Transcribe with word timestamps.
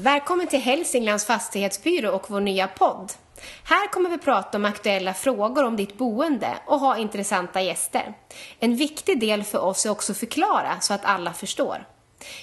Välkommen 0.00 0.46
till 0.46 0.60
Hälsinglands 0.60 1.24
fastighetsbyrå 1.24 2.10
och 2.10 2.30
vår 2.30 2.40
nya 2.40 2.68
podd. 2.68 3.12
Här 3.64 3.88
kommer 3.88 4.10
vi 4.10 4.18
prata 4.18 4.58
om 4.58 4.64
aktuella 4.64 5.14
frågor 5.14 5.64
om 5.64 5.76
ditt 5.76 5.98
boende 5.98 6.58
och 6.66 6.80
ha 6.80 6.96
intressanta 6.96 7.62
gäster. 7.62 8.14
En 8.58 8.76
viktig 8.76 9.20
del 9.20 9.44
för 9.44 9.58
oss 9.58 9.86
är 9.86 9.90
också 9.90 10.12
att 10.12 10.18
förklara 10.18 10.80
så 10.80 10.94
att 10.94 11.04
alla 11.04 11.32
förstår. 11.32 11.86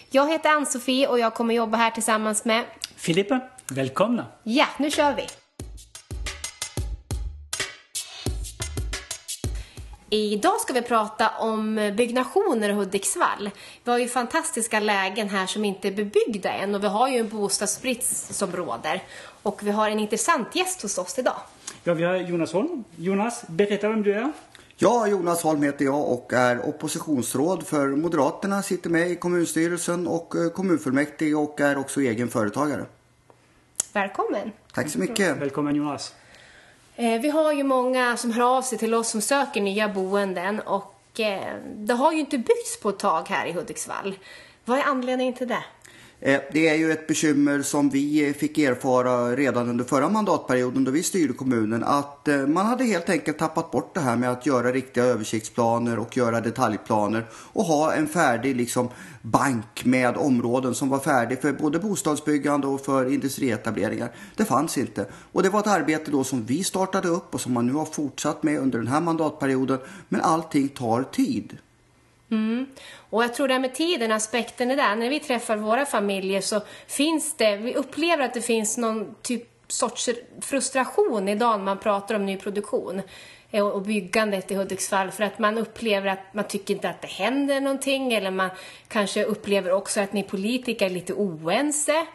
Jag 0.10 0.32
heter 0.32 0.50
Ann-Sofie 0.50 1.08
och 1.08 1.20
jag 1.20 1.34
kommer 1.34 1.54
jobba 1.54 1.78
här 1.78 1.92
tillsammans 1.92 2.46
med 2.46 2.64
Filippa, 2.96 3.40
välkomna! 3.70 4.26
Ja, 4.44 4.68
nu 4.78 4.92
kör 4.92 5.14
vi! 5.14 5.28
Idag 10.16 10.60
ska 10.62 10.74
vi 10.74 10.82
prata 10.82 11.30
om 11.30 11.94
byggnationer 11.98 12.70
i 12.70 12.72
Hudiksvall. 12.72 13.50
Vi 13.84 13.92
har 13.92 13.98
ju 13.98 14.08
fantastiska 14.08 14.80
lägen 14.80 15.30
här 15.30 15.46
som 15.46 15.66
inte 15.66 15.88
är 15.88 15.92
bebyggda 15.92 16.50
än 16.50 16.76
och 16.76 16.84
vi 16.84 16.88
har 16.88 17.08
ju 17.08 17.18
en 17.18 17.30
bostadsbrist 17.30 18.36
som 18.36 18.52
råder. 18.52 19.04
Och 19.44 19.64
vi 19.64 19.72
har 19.72 19.90
en 19.90 20.00
intressant 20.00 20.56
gäst 20.56 20.82
hos 20.82 20.98
oss 20.98 21.20
idag. 21.20 21.36
Ja, 21.84 21.94
vi 21.94 22.04
har 22.04 22.16
Jonas 22.16 22.54
Holm. 22.54 22.84
Jonas, 22.96 23.44
berätta 23.48 23.90
vem 23.90 24.04
du 24.04 24.14
är. 24.14 24.32
Ja, 24.78 25.08
Jonas 25.08 25.44
Holm 25.44 25.64
heter 25.64 25.86
jag 25.86 26.12
och 26.12 26.34
är 26.34 26.70
oppositionsråd 26.70 27.68
för 27.68 27.88
Moderaterna, 27.88 28.62
sitter 28.62 28.90
med 28.90 29.12
i 29.12 29.16
kommunstyrelsen 29.16 30.08
och 30.08 30.36
eh, 30.36 30.50
kommunfullmäktige 30.50 31.36
och 31.36 31.62
är 31.62 31.78
också 31.78 32.02
egen 32.02 32.28
företagare. 32.28 32.86
Välkommen! 33.94 34.52
Tack 34.74 34.90
så 34.90 35.00
mycket! 35.00 35.38
Välkommen 35.38 35.76
Jonas! 35.76 36.14
Eh, 36.96 37.22
vi 37.22 37.30
har 37.30 37.54
ju 37.54 37.64
många 37.64 38.18
som 38.18 38.32
hör 38.32 38.58
av 38.58 38.62
sig 38.62 38.78
till 38.78 38.94
oss 38.94 39.10
som 39.10 39.22
söker 39.22 39.62
nya 39.62 39.90
boenden 39.90 40.60
och 40.60 41.20
eh, 41.20 41.56
det 41.76 41.94
har 41.94 42.12
ju 42.12 42.20
inte 42.20 42.38
byggts 42.38 42.80
på 42.82 42.90
ett 42.90 43.00
tag 43.00 43.30
här 43.30 43.46
i 43.46 43.52
Hudiksvall. 43.52 44.16
Vad 44.66 44.80
är 44.80 44.84
anledningen 44.84 45.34
till 45.34 45.48
det? 45.48 45.64
Eh, 46.20 46.42
det 46.52 46.68
är 46.68 46.76
ju 46.76 46.92
ett 46.92 47.08
bekymmer 47.08 47.62
som 47.62 47.90
vi 47.90 48.34
fick 48.34 48.58
erfara 48.58 49.36
redan 49.36 49.70
under 49.70 49.86
förra 49.86 50.10
mandatperioden 50.10 50.84
då 50.84 50.92
vi 50.92 51.04
styrde 51.04 51.34
kommunen 51.34 51.84
att 51.84 52.28
eh, 52.28 52.48
man 52.48 52.66
hade 52.66 52.84
helt 52.84 53.10
enkelt 53.10 53.38
tappat 53.38 53.72
bort 53.72 53.94
det 53.94 54.00
här 54.00 54.16
med 54.16 54.32
att 54.32 54.46
göra 54.46 54.72
riktiga 54.72 55.04
översiktsplaner 55.04 56.00
och 56.00 56.18
göra 56.18 56.42
detaljplaner 56.42 57.26
och 57.32 57.64
ha 57.64 57.94
en 57.94 58.08
färdig 58.08 58.56
liksom, 58.56 58.90
bank 59.22 59.86
med 59.86 60.18
områden 60.18 60.76
som 60.76 60.90
var 60.90 61.00
färdig 61.00 61.42
för 61.42 61.54
både 61.54 61.80
bostadsbyggande 61.80 62.68
och 62.68 62.86
för 62.86 63.14
industrietableringar. 63.14 64.12
Det 64.36 64.46
fanns 64.46 64.78
inte 64.78 65.06
och 65.32 65.44
det 65.44 65.50
var 65.50 65.60
ett 65.60 65.68
arbete 65.68 66.12
då 66.12 66.24
som 66.24 66.46
vi 66.46 66.64
startade 66.64 67.08
upp 67.08 67.34
och 67.34 67.42
som 67.42 67.54
man 67.54 67.68
nu 67.68 67.74
har 67.74 67.86
fortsatt 67.86 68.44
med 68.44 68.60
under 68.60 68.78
den 68.78 68.88
här 68.88 69.02
mandatperioden 69.02 69.80
men 70.10 70.22
allting 70.22 70.68
tar 70.68 71.04
tid. 71.04 71.58
Mm. 72.32 72.66
Och 73.10 73.24
jag 73.24 73.34
tror 73.34 73.48
det 73.48 73.54
här 73.54 73.62
med 73.62 73.76
tiden, 73.76 74.12
aspekten 74.12 74.72
är 74.72 74.76
där. 74.76 74.96
När 74.96 75.10
vi 75.10 75.20
träffar 75.20 75.58
våra 75.58 75.86
familjer 75.86 76.42
så 76.42 76.62
finns 76.88 77.38
det, 77.38 77.58
vi 77.58 77.76
upplever 77.76 78.24
att 78.24 78.34
det 78.34 78.42
finns 78.42 78.78
någon 78.78 79.16
typ 79.22 79.52
sorts 79.68 80.10
frustration 80.42 81.30
idag 81.30 81.58
när 81.58 81.66
man 81.66 81.80
pratar 81.80 82.16
om 82.16 82.26
nyproduktion 82.26 83.02
eh, 83.52 83.68
och 83.68 83.82
byggandet 83.82 84.52
i 84.52 84.56
Hudiksvall 84.56 85.12
för 85.12 85.24
att 85.24 85.40
man 85.40 85.58
upplever 85.58 86.08
att 86.08 86.34
man 86.34 86.48
tycker 86.48 86.74
inte 86.74 86.90
att 86.90 87.02
det 87.02 87.08
händer 87.08 87.62
någonting 87.62 88.14
eller 88.14 88.32
man 88.32 88.50
kanske 88.88 89.24
upplever 89.24 89.72
också 89.72 90.02
att 90.02 90.14
ni 90.14 90.24
politiker 90.24 90.86
är 90.86 90.90
lite 90.90 91.14
oense. 91.14 92.06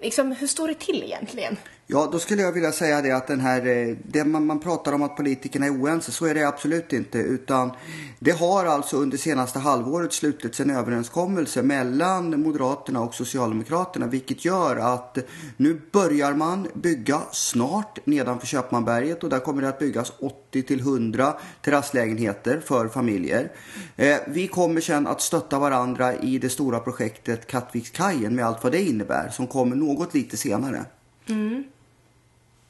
Liksom, 0.00 0.32
hur 0.32 0.46
står 0.46 0.68
det 0.68 0.74
till 0.74 1.02
egentligen? 1.02 1.56
Ja, 1.88 2.08
då 2.12 2.18
skulle 2.18 2.42
jag 2.42 2.52
vilja 2.52 2.72
säga 2.72 3.02
det 3.02 3.10
att 3.10 3.26
den 3.26 3.40
här, 3.40 3.66
eh, 3.66 3.96
det 4.02 4.24
man, 4.24 4.46
man 4.46 4.60
pratar 4.60 4.92
om 4.92 5.02
att 5.02 5.16
politikerna 5.16 5.66
är 5.66 5.82
oense, 5.82 6.12
så 6.12 6.26
är 6.26 6.34
det 6.34 6.48
absolut 6.48 6.92
inte. 6.92 7.18
Utan 7.18 7.70
det 8.18 8.30
har 8.30 8.64
alltså 8.64 8.96
under 8.96 9.16
senaste 9.18 9.58
halvåret 9.58 10.12
slutits 10.12 10.60
en 10.60 10.70
överenskommelse 10.70 11.62
mellan 11.62 12.40
Moderaterna 12.42 13.00
och 13.00 13.14
Socialdemokraterna, 13.14 14.06
vilket 14.06 14.44
gör 14.44 14.76
att 14.76 15.18
nu 15.56 15.80
börjar 15.92 16.34
man 16.34 16.68
bygga 16.74 17.20
snart 17.32 17.98
nedanför 18.06 18.46
Köpmanberget 18.46 19.24
och 19.24 19.30
där 19.30 19.40
kommer 19.40 19.62
det 19.62 19.68
att 19.68 19.78
byggas 19.78 20.12
80 20.20 20.62
till 20.62 20.80
100 20.80 21.34
terrasslägenheter 21.62 22.60
för 22.64 22.88
familjer. 22.88 23.52
Eh, 23.96 24.16
vi 24.26 24.46
kommer 24.46 24.80
sedan 24.80 25.06
att 25.06 25.20
stötta 25.20 25.58
varandra 25.58 26.16
i 26.16 26.38
det 26.38 26.50
stora 26.50 26.80
projektet 26.80 27.46
Kattvikskajen 27.46 28.34
med 28.34 28.46
allt 28.46 28.62
vad 28.62 28.72
det 28.72 28.82
innebär, 28.82 29.28
som 29.28 29.46
kommer 29.46 29.76
något 29.76 30.14
lite 30.14 30.36
senare. 30.36 30.84
Mm. 31.28 31.64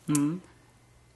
Mm. 0.09 0.41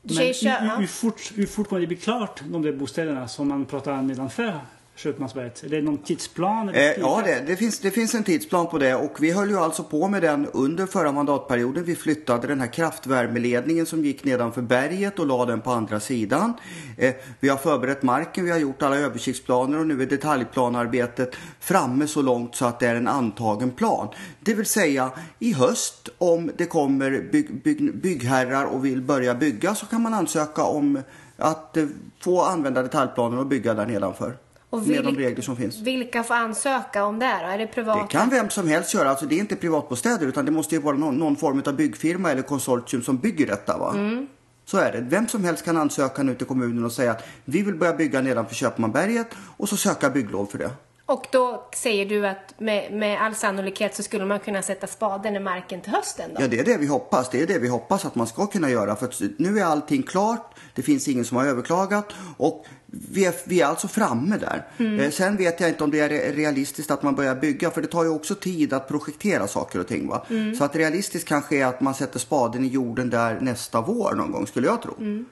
Men 0.03 0.17
hur, 0.17 0.79
hur, 0.79 0.87
fort, 0.87 1.33
hur 1.35 1.47
fort 1.47 1.69
kommer 1.69 1.81
det 1.81 1.87
bli 1.87 1.97
klart, 1.97 2.41
de 2.49 2.63
där 2.63 2.73
bostäderna 2.73 3.29
som 3.29 3.49
man 3.49 3.67
pratar 3.67 4.03
nedanför 4.03 4.61
Köpmansberget? 5.01 5.65
Är 5.65 5.69
det 5.69 5.83
någon 5.83 5.99
tidsplan? 5.99 6.69
Eh, 6.69 6.83
ja, 6.83 7.23
det, 7.25 7.43
det, 7.47 7.57
finns, 7.57 7.79
det 7.79 7.91
finns 7.91 8.15
en 8.15 8.25
tidsplan 8.25 8.67
på 8.67 8.79
det 8.79 8.95
och 8.95 9.17
vi 9.21 9.31
höll 9.31 9.51
ju 9.51 9.59
alltså 9.59 9.83
på 9.83 10.09
med 10.09 10.23
den 10.23 10.47
under 10.47 10.87
förra 10.87 11.13
mandatperioden. 11.13 11.85
Vi 11.85 11.97
flyttade 11.97 12.47
den 12.47 12.61
här 12.61 12.67
kraftvärmeledningen 12.67 13.87
som 13.87 14.05
gick 14.05 14.25
nedanför 14.25 14.63
berget 14.63 15.19
och 15.19 15.27
la 15.27 15.45
den 15.45 15.61
på 15.61 15.71
andra 15.71 16.01
sidan. 16.01 16.53
Eh, 16.97 17.15
vi 17.41 17.49
har 17.49 17.57
förberett 17.57 18.03
marken, 18.03 18.45
vi 18.45 18.51
har 18.51 18.59
gjort 18.59 18.83
alla 18.83 18.97
översiktsplaner 18.97 19.79
och 19.79 19.87
nu 19.87 20.03
är 20.03 20.07
detaljplanarbetet 20.07 21.37
framme 21.61 22.07
så 22.07 22.23
långt 22.23 22.55
så 22.55 22.65
att 22.65 22.81
det 22.81 22.87
är 22.87 22.95
en 22.95 23.09
antagen 23.09 23.71
plan. 23.71 24.09
Det 24.41 24.55
vill 24.55 24.67
säga 24.67 25.11
i 25.39 25.53
höst 25.53 26.09
om 26.19 26.51
det 26.57 26.67
kommer 26.67 27.29
bygg, 27.33 27.63
bygg, 27.63 28.01
byggherrar 28.01 28.65
och 28.65 28.85
vill 28.85 29.03
börja 29.03 29.35
bygga 29.35 29.75
så 29.75 29.87
kan 29.87 30.03
man 30.03 30.15
ansöka 30.15 30.63
om 30.63 31.03
att 31.37 31.77
eh, 31.77 31.87
få 32.21 32.43
använda 32.43 32.83
detaljplanen 32.83 33.39
och 33.39 33.47
bygga 33.47 33.75
där 33.75 33.87
nedanför. 33.87 34.37
Och 34.71 34.87
med 34.87 35.05
de 35.05 35.17
regler 35.17 35.43
som 35.43 35.57
finns. 35.57 35.79
Vilka 35.79 36.23
får 36.23 36.35
ansöka 36.35 37.05
om 37.05 37.19
det 37.19 37.27
här 37.27 37.55
Är 37.55 37.59
det 37.59 37.67
privata? 37.67 38.03
Det 38.03 38.09
kan 38.09 38.31
vem 38.31 38.51
som 38.51 38.69
helst 38.69 38.95
göra. 38.95 39.11
Alltså 39.11 39.27
det 39.27 39.35
är 39.35 39.39
inte 39.39 39.57
privatbostäder 39.57 40.27
utan 40.27 40.45
det 40.45 40.51
måste 40.51 40.75
ju 40.75 40.81
vara 40.81 40.97
någon, 40.97 41.17
någon 41.17 41.37
form 41.37 41.63
av 41.67 41.77
byggfirma 41.77 42.31
eller 42.31 42.43
konsortium 42.43 43.03
som 43.03 43.19
bygger 43.19 43.47
detta. 43.47 43.79
Va? 43.79 43.93
Mm. 43.95 44.27
Så 44.65 44.79
är 44.79 44.93
det. 44.93 45.01
Vem 45.01 45.29
som 45.29 45.45
helst 45.45 45.65
kan 45.65 45.77
ansöka 45.77 46.23
nu 46.23 46.35
till 46.35 46.47
kommunen 46.47 46.85
och 46.85 46.93
säga 46.93 47.11
att 47.11 47.29
vi 47.45 47.63
vill 47.63 47.75
börja 47.75 47.93
bygga 47.93 48.21
nedanför 48.21 48.55
Köpmanberget 48.55 49.27
och 49.57 49.69
så 49.69 49.77
söka 49.77 50.11
bygglov 50.11 50.47
för 50.47 50.59
det. 50.59 50.71
Och 51.11 51.27
då 51.33 51.69
säger 51.77 52.07
du 52.07 52.27
att 52.27 52.61
med, 52.61 52.93
med 52.93 53.23
all 53.23 53.35
sannolikhet 53.35 53.95
så 53.95 54.03
skulle 54.03 54.25
man 54.25 54.41
kunna 54.41 54.63
sätta 54.63 54.87
spaden 54.87 55.37
i 55.37 55.41
marken 55.41 55.81
till 55.81 55.93
hösten 55.93 56.31
då? 56.35 56.43
Ja, 56.43 56.49
det 56.49 56.59
är 56.59 56.65
det 56.65 56.77
vi 56.77 56.87
hoppas. 56.87 57.31
Det 57.31 57.43
är 57.43 57.47
det 57.47 57.59
vi 57.59 57.69
hoppas 57.69 58.05
att 58.05 58.15
man 58.15 58.27
ska 58.27 58.47
kunna 58.47 58.71
göra. 58.71 58.97
För 58.97 59.11
nu 59.43 59.59
är 59.59 59.65
allting 59.65 60.03
klart. 60.03 60.55
Det 60.75 60.83
finns 60.83 61.09
ingen 61.09 61.25
som 61.25 61.37
har 61.37 61.47
överklagat 61.47 62.13
och 62.37 62.67
vi 62.93 63.25
är, 63.25 63.35
vi 63.45 63.61
är 63.61 63.67
alltså 63.67 63.89
framme 63.89 64.37
där. 64.37 64.67
Mm. 64.79 65.01
Eh, 65.01 65.11
sen 65.11 65.37
vet 65.37 65.61
jag 65.61 65.69
inte 65.69 65.85
om 65.85 65.91
det 65.91 66.01
är 66.01 66.33
realistiskt 66.33 66.91
att 66.91 67.03
man 67.03 67.15
börjar 67.15 67.35
bygga 67.35 67.71
för 67.71 67.83
det 67.83 67.89
tar 67.89 68.05
ju 68.05 68.11
också 68.11 68.35
tid 68.35 68.73
att 68.73 68.89
projektera 68.89 69.47
saker 69.47 69.79
och 69.79 69.89
ting. 69.89 70.09
Va? 70.09 70.27
Mm. 70.31 70.55
Så 70.55 70.65
att 70.65 70.77
realistiskt 70.77 71.29
kanske 71.29 71.57
är 71.57 71.67
att 71.67 71.81
man 71.81 71.95
sätter 71.95 72.19
spaden 72.19 72.65
i 72.65 72.69
jorden 72.69 73.11
där 73.11 73.41
nästa 73.41 73.81
vår 73.81 74.15
någon 74.15 74.33
gång 74.33 74.47
skulle 74.47 74.67
jag 74.67 74.83
tro. 74.83 74.95
Mm. 74.99 75.25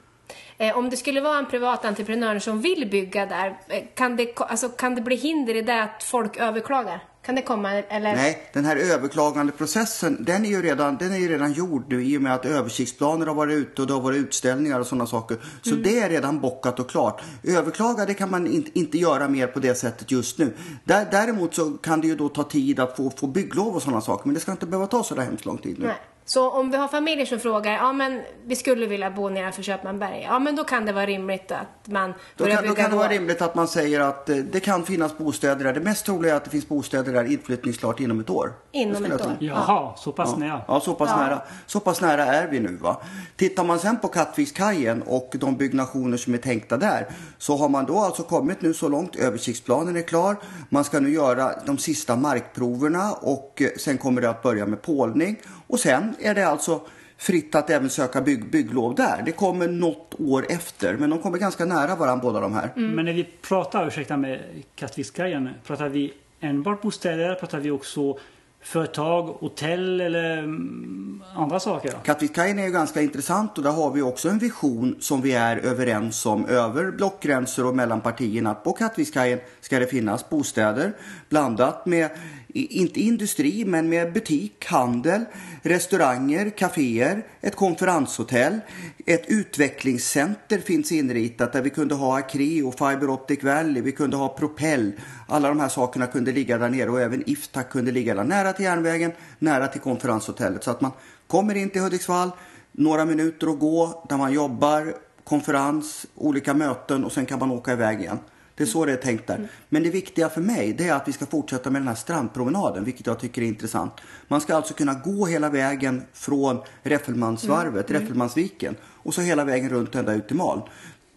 Eh, 0.61 0.77
om 0.77 0.89
det 0.89 0.97
skulle 0.97 1.21
vara 1.21 1.37
en 1.37 1.45
privat 1.45 1.85
entreprenör 1.85 2.39
som 2.39 2.61
vill 2.61 2.89
bygga 2.91 3.25
där, 3.25 3.59
eh, 3.67 3.83
kan 3.95 4.15
det, 4.15 4.33
alltså, 4.37 4.69
kan 4.69 4.95
det 4.95 5.01
bli 5.01 5.15
hinder 5.15 5.55
i 5.55 5.61
det 5.61 5.83
att 5.83 6.03
folk 6.03 6.37
överklagar? 6.37 7.03
Kan 7.25 7.35
det 7.35 7.41
komma 7.41 7.71
eller? 7.71 8.15
Nej, 8.15 8.49
den 8.53 8.65
här 8.65 8.75
överklagandeprocessen 8.75 10.23
den 10.23 10.45
är 10.45 10.49
ju 10.49 10.61
redan, 10.61 10.97
den 10.97 11.13
är 11.13 11.17
ju 11.17 11.27
redan 11.27 11.53
gjord 11.53 11.83
nu 11.89 12.03
i 12.03 12.17
och 12.17 12.21
med 12.21 12.33
att 12.33 12.45
översiktsplaner 12.45 13.25
har 13.25 13.35
varit 13.35 13.55
ute 13.55 13.81
och 13.81 13.87
det 13.87 13.93
har 13.93 14.01
varit 14.01 14.17
utställningar 14.17 14.79
och 14.79 14.87
sådana 14.87 15.07
saker. 15.07 15.37
Så 15.61 15.69
mm. 15.69 15.83
det 15.83 15.99
är 15.99 16.09
redan 16.09 16.39
bockat 16.39 16.79
och 16.79 16.89
klart. 16.89 17.21
Överklaga 17.43 18.05
det 18.05 18.13
kan 18.13 18.31
man 18.31 18.47
inte, 18.47 18.79
inte 18.79 18.97
göra 18.97 19.27
mer 19.27 19.47
på 19.47 19.59
det 19.59 19.75
sättet 19.75 20.11
just 20.11 20.37
nu. 20.37 20.53
Däremot 20.83 21.55
så 21.55 21.69
kan 21.71 22.01
det 22.01 22.07
ju 22.07 22.15
då 22.15 22.29
ta 22.29 22.43
tid 22.43 22.79
att 22.79 22.97
få, 22.97 23.09
få 23.09 23.27
bygglov 23.27 23.75
och 23.75 23.81
sådana 23.81 24.01
saker 24.01 24.25
men 24.25 24.33
det 24.33 24.39
ska 24.39 24.51
inte 24.51 24.65
behöva 24.65 24.87
ta 24.87 25.03
så 25.03 25.15
där 25.15 25.23
hemskt 25.23 25.45
lång 25.45 25.57
tid 25.57 25.79
nu. 25.79 25.85
Nej. 25.85 25.95
Så 26.29 26.49
om 26.49 26.71
vi 26.71 26.77
har 26.77 26.87
familjer 26.87 27.25
som 27.25 27.39
frågar, 27.39 27.71
ja 27.71 27.93
men 27.93 28.21
vi 28.45 28.55
skulle 28.55 28.85
vilja 28.85 29.11
bo 29.11 29.29
nedanför 29.29 29.63
Köpmanberg, 29.63 30.21
ja 30.21 30.39
men 30.39 30.55
då 30.55 30.63
kan 30.63 30.85
det 30.85 30.91
vara 30.91 31.05
rimligt 31.05 31.51
att 31.51 31.87
man 31.87 32.13
då 32.37 32.45
kan, 32.45 32.67
Då 32.67 32.75
kan 32.75 32.89
det 32.89 32.97
vara 32.97 33.07
rimligt 33.07 33.41
att 33.41 33.55
man 33.55 33.67
säger 33.67 33.99
att 33.99 34.29
eh, 34.29 34.37
det 34.37 34.59
kan 34.59 34.85
finnas 34.85 35.17
bostäder 35.17 35.63
där. 35.63 35.73
Det 35.73 35.79
mest 35.79 36.05
troliga 36.05 36.33
är 36.33 36.37
att 36.37 36.43
det 36.43 36.49
finns 36.49 36.67
bostäder 36.67 37.13
där 37.13 37.31
inflyttningsklart 37.31 37.99
inom 37.99 38.19
ett 38.19 38.29
år. 38.29 38.53
Inom 38.71 39.05
ett 39.05 39.25
år? 39.25 39.37
Jaha, 39.39 39.95
så 39.97 40.11
pass 40.11 40.29
ja. 40.31 40.37
nära. 40.37 40.61
Ja, 40.67 40.79
så 40.79 40.93
pass, 40.93 41.09
ja. 41.09 41.17
nära. 41.17 41.41
så 41.65 41.79
pass 41.79 42.01
nära 42.01 42.25
är 42.25 42.47
vi 42.47 42.59
nu. 42.59 42.77
Va? 42.81 43.01
Tittar 43.35 43.63
man 43.63 43.79
sen 43.79 43.99
på 43.99 44.07
Kattvikskajen 44.07 45.01
och 45.01 45.35
de 45.39 45.57
byggnationer 45.57 46.17
som 46.17 46.33
är 46.33 46.37
tänkta 46.37 46.77
där 46.77 47.07
så 47.37 47.57
har 47.57 47.69
man 47.69 47.85
då 47.85 47.99
alltså 47.99 48.23
kommit 48.23 48.61
nu 48.61 48.73
så 48.73 48.89
långt. 48.89 49.15
Översiktsplanen 49.15 49.95
är 49.95 50.01
klar. 50.01 50.35
Man 50.69 50.83
ska 50.83 50.99
nu 50.99 51.09
göra 51.09 51.51
de 51.65 51.77
sista 51.77 52.15
markproverna 52.15 53.13
och 53.13 53.61
eh, 53.61 53.69
sen 53.77 53.97
kommer 53.97 54.21
det 54.21 54.29
att 54.29 54.43
börja 54.43 54.65
med 54.65 54.81
pålning. 54.81 55.37
Och 55.69 55.79
sen 55.79 56.15
är 56.19 56.35
det 56.35 56.47
alltså 56.47 56.81
fritt 57.17 57.55
att 57.55 57.69
även 57.69 57.89
söka 57.89 58.21
bygg, 58.21 58.51
bygglov 58.51 58.95
där. 58.95 59.21
Det 59.25 59.31
kommer 59.31 59.67
något 59.67 60.15
år 60.19 60.45
efter, 60.49 60.97
men 60.97 61.09
de 61.09 61.19
kommer 61.19 61.37
ganska 61.37 61.65
nära 61.65 61.95
varandra 61.95 62.23
båda 62.23 62.39
de 62.39 62.53
här. 62.53 62.69
Mm. 62.75 62.91
Men 62.91 63.05
när 63.05 63.13
vi 63.13 63.23
pratar, 63.23 63.87
ursäkta 63.87 64.17
med 64.17 64.39
Kattvikskajen, 64.75 65.49
pratar 65.65 65.89
vi 65.89 66.13
enbart 66.39 66.81
bostäder? 66.81 67.35
Pratar 67.35 67.59
vi 67.59 67.71
också 67.71 68.17
företag, 68.61 69.23
hotell 69.23 70.01
eller 70.01 70.37
mm, 70.37 71.23
andra 71.35 71.59
saker? 71.59 71.93
Kattvikajen 72.03 72.59
är 72.59 72.63
ju 72.63 72.71
ganska 72.71 73.01
intressant 73.01 73.57
och 73.57 73.63
där 73.63 73.71
har 73.71 73.91
vi 73.91 74.01
också 74.01 74.29
en 74.29 74.39
vision 74.39 74.95
som 74.99 75.21
vi 75.21 75.33
är 75.33 75.57
överens 75.57 76.25
om 76.25 76.45
över 76.45 76.91
blockgränser 76.91 77.65
och 77.65 77.75
mellan 77.75 78.01
partierna. 78.01 78.53
På 78.53 78.73
Kattvikajen 78.73 79.39
ska 79.61 79.79
det 79.79 79.87
finnas 79.87 80.29
bostäder 80.29 80.93
blandat 81.29 81.85
med 81.85 82.09
inte 82.53 83.01
industri, 83.01 83.65
men 83.65 83.89
med 83.89 84.13
butik, 84.13 84.65
handel, 84.65 85.25
restauranger, 85.61 86.49
kaféer, 86.49 87.25
ett 87.41 87.55
konferenshotell, 87.55 88.59
ett 89.05 89.23
utvecklingscenter 89.27 90.59
finns 90.59 90.91
inritat 90.91 91.53
där 91.53 91.61
vi 91.61 91.69
kunde 91.69 91.95
ha 91.95 92.17
Acreo, 92.17 92.71
Fiber 92.71 93.09
Optic 93.09 93.43
Valley, 93.43 93.81
vi 93.81 93.91
kunde 93.91 94.17
ha 94.17 94.27
Propel. 94.27 94.91
Alla 95.27 95.47
de 95.47 95.59
här 95.59 95.69
sakerna 95.69 96.07
kunde 96.07 96.31
ligga 96.31 96.57
där 96.57 96.69
nere 96.69 96.89
och 96.89 97.01
även 97.01 97.29
Iftac 97.29 97.65
kunde 97.69 97.91
ligga 97.91 98.15
där 98.15 98.23
nära 98.23 98.53
till 98.53 98.65
järnvägen, 98.65 99.11
nära 99.39 99.67
till 99.67 99.81
konferenshotellet. 99.81 100.63
Så 100.63 100.71
att 100.71 100.81
man 100.81 100.91
kommer 101.27 101.55
in 101.55 101.69
till 101.69 101.81
Hudiksvall, 101.81 102.31
några 102.71 103.05
minuter 103.05 103.47
att 103.47 103.59
gå 103.59 104.05
där 104.09 104.17
man 104.17 104.33
jobbar, 104.33 104.93
konferens, 105.23 106.05
olika 106.15 106.53
möten 106.53 107.05
och 107.05 107.11
sen 107.11 107.25
kan 107.25 107.39
man 107.39 107.51
åka 107.51 107.73
iväg 107.73 107.99
igen. 107.99 108.19
Det 108.59 108.63
är 108.63 108.67
så 108.67 108.85
det 108.85 108.91
är 108.91 108.97
tänkt 108.97 109.27
där. 109.27 109.47
Men 109.69 109.83
det 109.83 109.89
viktiga 109.89 110.29
för 110.29 110.41
mig 110.41 110.73
det 110.73 110.87
är 110.87 110.93
att 110.93 111.07
vi 111.07 111.11
ska 111.11 111.25
fortsätta 111.25 111.69
med 111.69 111.81
den 111.81 111.87
här 111.87 111.95
strandpromenaden, 111.95 112.83
vilket 112.83 113.07
jag 113.07 113.19
tycker 113.19 113.41
är 113.41 113.45
intressant. 113.45 113.93
Man 114.27 114.41
ska 114.41 114.55
alltså 114.55 114.73
kunna 114.73 114.93
gå 114.93 115.25
hela 115.25 115.49
vägen 115.49 116.01
från 116.13 116.59
Räffelmansvarvet, 116.83 117.89
mm. 117.89 118.01
Räffelmansviken 118.01 118.75
och 118.83 119.13
så 119.13 119.21
hela 119.21 119.43
vägen 119.43 119.69
runt 119.69 119.95
ända 119.95 120.13
ut 120.13 120.27
till 120.27 120.35
Mal. 120.35 120.61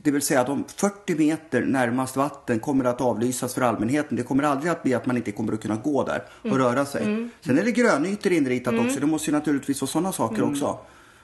Det 0.03 0.11
vill 0.11 0.23
säga 0.23 0.41
att 0.41 0.47
de 0.47 0.65
40 0.77 1.15
meter 1.15 1.63
närmast 1.65 2.17
vatten 2.17 2.61
kommer 2.61 2.85
att 2.85 3.01
avlysas 3.01 3.55
för 3.55 3.63
allmänheten. 3.63 4.17
Det 4.17 4.23
kommer 4.23 4.43
aldrig 4.43 4.73
att 4.73 4.83
bli 4.83 4.95
att 4.95 5.07
man 5.07 5.17
inte 5.17 5.33
kommer 5.33 5.53
att 5.53 5.63
kunna 5.63 5.77
gå 5.77 6.05
där 6.05 6.23
och 6.41 6.47
mm. 6.47 6.59
röra 6.59 6.85
sig. 6.85 7.03
Mm. 7.03 7.31
Sen 7.41 7.59
är 7.59 7.65
det 7.65 7.73
grönytor 7.73 8.33
inritat 8.33 8.73
mm. 8.73 8.87
också. 8.87 9.01
Det 9.01 9.07
måste 9.07 9.31
ju 9.31 9.37
naturligtvis 9.37 9.81
vara 9.81 9.89
sådana 9.89 10.13
saker 10.13 10.37
mm. 10.37 10.51
också. 10.51 10.79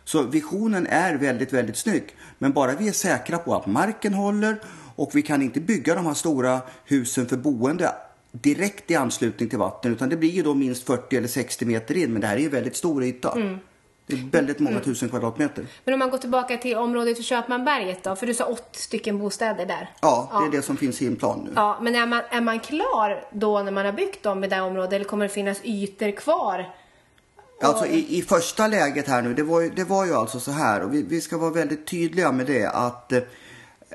Så 0.04 0.22
visionen 0.22 0.86
är 0.86 1.14
väldigt, 1.14 1.52
väldigt 1.52 1.76
snygg. 1.76 2.16
Men 2.38 2.52
bara 2.52 2.74
vi 2.74 2.88
är 2.88 2.92
säkra 2.92 3.38
på 3.38 3.54
att 3.54 3.66
marken 3.66 4.14
håller 4.14 4.60
och 4.98 5.10
vi 5.14 5.22
kan 5.22 5.42
inte 5.42 5.60
bygga 5.60 5.94
de 5.94 6.06
här 6.06 6.14
stora 6.14 6.60
husen 6.84 7.26
för 7.26 7.36
boende 7.36 7.92
direkt 8.32 8.90
i 8.90 8.94
anslutning 8.94 9.48
till 9.48 9.58
vatten 9.58 9.92
utan 9.92 10.08
det 10.08 10.16
blir 10.16 10.30
ju 10.30 10.42
då 10.42 10.54
minst 10.54 10.86
40 10.86 11.16
eller 11.16 11.28
60 11.28 11.64
meter 11.64 11.96
in 11.96 12.12
men 12.12 12.20
det 12.20 12.26
här 12.26 12.36
är 12.36 12.40
ju 12.40 12.48
väldigt 12.48 12.76
stor 12.76 13.04
yta. 13.04 13.32
Mm. 13.32 13.58
Det 14.06 14.14
är 14.14 14.30
väldigt 14.30 14.58
många 14.58 14.76
mm. 14.76 14.84
tusen 14.84 15.08
kvadratmeter. 15.08 15.66
Men 15.84 15.94
om 15.94 15.98
man 15.98 16.10
går 16.10 16.18
tillbaka 16.18 16.56
till 16.56 16.76
området 16.76 17.18
i 17.18 17.22
Köpmanberget 17.22 18.02
då, 18.02 18.16
för 18.16 18.26
du 18.26 18.34
sa 18.34 18.44
80 18.44 18.62
stycken 18.72 19.18
bostäder 19.18 19.66
där. 19.66 19.90
Ja, 20.00 20.40
det 20.40 20.56
är 20.56 20.60
det 20.60 20.62
som 20.62 20.76
finns 20.76 21.02
i 21.02 21.06
en 21.06 21.16
plan 21.16 21.40
nu. 21.44 21.50
Ja, 21.56 21.78
men 21.82 21.94
är 21.94 22.06
man, 22.06 22.22
är 22.30 22.40
man 22.40 22.60
klar 22.60 23.24
då 23.32 23.62
när 23.62 23.72
man 23.72 23.84
har 23.84 23.92
byggt 23.92 24.22
dem 24.22 24.44
i 24.44 24.48
det 24.48 24.60
området 24.60 24.92
eller 24.92 25.04
kommer 25.04 25.24
det 25.24 25.34
finnas 25.34 25.58
ytor 25.64 26.10
kvar? 26.10 26.74
Alltså 27.62 27.86
i, 27.86 28.18
i 28.18 28.22
första 28.22 28.66
läget 28.66 29.08
här 29.08 29.22
nu, 29.22 29.34
det 29.34 29.42
var 29.42 29.60
ju, 29.60 29.70
det 29.70 29.84
var 29.84 30.06
ju 30.06 30.14
alltså 30.14 30.40
så 30.40 30.50
här 30.50 30.82
och 30.82 30.94
vi, 30.94 31.02
vi 31.02 31.20
ska 31.20 31.38
vara 31.38 31.50
väldigt 31.50 31.86
tydliga 31.86 32.32
med 32.32 32.46
det 32.46 32.66
att 32.66 33.12
eh, 33.12 33.20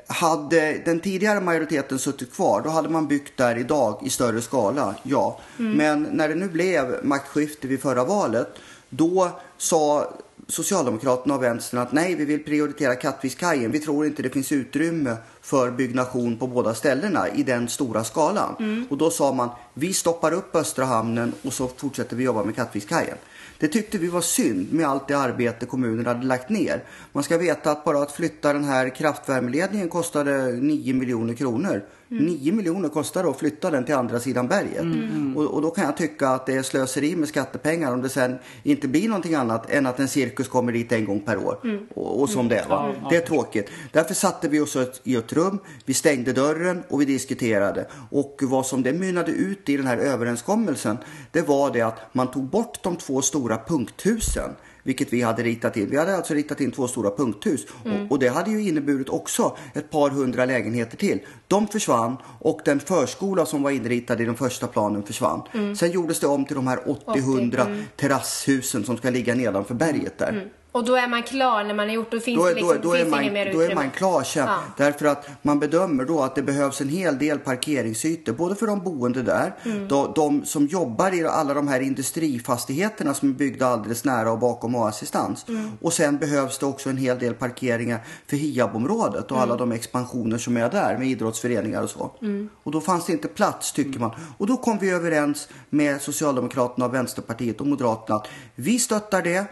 hade 0.06 0.78
den 0.84 1.00
tidigare 1.00 1.40
majoriteten 1.40 1.98
suttit 1.98 2.32
kvar, 2.34 2.60
då 2.64 2.70
hade 2.70 2.88
man 2.88 3.08
byggt 3.08 3.36
där 3.36 3.58
idag 3.58 4.00
i 4.04 4.10
större 4.10 4.42
skala, 4.42 4.94
ja. 5.02 5.40
Mm. 5.58 5.72
Men 5.72 6.02
när 6.02 6.28
det 6.28 6.34
nu 6.34 6.48
blev 6.48 7.00
maktskifte 7.02 7.66
vid 7.66 7.82
förra 7.82 8.04
valet, 8.04 8.48
då 8.88 9.30
sa 9.58 10.14
Socialdemokraterna 10.48 11.34
och 11.34 11.42
Vänstern 11.42 11.80
att 11.80 11.92
nej, 11.92 12.14
vi 12.14 12.24
vill 12.24 12.44
prioritera 12.44 12.94
Kattvikskajen. 12.94 13.70
Vi 13.70 13.80
tror 13.80 14.06
inte 14.06 14.22
det 14.22 14.30
finns 14.30 14.52
utrymme 14.52 15.16
för 15.40 15.70
byggnation 15.70 16.36
på 16.36 16.46
båda 16.46 16.74
ställena 16.74 17.28
i 17.28 17.42
den 17.42 17.68
stora 17.68 18.04
skalan. 18.04 18.56
Mm. 18.58 18.86
Och 18.90 18.98
då 18.98 19.10
sa 19.10 19.32
man, 19.32 19.48
vi 19.74 19.92
stoppar 19.92 20.32
upp 20.32 20.56
Östra 20.56 20.84
hamnen 20.84 21.32
och 21.42 21.52
så 21.52 21.68
fortsätter 21.76 22.16
vi 22.16 22.24
jobba 22.24 22.44
med 22.44 22.56
Kattvikskajen. 22.56 23.16
Det 23.58 23.68
tyckte 23.68 23.98
vi 23.98 24.08
var 24.08 24.20
synd 24.20 24.72
med 24.72 24.86
allt 24.86 25.08
det 25.08 25.18
arbete 25.18 25.66
kommunen 25.66 26.06
hade 26.06 26.26
lagt 26.26 26.48
ner. 26.48 26.84
Man 27.12 27.24
ska 27.24 27.38
veta 27.38 27.70
att 27.70 27.84
bara 27.84 28.02
att 28.02 28.12
flytta 28.12 28.52
den 28.52 28.64
här 28.64 28.88
kraftvärmeledningen 28.88 29.88
kostade 29.88 30.52
9 30.52 30.94
miljoner 30.94 31.34
kronor. 31.34 31.84
Mm. 32.14 32.26
9 32.26 32.52
miljoner 32.52 32.88
kostar 32.88 33.22
det 33.22 33.30
att 33.30 33.38
flytta 33.38 33.70
den 33.70 33.84
till 33.84 33.94
andra 33.94 34.20
sidan 34.20 34.48
berget. 34.48 34.82
Mm. 34.82 35.36
Och, 35.36 35.44
och, 35.44 35.62
då 35.62 35.70
kan 35.70 35.84
jag 35.84 35.96
tycka 35.96 36.28
att 36.28 36.46
det 36.46 36.52
är 36.52 36.62
slöseri 36.62 37.16
med 37.16 37.28
skattepengar 37.28 37.92
om 37.92 38.02
det 38.02 38.08
sen 38.08 38.38
inte 38.62 38.88
blir 38.88 39.08
någonting 39.08 39.34
annat 39.34 39.70
än 39.70 39.86
att 39.86 40.00
en 40.00 40.08
cirkus 40.08 40.48
kommer 40.48 40.72
dit 40.72 40.92
en 40.92 41.04
gång 41.04 41.20
per 41.20 41.36
år. 41.36 41.60
Mm. 41.64 41.86
Och, 41.94 42.20
och, 42.20 42.30
som 42.30 42.48
det 42.48 42.66
var. 42.68 43.08
Det 43.10 43.16
är 43.16 43.20
tråkigt. 43.20 43.70
Därför 43.92 44.14
satte 44.14 44.48
vi 44.48 44.60
oss 44.60 44.76
i 45.04 45.16
ett 45.16 45.32
rum, 45.32 45.58
vi 45.84 45.94
stängde 45.94 46.32
dörren 46.32 46.82
och 46.88 47.00
vi 47.00 47.04
diskuterade. 47.04 47.86
Och 48.10 48.40
vad 48.42 48.66
som 48.66 48.82
det 48.82 48.92
mynnade 48.92 49.32
ut 49.32 49.68
i 49.68 49.76
den 49.76 49.86
här 49.86 49.96
överenskommelsen, 49.96 50.98
det 51.32 51.48
var 51.48 51.72
det 51.72 51.82
att 51.82 52.14
man 52.14 52.30
tog 52.30 52.44
bort 52.44 52.82
de 52.82 52.96
två 52.96 53.22
stora 53.22 53.58
punkthusen 53.66 54.50
vilket 54.84 55.12
vi 55.12 55.22
hade 55.22 55.42
ritat 55.42 55.76
in. 55.76 55.90
Vi 55.90 55.96
hade 55.96 56.16
alltså 56.16 56.34
ritat 56.34 56.60
in 56.60 56.70
två 56.70 56.88
stora 56.88 57.10
punkthus 57.10 57.66
mm. 57.84 58.04
och, 58.04 58.12
och, 58.12 58.18
det 58.18 58.28
hade 58.28 58.50
ju 58.50 58.68
inneburit 58.68 59.08
också 59.08 59.56
ett 59.74 59.90
par 59.90 60.10
hundra 60.10 60.44
lägenheter 60.44 60.96
till. 60.96 61.20
De 61.48 61.66
försvann 61.66 62.16
och 62.40 62.60
den 62.64 62.80
förskola 62.80 63.46
som 63.46 63.62
var 63.62 63.70
inritad 63.70 64.20
i 64.20 64.24
den 64.24 64.36
första 64.36 64.66
planen 64.66 65.02
försvann. 65.02 65.42
Mm. 65.54 65.76
Sen 65.76 65.90
gjordes 65.90 66.20
det 66.20 66.26
om 66.26 66.44
till 66.44 66.56
de 66.56 66.66
här 66.66 66.78
80-100 67.06 67.66
mm. 67.66 67.84
terrasshusen 67.96 68.84
som 68.84 68.96
ska 68.96 69.10
ligga 69.10 69.34
nedanför 69.34 69.74
berget 69.74 70.18
där. 70.18 70.50
Och 70.74 70.84
då 70.84 70.96
är 70.96 71.08
man 71.08 71.22
klar 71.22 71.64
när 71.64 71.74
man 71.74 71.88
har 71.88 71.94
gjort, 71.94 72.10
då 72.10 72.20
finns 72.20 72.38
då, 72.38 72.48
det 72.48 72.54
liksom, 72.54 72.76
då, 72.82 72.88
då 72.90 72.94
finns 72.94 73.10
man, 73.10 73.32
mer 73.32 73.52
Då 73.52 73.60
är 73.60 73.74
man 73.74 73.90
klar 73.90 74.22
sen. 74.22 74.46
Ja. 74.46 74.58
Därför 74.76 75.06
att 75.06 75.28
man 75.42 75.60
bedömer 75.60 76.04
då 76.04 76.22
att 76.22 76.34
det 76.34 76.42
behövs 76.42 76.80
en 76.80 76.88
hel 76.88 77.18
del 77.18 77.38
parkeringsytor. 77.38 78.32
Både 78.32 78.54
för 78.54 78.66
de 78.66 78.84
boende 78.84 79.22
där, 79.22 79.54
mm. 79.64 79.88
de, 79.88 80.12
de, 80.14 80.44
som 80.44 80.66
jobbar 80.66 81.14
i 81.14 81.26
alla 81.26 81.54
de 81.54 81.68
här 81.68 81.80
industrifastigheterna 81.80 83.14
som 83.14 83.28
är 83.28 83.32
byggda 83.32 83.66
alldeles 83.66 84.04
nära 84.04 84.32
och 84.32 84.38
bakom 84.38 84.74
A-assistans. 84.74 85.44
Mm. 85.48 85.70
Och 85.80 85.92
sen 85.92 86.18
behövs 86.18 86.58
det 86.58 86.66
också 86.66 86.90
en 86.90 86.96
hel 86.96 87.18
del 87.18 87.34
parkeringar 87.34 88.00
för 88.26 88.36
Hiab-området 88.36 89.24
och 89.24 89.36
mm. 89.36 89.42
alla 89.42 89.56
de 89.56 89.72
expansioner 89.72 90.38
som 90.38 90.56
är 90.56 90.70
där 90.70 90.98
med 90.98 91.08
idrottsföreningar 91.08 91.82
och 91.82 91.90
så. 91.90 92.10
Mm. 92.22 92.48
Och 92.62 92.72
då 92.72 92.80
fanns 92.80 93.06
det 93.06 93.12
inte 93.12 93.28
plats 93.28 93.72
tycker 93.72 94.00
man. 94.00 94.10
Och 94.38 94.46
då 94.46 94.56
kom 94.56 94.78
vi 94.78 94.90
överens 94.90 95.48
med 95.70 96.02
Socialdemokraterna, 96.02 96.88
Vänsterpartiet 96.88 97.60
och 97.60 97.66
Moderaterna 97.66 98.16
att 98.16 98.28
vi 98.54 98.78
stöttar 98.78 99.22
det 99.22 99.46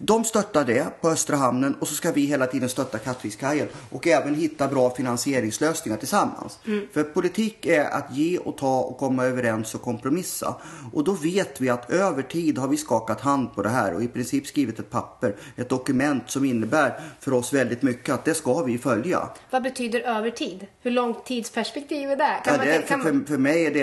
de 0.00 0.24
stöttar 0.24 0.64
det 0.64 1.00
på 1.00 1.08
Östra 1.08 1.36
hamnen 1.36 1.74
och 1.80 1.88
så 1.88 1.94
ska 1.94 2.12
vi 2.12 2.20
hela 2.20 2.46
tiden 2.46 2.68
stötta 2.68 2.98
Kattvikskajen 2.98 3.68
och 3.90 4.06
även 4.06 4.34
hitta 4.34 4.68
bra 4.68 4.90
finansieringslösningar 4.90 5.98
tillsammans. 5.98 6.58
Mm. 6.66 6.86
För 6.92 7.02
politik 7.02 7.66
är 7.66 7.84
att 7.84 8.16
ge 8.16 8.38
och 8.38 8.56
ta 8.56 8.80
och 8.80 8.98
komma 8.98 9.24
överens 9.24 9.74
och 9.74 9.82
kompromissa. 9.82 10.54
Och 10.92 11.04
då 11.04 11.12
vet 11.12 11.60
vi 11.60 11.68
att 11.68 11.90
över 11.90 12.22
tid 12.22 12.58
har 12.58 12.68
vi 12.68 12.76
skakat 12.76 13.20
hand 13.20 13.54
på 13.54 13.62
det 13.62 13.68
här 13.68 13.94
och 13.94 14.02
i 14.02 14.08
princip 14.08 14.46
skrivit 14.46 14.78
ett 14.78 14.90
papper, 14.90 15.36
ett 15.56 15.68
dokument 15.68 16.22
som 16.26 16.44
innebär 16.44 17.00
för 17.20 17.32
oss 17.32 17.52
väldigt 17.52 17.82
mycket 17.82 18.14
att 18.14 18.24
det 18.24 18.34
ska 18.34 18.62
vi 18.62 18.78
följa. 18.78 19.28
Vad 19.50 19.62
betyder 19.62 20.00
över 20.00 20.30
tid? 20.30 20.66
Hur 20.82 20.90
långt 20.90 21.24
tidsperspektiv 21.24 22.10
är 22.10 22.16
det? 22.16 22.40
Kan 22.44 22.54
ja, 22.54 22.64
det 22.64 22.74
är, 22.74 22.82
för, 22.82 23.26
för, 23.26 23.38
mig 23.38 23.66
är 23.66 23.70
det 23.70 23.82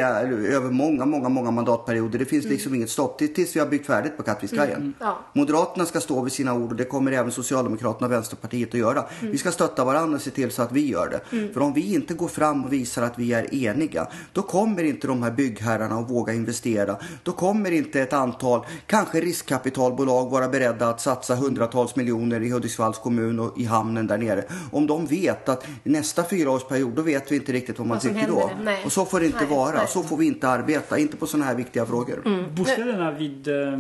över 0.54 0.70
många, 0.70 1.06
många, 1.06 1.30
många 1.30 1.52
mandatperioder. 1.52 2.20
Det 2.20 2.26
finns 2.26 2.46
mm. 2.46 2.54
liksom 2.54 2.76
inget 2.76 2.90
stopp 2.90 3.18
tills 3.18 3.56
vi 3.56 3.60
har 3.60 3.68
byggt 3.68 3.88
färdigt 3.88 4.18
på 4.18 4.24
Kattvikskajen. 4.24 4.82
Mm. 4.82 4.94
Ja. 5.00 5.20
Moderat 5.34 5.73
Moderaterna 5.74 5.86
ska 5.86 6.02
stå 6.02 6.22
vid 6.22 6.34
sina 6.34 6.54
ord 6.54 6.72
och 6.72 6.78
det 6.78 6.86
kommer 6.86 7.12
även 7.12 7.32
Socialdemokraterna 7.32 8.08
och 8.08 8.12
Vänsterpartiet 8.12 8.70
att 8.70 8.80
göra. 8.80 9.06
Mm. 9.20 9.32
Vi 9.32 9.38
ska 9.38 9.52
stötta 9.52 9.86
varandra 9.86 10.16
och 10.16 10.22
se 10.22 10.32
till 10.32 10.52
så 10.52 10.62
att 10.62 10.72
vi 10.72 10.90
gör 10.90 11.10
det. 11.10 11.36
Mm. 11.38 11.54
För 11.54 11.62
om 11.62 11.74
vi 11.74 11.94
inte 11.94 12.14
går 12.14 12.28
fram 12.28 12.66
och 12.66 12.74
visar 12.74 13.04
att 13.04 13.20
vi 13.20 13.34
är 13.34 13.54
eniga, 13.54 14.08
då 14.34 14.42
kommer 14.42 14.84
inte 14.84 15.08
de 15.08 15.24
här 15.24 15.32
byggherrarna 15.32 15.96
att 15.96 16.10
våga 16.10 16.34
investera. 16.34 16.98
Då 17.24 17.32
kommer 17.32 17.72
inte 17.72 18.02
ett 18.02 18.14
antal, 18.14 18.66
kanske 18.88 19.22
riskkapitalbolag 19.22 20.30
vara 20.30 20.48
beredda 20.48 20.90
att 20.90 21.02
satsa 21.02 21.36
hundratals 21.36 21.96
miljoner 21.96 22.42
i 22.42 22.50
Hudiksvalls 22.50 22.98
kommun 22.98 23.40
och 23.40 23.58
i 23.58 23.66
hamnen 23.66 24.08
där 24.08 24.18
nere. 24.18 24.44
Om 24.72 24.88
de 24.88 25.06
vet 25.06 25.50
att 25.50 25.66
nästa 25.84 26.24
fyraårsperiod, 26.24 26.94
då 26.96 27.02
vet 27.02 27.32
vi 27.32 27.36
inte 27.36 27.52
riktigt 27.52 27.80
vad 27.80 27.88
man 27.88 27.98
vad 27.98 28.14
tycker 28.14 28.28
då. 28.28 28.52
Och 28.86 28.92
så 28.92 29.06
får 29.06 29.20
det 29.20 29.26
inte 29.26 29.46
nej, 29.46 29.58
vara. 29.58 29.78
Nej. 29.78 29.88
Så 29.88 30.04
får 30.04 30.18
vi 30.18 30.26
inte 30.26 30.48
arbeta, 30.48 30.98
inte 30.98 31.18
på 31.18 31.28
sådana 31.28 31.46
här 31.46 31.56
viktiga 31.56 31.86
frågor. 31.86 32.22
Mm. 32.26 32.56
Bostäderna 32.56 33.12
vid 33.12 33.48
eh, 33.48 33.80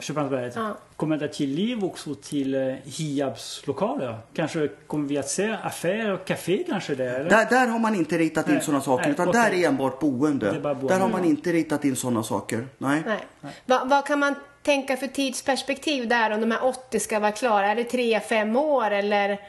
Köpmansberget, 0.00 0.56
ja 0.56 0.76
kommer 0.96 1.16
det 1.16 1.28
till 1.28 1.50
liv 1.50 1.84
också 1.84 2.14
till 2.14 2.54
eh, 2.54 2.74
Hiabs 2.84 3.66
lokaler? 3.66 4.18
Kanske 4.34 4.68
kommer 4.86 5.08
vi 5.08 5.18
att 5.18 5.28
se 5.28 5.56
affärer 5.62 6.12
och 6.12 6.24
café 6.24 6.64
kanske 6.68 6.94
där? 6.94 7.24
Där, 7.24 7.46
där 7.50 7.66
har 7.66 7.78
man 7.78 7.94
inte 7.94 8.18
ritat 8.18 8.48
in 8.48 8.60
sådana 8.60 8.82
saker. 8.82 9.04
Nej, 9.04 9.12
utan 9.12 9.28
okay. 9.28 9.42
där 9.42 9.56
är 9.56 9.68
enbart 9.68 10.00
boende. 10.00 10.48
Är 10.48 10.60
boende. 10.60 10.88
Där 10.88 11.00
har 11.00 11.08
man 11.08 11.24
inte 11.24 11.52
ritat 11.52 11.84
in 11.84 11.96
sådana 11.96 12.22
saker. 12.22 12.68
Nej. 12.78 13.02
Nej. 13.06 13.50
Vad, 13.64 13.88
vad 13.88 14.06
kan 14.06 14.18
man 14.18 14.34
tänka 14.62 14.96
för 14.96 15.06
tidsperspektiv 15.06 16.08
där 16.08 16.30
om 16.30 16.40
de 16.40 16.50
här 16.50 16.64
80 16.64 17.00
ska 17.00 17.18
vara 17.20 17.32
klara? 17.32 17.66
Är 17.66 17.76
det 17.76 17.92
3-5 17.92 18.58
år 18.58 18.90
eller? 18.90 19.40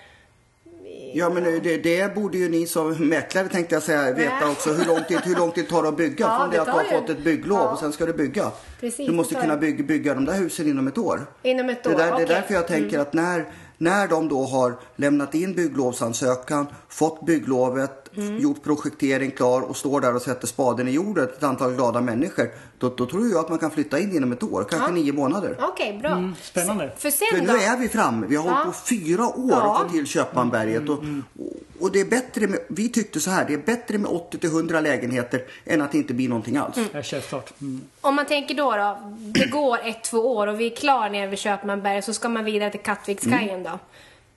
Ja 1.18 1.30
men 1.30 1.44
det, 1.44 1.78
det, 1.78 2.16
borde 2.16 2.38
ju 2.38 2.50
ni 2.50 2.68
som 2.68 3.10
mäklare 3.10 3.48
tänkte 3.48 3.76
jag 3.76 3.84
säga 3.84 4.14
veta 4.14 4.50
också. 4.50 4.74
Hur 4.74 4.86
lång 4.86 5.04
tid, 5.04 5.20
hur 5.24 5.36
lång 5.36 5.52
tid 5.52 5.70
tar 5.70 5.84
det 5.84 5.90
att 5.90 5.98
bygga? 5.98 6.26
Ja, 6.26 6.38
Från 6.40 6.50
det 6.50 6.62
att 6.62 6.66
du 6.66 6.72
har 6.72 6.84
ju. 6.84 6.90
fått 6.90 7.10
ett 7.10 7.24
bygglov 7.24 7.60
ja. 7.60 7.70
och 7.70 7.80
sen 7.80 7.92
ska 7.92 8.06
du 8.06 8.14
bygga. 8.14 8.52
Precis, 8.80 9.08
du 9.08 9.14
måste 9.14 9.36
kunna 9.36 9.58
bygga, 9.58 9.84
bygga 9.84 10.14
de 10.14 10.26
där 10.26 10.34
husen 10.34 10.68
inom 10.68 10.88
ett 10.88 10.98
år. 10.98 11.26
Inom 11.44 11.70
ett 11.70 11.88
år, 11.88 11.92
Det, 11.92 11.98
där, 11.98 12.14
okay. 12.14 12.26
det 12.26 12.34
är 12.34 12.36
därför 12.36 12.54
jag 12.54 12.68
tänker 12.68 12.96
mm. 12.96 13.02
att 13.02 13.14
när 13.14 13.46
när 13.78 14.08
de 14.08 14.28
då 14.30 14.44
har 14.44 14.80
lämnat 14.96 15.36
in 15.36 15.54
bygglovsansökan, 15.54 16.68
fått 16.90 17.26
bygglovet, 17.26 18.07
mm. 18.18 18.40
gjort 18.40 18.64
projektering 18.64 19.32
klar 19.32 19.62
och 19.62 19.78
står 19.78 20.02
där 20.02 20.16
och 20.16 20.22
sätter 20.22 20.48
spaden 20.48 20.88
i 20.88 20.92
jorden 20.92 21.24
ett 21.24 21.44
antal 21.44 21.74
glada 21.74 22.02
människor. 22.02 22.50
Då, 22.78 22.90
då 22.90 23.06
tror 23.06 23.28
jag 23.28 23.40
att 23.40 23.50
man 23.50 23.60
kan 23.60 23.72
flytta 23.72 24.00
in 24.00 24.16
inom 24.16 24.32
ett 24.32 24.44
år, 24.44 24.66
kanske 24.70 24.90
ja. 24.90 24.94
nio 24.94 25.14
månader. 25.14 25.58
Okej, 25.60 25.90
okay, 25.90 26.02
bra. 26.02 26.12
Mm, 26.12 26.36
spännande. 26.42 26.92
För, 26.98 27.10
sen 27.10 27.28
för 27.32 27.54
nu 27.54 27.60
är 27.60 27.78
vi 27.78 27.90
framme. 27.90 28.28
Vi 28.30 28.36
har 28.36 28.46
ja. 28.46 28.52
hållit 28.52 28.66
på 28.66 28.86
fyra 28.86 29.28
år 29.28 29.50
ja. 29.50 29.76
att 29.76 29.88
få 29.88 29.94
till 29.94 30.06
Köpmanberget. 30.06 30.90
Och, 30.90 30.98
och, 30.98 31.04
och 31.80 31.92
det 31.92 32.00
är 32.00 32.06
bättre 32.06 32.48
med, 32.48 32.60
vi 32.68 32.90
tyckte 32.90 33.20
så 33.20 33.30
här, 33.30 33.46
det 33.46 33.54
är 33.54 33.58
bättre 33.58 33.98
med 33.98 34.12
80 34.12 34.38
till 34.38 34.50
100 34.50 34.82
lägenheter 34.82 35.44
än 35.66 35.82
att 35.82 35.92
det 35.92 35.98
inte 35.98 36.14
blir 36.14 36.30
någonting 36.30 36.58
alls. 36.58 36.78
Mm. 36.78 37.04
Självklart. 37.04 37.54
Mm. 37.62 37.82
Om 38.02 38.16
man 38.16 38.26
tänker 38.26 38.56
då, 38.56 38.72
då, 38.72 38.98
det 39.18 39.46
går 39.46 39.80
ett, 39.84 40.04
två 40.04 40.36
år 40.36 40.48
och 40.48 40.60
vi 40.60 40.72
är 40.72 40.76
klara 40.76 41.10
nere 41.10 41.28
vid 41.28 41.40
Köpmanberget 41.40 42.06
så 42.06 42.14
ska 42.14 42.30
man 42.30 42.46
vidare 42.46 42.72
till 42.72 42.80
Kattvikskajen 42.80 43.50
mm. 43.50 43.64
då. 43.64 43.80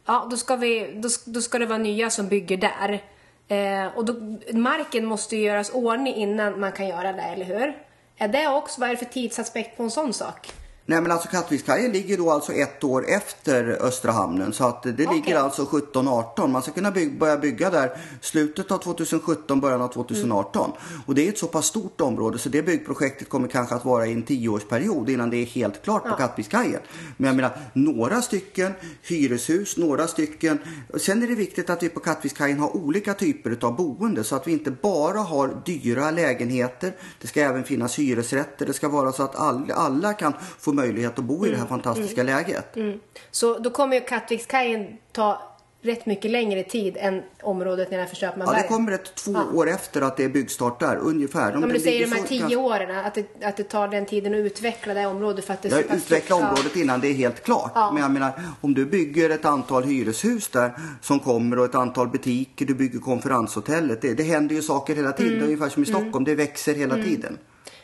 Ja, 0.07 0.27
då 0.31 0.37
ska, 0.37 0.57
vi, 0.57 0.93
då, 0.95 1.09
då 1.25 1.41
ska 1.41 1.59
det 1.59 1.67
vara 1.67 1.79
nya 1.79 2.11
som 2.11 2.29
bygger 2.29 2.57
där. 2.57 3.03
Eh, 3.51 3.87
och 3.97 4.05
då, 4.05 4.15
marken 4.53 5.05
måste 5.05 5.37
ju 5.37 5.43
göras 5.43 5.71
ordning 5.71 6.15
innan 6.15 6.61
man 6.61 6.73
kan 6.73 6.89
göra 6.89 7.13
det, 7.13 7.23
eller 7.23 7.45
hur? 7.45 7.79
Är 8.19 8.29
det 8.29 8.49
också, 8.49 8.81
vad 8.81 8.91
är 8.91 8.95
det 8.95 8.99
för 8.99 9.13
tidsaspekt 9.13 9.77
på 9.77 9.83
en 9.83 9.91
sån 9.91 10.13
sak? 10.13 10.53
Nej 10.87 11.01
men 11.01 11.13
alltså 11.13 11.29
Kattvikskajen 11.29 11.93
ligger 11.93 12.17
då 12.17 12.31
alltså 12.31 12.53
ett 12.53 12.85
år 12.85 13.05
efter 13.09 13.79
Östra 13.81 14.13
hamnen 14.13 14.53
så 14.53 14.65
att 14.65 14.83
det 14.83 14.93
okay. 14.93 15.07
ligger 15.07 15.37
alltså 15.37 15.65
17-18. 15.65 16.47
Man 16.47 16.63
ska 16.63 16.73
kunna 16.73 16.91
bygga, 16.91 17.19
börja 17.19 17.37
bygga 17.37 17.71
där 17.71 17.97
slutet 18.21 18.71
av 18.71 18.79
2017, 18.79 19.61
början 19.61 19.83
av 19.83 19.89
2018. 19.89 20.65
Mm. 20.65 21.03
Och 21.07 21.15
det 21.15 21.27
är 21.27 21.29
ett 21.29 21.39
så 21.39 21.47
pass 21.47 21.67
stort 21.67 22.01
område 22.01 22.39
så 22.39 22.49
det 22.49 22.63
byggprojektet 22.63 23.29
kommer 23.29 23.49
kanske 23.49 23.75
att 23.75 23.85
vara 23.85 24.07
i 24.07 24.13
en 24.13 24.23
tioårsperiod 24.23 25.11
innan 25.11 25.31
det 25.31 25.37
är 25.37 25.47
helt 25.47 25.83
klart 25.83 26.03
ja. 26.05 26.11
på 26.11 26.17
Kattvikskajen. 26.17 26.81
Men 27.17 27.27
jag 27.27 27.37
menar 27.37 27.59
några 27.73 28.23
stycken 28.23 28.73
hyreshus, 29.03 29.77
några 29.77 30.07
stycken. 30.07 30.59
Sen 31.01 31.23
är 31.23 31.27
det 31.27 31.35
viktigt 31.35 31.71
att 31.71 31.83
vi 31.83 31.89
på 31.89 32.01
Kattvikskajen 32.01 32.61
har 32.61 32.77
olika 32.77 33.15
typer 33.15 33.59
av 33.61 33.77
boende 33.77 34.25
så 34.25 34.37
att 34.37 34.47
vi 34.47 34.53
inte 34.53 34.71
bara 34.71 35.19
har 35.19 35.63
dyra 35.65 36.11
lägenheter. 36.11 36.93
Det 37.21 37.27
ska 37.27 37.41
även 37.41 37.65
finnas 37.65 37.99
hyresrätter. 37.99 38.67
Det 38.67 38.73
ska 38.73 38.89
vara 38.89 39.13
så 39.13 39.23
att 39.23 39.37
alla, 39.37 39.75
alla 39.75 40.13
kan 40.13 40.33
få 40.59 40.73
möjlighet 40.81 41.19
att 41.19 41.25
bo 41.25 41.47
i 41.47 41.49
det 41.49 41.57
här 41.57 41.67
mm. 41.67 41.69
fantastiska 41.69 42.21
mm. 42.21 42.37
läget. 42.37 42.77
Mm. 42.77 43.01
Så 43.31 43.59
då 43.59 43.71
kommer 43.71 43.95
ju 43.97 44.01
Kattvikskajen 44.01 44.87
ta 45.13 45.51
rätt 45.83 46.07
mycket 46.07 46.31
längre 46.31 46.63
tid 46.63 46.97
än 47.01 47.23
området 47.43 47.91
nedanför 47.91 48.17
Köpmanberg. 48.17 48.57
Ja, 48.57 48.63
det 48.63 48.69
kommer 48.69 48.93
ett 48.93 49.15
två 49.15 49.33
ja. 49.33 49.45
år 49.55 49.69
efter 49.69 50.03
att 50.03 50.17
det 50.17 50.25
är 50.25 50.29
byggstart 50.29 50.81
där, 50.81 50.97
ungefär. 50.97 51.53
De, 51.53 51.63
ja, 51.63 51.69
du 51.69 51.81
säger 51.81 52.07
de 52.07 52.17
här 52.17 52.27
tio 52.27 52.57
åren, 52.57 53.05
att 53.07 53.15
det, 53.15 53.45
att 53.45 53.57
det 53.57 53.65
tar 53.65 53.89
den 53.89 54.07
tiden 54.07 54.35
att 54.35 54.39
utveckla 54.39 54.95
det 54.95 55.07
området 55.07 55.45
för 55.45 55.55
att 55.55 55.63
det 55.63 55.69
är 55.69 55.85
ja, 55.89 55.97
utveckla 55.97 56.37
området 56.37 56.77
innan 56.77 57.01
det 57.01 57.09
är 57.09 57.15
helt 57.15 57.45
klart. 57.45 57.73
Ja. 57.75 57.91
Men 57.93 58.03
jag 58.03 58.11
menar, 58.11 58.33
om 58.61 58.75
du 58.75 58.87
bygger 58.87 59.31
ett 59.31 59.45
antal 59.45 59.83
hyreshus 59.85 60.49
där 60.49 60.73
som 61.01 61.19
kommer 61.19 61.59
och 61.59 61.65
ett 61.65 61.75
antal 61.75 62.09
butiker, 62.09 62.67
du 62.67 62.75
bygger 62.75 62.99
konferenshotellet. 62.99 64.03
Det, 64.03 64.15
det 64.15 64.23
händer 64.23 64.55
ju 64.55 64.63
saker 64.63 64.97
hela 64.97 65.13
tiden, 65.13 65.33
mm. 65.33 65.45
ungefär 65.45 65.69
som 65.69 65.83
i 65.83 65.87
Stockholm, 65.87 66.15
mm. 66.15 66.25
det 66.25 66.35
växer 66.35 66.75
hela 66.75 66.95
mm. 66.95 67.07
tiden. 67.07 67.39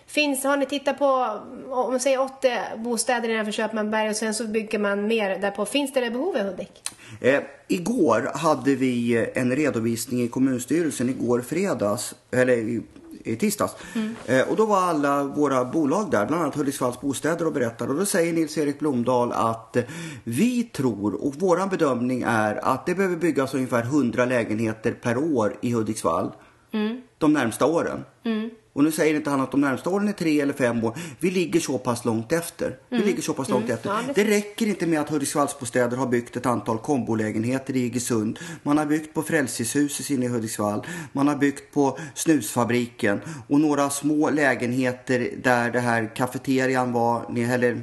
Finns, 0.06 0.44
har 0.44 0.56
ni 0.56 0.66
tittat 0.66 0.98
på, 0.98 1.40
om 1.70 1.90
man 1.90 2.00
säger 2.00 2.20
80 2.20 2.48
bostäder 2.76 3.28
innanför 3.28 3.52
Köpmanberg 3.52 4.10
och 4.10 4.16
sen 4.16 4.34
så 4.34 4.46
bygger 4.46 4.78
man 4.78 5.06
mer 5.06 5.38
därpå. 5.38 5.66
Finns 5.66 5.92
det 5.92 6.00
det 6.00 6.10
behov 6.10 6.36
i 6.36 6.40
Hudik? 6.40 6.82
Eh, 7.20 7.40
igår 7.68 8.30
hade 8.34 8.74
vi 8.74 9.26
en 9.34 9.56
redovisning 9.56 10.22
i 10.22 10.28
kommunstyrelsen, 10.28 11.08
igår 11.08 11.40
fredags, 11.40 12.14
eller 12.30 12.52
i, 12.52 12.82
i 13.24 13.36
tisdags. 13.36 13.76
Mm. 13.94 14.14
Eh, 14.26 14.48
och 14.48 14.56
då 14.56 14.66
var 14.66 14.82
alla 14.82 15.24
våra 15.24 15.64
bolag 15.64 16.10
där, 16.10 16.26
bland 16.26 16.42
annat 16.42 16.54
Hudiksvalls 16.54 17.00
bostäder 17.00 17.46
och 17.46 17.52
berättade. 17.52 17.92
Och 17.92 17.98
då 17.98 18.06
säger 18.06 18.32
Nils-Erik 18.32 18.78
Blomdahl 18.78 19.32
att 19.32 19.76
eh, 19.76 19.84
vi 20.24 20.62
tror 20.62 21.14
och 21.14 21.34
våran 21.34 21.68
bedömning 21.68 22.22
är 22.26 22.64
att 22.64 22.86
det 22.86 22.94
behöver 22.94 23.16
byggas 23.16 23.54
ungefär 23.54 23.82
100 23.82 24.24
lägenheter 24.24 24.92
per 24.92 25.16
år 25.16 25.56
i 25.60 25.72
Hudiksvall. 25.72 26.32
Mm. 26.72 27.00
De 27.18 27.32
närmsta 27.32 27.66
åren. 27.66 28.04
Mm. 28.24 28.50
Och 28.76 28.84
nu 28.84 28.92
säger 28.92 29.14
inte 29.14 29.30
han 29.30 29.40
att 29.40 29.50
de 29.50 29.60
närmsta 29.60 29.90
åren 29.90 30.08
är 30.08 30.12
tre 30.12 30.40
eller 30.40 30.52
fem 30.52 30.84
år. 30.84 30.98
Vi 31.20 31.30
ligger 31.30 31.60
så 31.60 31.78
pass 31.78 32.04
långt 32.04 32.32
efter. 32.32 32.66
Mm. 32.66 32.78
Vi 32.88 32.98
ligger 32.98 33.22
så 33.22 33.32
pass 33.32 33.48
långt 33.48 33.64
mm. 33.64 33.74
efter. 33.74 33.90
Ja, 33.90 34.00
det... 34.06 34.24
det... 34.24 34.30
räcker 34.30 34.66
inte 34.66 34.86
med 34.86 35.00
att 35.00 35.10
Hudiksvallsbostäder 35.10 35.96
har 35.96 36.06
byggt 36.06 36.36
ett 36.36 36.46
antal 36.46 36.78
kombolägenheter 36.78 37.76
i 37.76 37.84
Iggesund. 37.84 38.38
Man 38.62 38.78
har 38.78 38.86
byggt 38.86 39.14
på 39.14 39.22
Frälsningshuset 39.22 40.10
inne 40.10 40.26
i 40.26 40.28
Hudiksvall. 40.28 40.86
Man 41.12 41.28
har 41.28 41.36
byggt 41.36 41.74
på 41.74 41.98
snusfabriken 42.14 43.20
och 43.48 43.60
några 43.60 43.90
små 43.90 44.30
lägenheter 44.30 45.30
där 45.42 45.70
det 45.70 45.80
här 45.80 46.16
kafeterian 46.16 46.92
var, 46.92 47.38
eller 47.38 47.82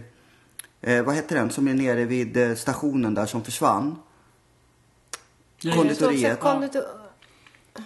eh, 0.82 1.04
vad 1.04 1.16
heter 1.16 1.36
den 1.36 1.50
som 1.50 1.68
är 1.68 1.74
nere 1.74 2.06
vid 2.06 2.38
eh, 2.38 2.56
stationen 2.56 3.14
där 3.14 3.26
som 3.26 3.44
försvann? 3.44 3.96
Konditoriet. 5.62 6.40
Konditor 6.40 7.03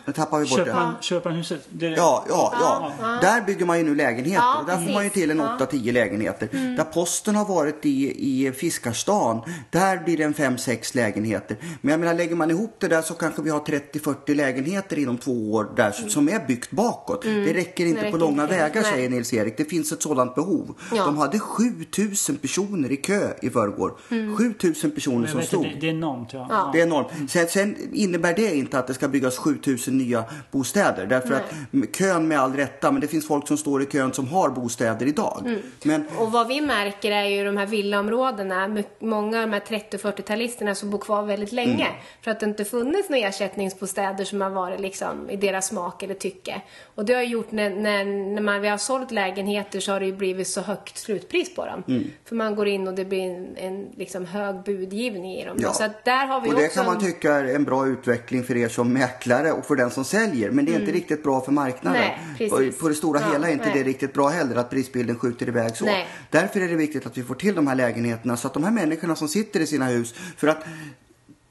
nu 0.05 0.13
tappar 0.13 0.39
vi 0.39 0.49
bort 0.49 0.57
Köpan, 0.57 0.93
det. 0.93 1.03
Köpanhuset? 1.03 1.67
Det... 1.69 1.87
Ja, 1.87 2.25
ja, 2.29 2.53
ja, 2.61 2.93
ja. 3.01 3.19
Där 3.21 3.41
bygger 3.41 3.65
man 3.65 3.77
ju 3.77 3.83
nu 3.83 3.95
lägenheter. 3.95 4.43
Ja, 4.43 4.63
där 4.67 4.85
får 4.85 4.93
man 4.93 5.03
ju 5.03 5.09
till 5.09 5.31
en 5.31 5.41
8-10 5.41 5.91
lägenheter. 5.91 6.49
Mm. 6.51 6.75
Där 6.75 6.83
posten 6.83 7.35
har 7.35 7.45
varit 7.45 7.85
i, 7.85 8.45
i 8.45 8.51
Fiskarstan, 8.51 9.41
där 9.69 9.97
blir 9.97 10.17
det 10.17 10.23
en 10.23 10.33
5-6 10.33 10.95
lägenheter. 10.95 11.57
Men 11.81 11.91
jag 11.91 11.99
menar, 11.99 12.13
lägger 12.13 12.35
man 12.35 12.51
ihop 12.51 12.75
det 12.79 12.87
där 12.87 13.01
så 13.01 13.13
kanske 13.13 13.41
vi 13.41 13.49
har 13.49 13.59
30-40 13.59 14.35
lägenheter 14.35 14.99
inom 14.99 15.17
två 15.17 15.53
år 15.53 15.67
där 15.75 15.95
mm. 15.97 16.09
som 16.09 16.29
är 16.29 16.47
byggt 16.47 16.71
bakåt. 16.71 17.25
Mm. 17.25 17.45
Det 17.45 17.53
räcker 17.53 17.85
inte 17.85 18.01
det 18.01 18.11
på 18.11 18.17
långa 18.17 18.43
inte. 18.43 18.55
vägar, 18.55 18.81
Nej. 18.81 18.91
säger 18.91 19.09
Nils-Erik. 19.09 19.57
Det 19.57 19.65
finns 19.65 19.91
ett 19.91 20.01
sådant 20.01 20.35
behov. 20.35 20.75
Ja. 20.95 21.05
De 21.05 21.17
hade 21.17 21.39
7000 21.39 22.37
personer 22.37 22.91
i 22.91 22.97
kö 22.97 23.33
i 23.41 23.49
förrgår. 23.49 23.97
Mm. 24.11 24.37
7000 24.37 24.91
personer 24.91 25.27
som 25.27 25.41
stod. 25.41 25.63
Det, 25.63 25.77
det, 25.81 25.87
är 25.87 25.91
enormt, 25.91 26.33
ja. 26.33 26.47
ja. 26.49 26.69
Det 26.73 26.79
är 26.81 26.85
enormt. 26.85 27.31
Sen, 27.31 27.47
sen 27.47 27.75
innebär 27.93 28.33
det 28.33 28.55
inte 28.55 28.79
att 28.79 28.87
det 28.87 28.93
ska 28.93 29.07
byggas 29.07 29.37
7000 29.37 29.76
000 29.87 29.97
nya 29.97 30.23
bostäder. 30.51 31.05
Därför 31.05 31.29
Nej. 31.29 31.83
att 31.83 31.95
kön 31.95 32.27
med 32.27 32.39
all 32.39 32.53
rätta, 32.53 32.91
men 32.91 33.01
det 33.01 33.07
finns 33.07 33.27
folk 33.27 33.47
som 33.47 33.57
står 33.57 33.83
i 33.83 33.85
kön 33.85 34.13
som 34.13 34.27
har 34.27 34.49
bostäder 34.49 35.05
idag. 35.05 35.43
Mm. 35.45 35.61
Men, 35.83 36.05
och 36.17 36.31
vad 36.31 36.47
vi 36.47 36.61
märker 36.61 37.11
är 37.11 37.25
ju 37.25 37.43
de 37.43 37.57
här 37.57 37.65
villaområdena, 37.65 38.83
många 38.99 39.37
av 39.37 39.47
de 39.47 39.53
här 39.53 39.59
30 39.59 39.97
40-talisterna 39.97 40.73
som 40.73 40.89
bor 40.89 40.99
kvar 40.99 41.23
väldigt 41.23 41.51
länge. 41.51 41.85
Mm. 41.85 41.97
För 42.21 42.31
att 42.31 42.39
det 42.39 42.45
inte 42.45 42.65
funnits 42.65 43.09
några 43.09 43.27
ersättningsbostäder 43.27 44.25
som 44.25 44.41
har 44.41 44.49
varit 44.49 44.79
liksom 44.79 45.29
i 45.29 45.35
deras 45.35 45.67
smak 45.67 46.03
eller 46.03 46.13
tycke. 46.13 46.61
Och 46.95 47.05
det 47.05 47.13
har 47.13 47.21
gjort 47.21 47.51
när, 47.51 47.69
när, 47.69 48.05
när 48.05 48.41
man, 48.41 48.61
vi 48.61 48.67
har 48.67 48.77
sålt 48.77 49.11
lägenheter 49.11 49.79
så 49.79 49.91
har 49.91 49.99
det 49.99 50.05
ju 50.05 50.15
blivit 50.15 50.47
så 50.47 50.61
högt 50.61 50.97
slutpris 50.97 51.55
på 51.55 51.65
dem. 51.65 51.83
Mm. 51.87 52.03
För 52.25 52.35
man 52.35 52.55
går 52.55 52.67
in 52.67 52.87
och 52.87 52.93
det 52.93 53.05
blir 53.05 53.21
en, 53.21 53.57
en 53.57 53.87
liksom 53.95 54.25
hög 54.25 54.63
budgivning 54.63 55.31
i 55.31 55.45
dem. 55.45 55.57
Ja. 55.59 55.73
Så 55.73 55.83
att 55.83 56.05
där 56.05 56.25
har 56.25 56.41
vi 56.41 56.49
och 56.49 56.55
det 56.55 56.73
kan 56.73 56.85
man 56.85 56.99
tycka 56.99 57.33
är 57.33 57.55
en 57.55 57.63
bra 57.63 57.87
utveckling 57.87 58.43
för 58.43 58.57
er 58.57 58.67
som 58.67 58.93
mäklare 58.93 59.51
och 59.51 59.65
för 59.67 59.75
den 59.75 59.91
som 59.91 60.05
säljer. 60.05 60.51
Men 60.51 60.65
det 60.65 60.71
är 60.71 60.75
mm. 60.75 60.87
inte 60.87 60.97
riktigt 60.97 61.23
bra 61.23 61.41
för 61.41 61.51
marknaden. 61.51 62.01
Nej, 62.37 62.49
på, 62.79 62.89
det 62.89 62.95
stora 62.95 63.21
ja, 63.21 63.31
hela 63.31 63.47
är 63.47 63.53
inte 63.53 63.65
nej. 63.65 63.77
det 63.77 63.83
riktigt 63.83 64.13
bra 64.13 64.27
heller 64.27 64.55
att 64.55 64.69
prisbilden 64.69 65.19
skjuter 65.19 65.47
iväg 65.47 65.75
så. 65.75 65.85
Nej. 65.85 66.07
Därför 66.31 66.61
är 66.61 66.67
det 66.67 66.75
viktigt 66.75 67.05
att 67.05 67.17
vi 67.17 67.23
får 67.23 67.35
till 67.35 67.55
de 67.55 67.67
här 67.67 67.75
lägenheterna 67.75 68.37
så 68.37 68.47
att 68.47 68.53
de 68.53 68.63
här 68.63 68.71
människorna 68.71 69.15
som 69.15 69.27
sitter 69.27 69.59
i 69.59 69.67
sina 69.67 69.85
hus. 69.85 70.13
För 70.37 70.47
att 70.47 70.63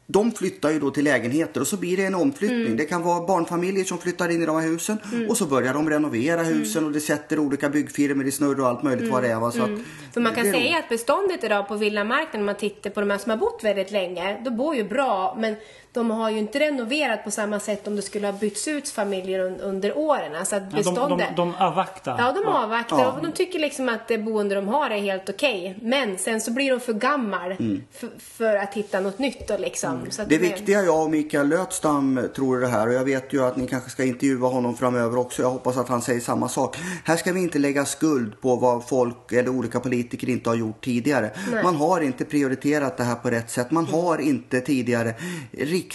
de 0.08 0.32
flyttar 0.32 0.70
ju 0.70 0.80
då 0.80 0.90
till 0.90 1.04
lägenheter 1.04 1.60
och 1.60 1.66
så 1.66 1.76
blir 1.76 1.96
det 1.96 2.04
en 2.04 2.14
omflyttning. 2.14 2.60
Mm. 2.60 2.76
Det 2.76 2.84
kan 2.84 3.02
vara 3.02 3.26
barnfamiljer 3.26 3.84
som 3.84 3.98
flyttar 3.98 4.28
in 4.28 4.42
i 4.42 4.46
de 4.46 4.56
här 4.56 4.68
husen 4.68 4.98
mm. 5.12 5.30
och 5.30 5.36
så 5.36 5.46
börjar 5.46 5.74
de 5.74 5.90
renovera 5.90 6.40
mm. 6.40 6.58
husen 6.58 6.78
mm. 6.78 6.86
och 6.86 6.92
det 6.92 7.00
sätter 7.00 7.38
olika 7.38 7.68
byggfirmor 7.68 8.26
i 8.26 8.30
snurr 8.30 8.60
och 8.60 8.66
allt 8.66 8.82
möjligt 8.82 9.02
mm. 9.02 9.12
vad 9.12 9.22
det 9.22 9.28
är. 9.28 9.40
Va? 9.40 9.50
Så 9.52 9.62
att, 9.62 9.68
mm. 9.68 9.84
För 10.12 10.20
man 10.20 10.34
kan 10.34 10.44
säga 10.44 10.72
då... 10.72 10.78
att 10.78 10.88
beståndet 10.88 11.44
idag 11.44 11.68
på 11.68 11.76
villamarknaden, 11.76 12.40
om 12.40 12.46
man 12.46 12.56
tittar 12.56 12.90
på 12.90 13.00
de 13.00 13.10
här 13.10 13.18
som 13.18 13.30
har 13.30 13.36
bott 13.36 13.60
väldigt 13.62 13.90
länge, 13.90 14.40
de 14.44 14.56
bor 14.56 14.76
ju 14.76 14.84
bra 14.84 15.36
men 15.40 15.56
de 15.96 16.10
har 16.10 16.30
ju 16.30 16.38
inte 16.38 16.58
renoverat 16.58 17.24
på 17.24 17.30
samma 17.30 17.60
sätt 17.60 17.86
om 17.86 17.96
det 17.96 18.02
skulle 18.02 18.26
ha 18.26 18.32
bytts 18.32 18.68
ut 18.68 18.88
familjer 18.88 19.40
un, 19.40 19.60
under 19.60 19.98
åren. 19.98 20.34
Alltså 20.34 20.56
att 20.56 20.70
beståndet... 20.70 20.96
Ja, 20.96 21.08
de, 21.08 21.34
de, 21.34 21.34
de 21.36 21.54
avvaktar. 21.54 22.16
Ja, 22.18 22.32
de 22.32 22.46
avvaktar. 22.46 22.98
Ja. 22.98 23.12
Och 23.12 23.22
de 23.22 23.32
tycker 23.32 23.58
liksom 23.58 23.88
att 23.88 24.08
det 24.08 24.18
boende 24.18 24.54
de 24.54 24.68
har 24.68 24.90
är 24.90 24.98
helt 24.98 25.28
okej. 25.28 25.74
Okay. 25.76 25.88
Men 25.88 26.18
sen 26.18 26.40
så 26.40 26.50
blir 26.50 26.70
de 26.70 26.80
för 26.80 26.92
gammal 26.92 27.52
mm. 27.52 27.82
för 28.18 28.56
att 28.56 28.74
hitta 28.74 29.00
något 29.00 29.18
nytt. 29.18 29.50
Liksom. 29.58 29.94
Mm. 29.94 30.10
Så 30.10 30.22
det 30.24 30.38
viktiga 30.38 30.82
jag 30.82 31.02
och 31.02 31.10
Mikael 31.10 31.48
Lötstam 31.48 32.20
tror 32.36 32.60
det 32.60 32.66
här 32.66 32.86
och 32.86 32.94
jag 32.94 33.04
vet 33.04 33.32
ju 33.32 33.44
att 33.44 33.56
ni 33.56 33.66
kanske 33.66 33.90
ska 33.90 34.04
intervjua 34.04 34.48
honom 34.48 34.76
framöver 34.76 35.18
också. 35.18 35.42
Jag 35.42 35.50
hoppas 35.50 35.76
att 35.76 35.88
han 35.88 36.02
säger 36.02 36.20
samma 36.20 36.48
sak. 36.48 36.76
Här 37.04 37.16
ska 37.16 37.32
vi 37.32 37.40
inte 37.40 37.58
lägga 37.58 37.84
skuld 37.84 38.40
på 38.40 38.56
vad 38.56 38.88
folk 38.88 39.32
eller 39.32 39.48
olika 39.48 39.80
politiker 39.80 40.28
inte 40.28 40.50
har 40.50 40.56
gjort 40.56 40.84
tidigare. 40.84 41.30
Nej. 41.52 41.62
Man 41.64 41.76
har 41.76 42.00
inte 42.00 42.24
prioriterat 42.24 42.96
det 42.96 43.04
här 43.04 43.14
på 43.14 43.30
rätt 43.30 43.50
sätt. 43.50 43.70
Man 43.70 43.84
mm. 43.84 44.00
har 44.00 44.18
inte 44.18 44.60
tidigare 44.60 45.14
riktigt 45.52 45.85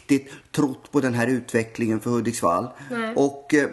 trott 0.52 0.92
på 0.92 1.00
den 1.00 1.14
här 1.14 1.28
utvecklingen 1.28 2.00
för 2.00 2.10
Hudiksvall. 2.10 2.68
Nej. 2.92 3.14
Och 3.16 3.54
eh, 3.54 3.70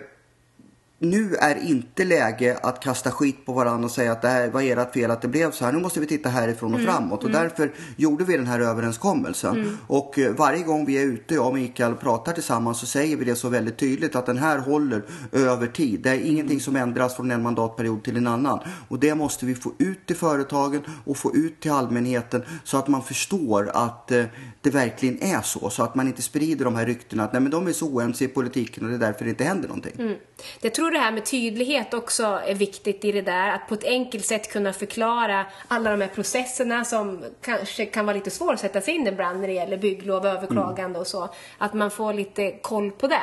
nu 1.00 1.34
är 1.34 1.56
inte 1.56 2.04
läge 2.04 2.58
att 2.62 2.80
kasta 2.80 3.10
skit 3.10 3.46
på 3.46 3.52
varandra 3.52 3.84
och 3.84 3.90
säga 3.90 4.12
att 4.12 4.22
det 4.22 4.28
här 4.28 4.48
var 4.48 4.62
ert 4.62 4.92
fel 4.94 5.10
att 5.10 5.22
det 5.22 5.28
blev 5.28 5.50
så 5.50 5.64
här. 5.64 5.72
Nu 5.72 5.78
måste 5.78 6.00
vi 6.00 6.06
titta 6.06 6.28
härifrån 6.28 6.74
och 6.74 6.80
mm. 6.80 6.92
framåt. 6.92 7.24
Och 7.24 7.30
mm. 7.30 7.42
därför 7.42 7.72
gjorde 7.96 8.24
vi 8.24 8.36
den 8.36 8.46
här 8.46 8.60
överenskommelsen. 8.60 9.56
Mm. 9.56 9.76
Och 9.86 10.18
eh, 10.18 10.32
varje 10.32 10.62
gång 10.62 10.86
vi 10.86 10.98
är 10.98 11.04
ute, 11.04 11.34
jag 11.34 11.46
och 11.46 11.54
Mikael 11.54 11.94
pratar 11.94 12.32
tillsammans 12.32 12.80
så 12.80 12.86
säger 12.86 13.16
vi 13.16 13.24
det 13.24 13.36
så 13.36 13.48
väldigt 13.48 13.78
tydligt 13.78 14.16
att 14.16 14.26
den 14.26 14.38
här 14.38 14.58
håller 14.58 15.02
över 15.32 15.66
tid. 15.66 16.00
Det 16.00 16.10
är 16.10 16.20
ingenting 16.20 16.60
som 16.60 16.76
ändras 16.76 17.16
från 17.16 17.30
en 17.30 17.42
mandatperiod 17.42 18.04
till 18.04 18.16
en 18.16 18.26
annan. 18.26 18.58
Och 18.88 18.98
det 18.98 19.14
måste 19.14 19.46
vi 19.46 19.54
få 19.54 19.72
ut 19.78 20.06
till 20.06 20.16
företagen 20.16 20.82
och 21.04 21.16
få 21.16 21.34
ut 21.34 21.60
till 21.60 21.70
allmänheten 21.70 22.42
så 22.64 22.78
att 22.78 22.88
man 22.88 23.02
förstår 23.02 23.70
att 23.74 24.12
eh, 24.12 24.24
det 24.60 24.70
verkligen 24.70 25.22
är 25.22 25.42
så. 25.42 25.70
Så 25.70 25.82
att 25.82 25.94
man 25.94 26.06
inte 26.06 26.22
sprider 26.22 26.64
de 26.64 26.74
här 26.76 26.86
ryktena 26.86 27.24
att 27.24 27.32
nej 27.32 27.42
men 27.42 27.50
de 27.50 27.66
är 27.66 27.72
så 27.72 27.86
oense 27.86 28.24
i 28.24 28.28
politiken 28.28 28.84
och 28.84 28.90
det 28.90 28.96
är 28.96 28.98
därför 28.98 29.24
det 29.24 29.30
inte 29.30 29.44
händer 29.44 29.68
någonting. 29.68 29.92
Mm. 29.98 30.16
Det 30.60 30.70
tror 30.70 30.87
tror 30.88 30.98
det 30.98 31.04
här 31.04 31.12
med 31.12 31.24
tydlighet 31.24 31.94
också 31.94 32.40
är 32.46 32.54
viktigt 32.54 33.04
i 33.04 33.12
det 33.12 33.22
där. 33.22 33.48
Att 33.48 33.68
på 33.68 33.74
ett 33.74 33.84
enkelt 33.84 34.24
sätt 34.24 34.52
kunna 34.52 34.72
förklara 34.72 35.46
alla 35.68 35.90
de 35.90 36.00
här 36.00 36.08
processerna 36.08 36.84
som 36.84 37.24
kanske 37.40 37.86
kan 37.86 38.06
vara 38.06 38.16
lite 38.16 38.30
svåra 38.30 38.54
att 38.54 38.60
sätta 38.60 38.80
sig 38.80 38.94
in 38.94 39.06
ibland 39.06 39.40
när 39.40 39.48
det 39.48 39.54
gäller 39.54 39.76
bygglov, 39.76 40.26
överklagande 40.26 40.84
mm. 40.84 41.00
och 41.00 41.06
så. 41.06 41.28
Att 41.58 41.74
man 41.74 41.90
får 41.90 42.12
lite 42.12 42.50
koll 42.50 42.90
på 42.90 43.06
det. 43.06 43.22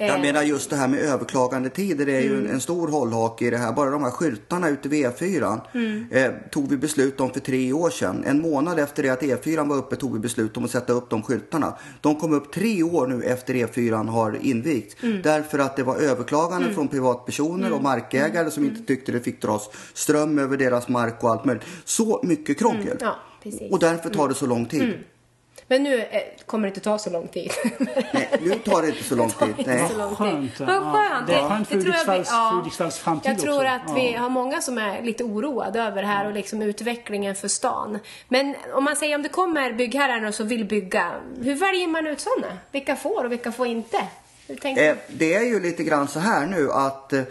Jag 0.00 0.16
eh. 0.16 0.20
menar 0.20 0.42
just 0.42 0.70
det 0.70 0.76
här 0.76 0.88
med 0.88 1.00
överklagandetider 1.00 2.06
det 2.06 2.16
är 2.16 2.20
ju 2.20 2.38
mm. 2.38 2.50
en, 2.50 2.60
stor 2.60 2.88
hållhake 2.88 3.46
i 3.46 3.50
det 3.50 3.56
här. 3.56 3.72
Bara 3.72 3.90
de 3.90 4.02
här 4.02 4.10
skyltarna 4.10 4.68
ute 4.68 4.88
vid 4.88 5.06
E4 5.06 5.60
mm. 5.74 6.06
eh, 6.10 6.30
tog 6.50 6.68
vi 6.68 6.76
beslut 6.76 7.20
om 7.20 7.30
för 7.30 7.40
tre 7.40 7.72
år 7.72 7.90
sedan. 7.90 8.24
En 8.26 8.40
månad 8.40 8.78
efter 8.78 9.02
det 9.02 9.08
att 9.08 9.22
E4 9.22 9.68
var 9.68 9.76
uppe 9.76 9.96
tog 9.96 10.12
vi 10.12 10.18
beslut 10.18 10.56
om 10.56 10.64
att 10.64 10.70
sätta 10.70 10.92
upp 10.92 11.10
de 11.10 11.22
skyltarna. 11.22 11.76
De 12.00 12.16
kom 12.16 12.32
upp 12.32 12.52
tre 12.52 12.82
år 12.82 13.06
nu 13.06 13.22
efter 13.22 13.54
E4 13.54 14.08
har 14.08 14.38
invigts. 14.42 14.96
Mm. 15.02 15.22
Därför 15.22 15.58
att 15.58 15.76
det 15.76 15.82
var 15.82 15.96
överklaganden 15.96 16.62
mm. 16.62 16.74
från 16.74 16.88
privatpersoner 16.88 17.66
och 17.72 17.80
mm. 17.80 17.82
markägare 17.82 18.50
som 18.50 18.62
mm. 18.62 18.76
inte 18.76 18.86
tyckte 18.86 19.12
det 19.12 19.20
fick 19.20 19.42
dras 19.42 19.70
ström 19.94 20.38
över 20.38 20.56
deras 20.56 20.88
mark 20.88 21.24
och 21.24 21.30
allt 21.30 21.44
möjligt. 21.44 21.66
Så 21.84 22.20
mycket 22.22 22.58
krångel. 22.58 22.96
Ja, 23.00 23.16
och 23.70 23.78
därför 23.78 24.10
tar 24.10 24.28
det 24.28 24.34
så 24.34 24.46
lång 24.46 24.66
tid. 24.66 24.94
Men 25.70 25.82
nu 25.82 26.00
eh, 26.00 26.22
kommer 26.46 26.62
det 26.62 26.68
inte 26.68 26.80
ta 26.80 26.98
så 26.98 27.10
lång 27.10 27.28
tid. 27.28 27.52
Nej, 28.12 28.28
nu 28.40 28.54
tar 28.54 28.82
det 28.82 28.88
inte 28.88 29.04
så 29.04 29.14
lång 29.16 29.30
tid. 29.30 29.54
Nej. 29.66 29.90
Vad 29.96 30.16
skönt. 30.18 30.60
Vad 30.60 30.82
skönt. 30.92 31.26
Det 31.26 31.34
är 31.34 31.48
skönt 31.48 31.68
för 31.68 32.56
Hudiksvalls 32.56 32.98
framtid 32.98 33.30
Jag 33.30 33.38
tror 33.38 33.54
också. 33.54 33.66
att 33.66 33.96
vi 33.96 34.12
har 34.12 34.28
många 34.28 34.60
som 34.60 34.78
är 34.78 35.02
lite 35.02 35.24
oroade 35.24 35.80
över 35.82 36.02
det 36.02 36.08
här 36.08 36.26
och 36.26 36.32
liksom 36.32 36.62
utvecklingen 36.62 37.34
för 37.34 37.48
stan. 37.48 37.98
Men 38.28 38.54
om 38.74 38.84
man 38.84 38.96
säger 38.96 39.14
om 39.14 39.22
det 39.22 39.28
kommer 39.28 39.72
byggherrar 39.72 40.30
som 40.30 40.48
vill 40.48 40.64
bygga, 40.64 41.12
hur 41.42 41.54
väljer 41.54 41.88
man 41.88 42.06
ut 42.06 42.20
sådana? 42.20 42.58
Vilka 42.72 42.96
får 42.96 43.24
och 43.24 43.32
vilka 43.32 43.52
får 43.52 43.66
inte? 43.66 43.98
Eh, 44.62 44.96
det 45.08 45.34
är 45.34 45.42
ju 45.42 45.60
lite 45.60 45.84
grann 45.84 46.08
så 46.08 46.18
här 46.20 46.46
nu 46.46 46.70
att 46.72 47.12
eh, 47.12 47.22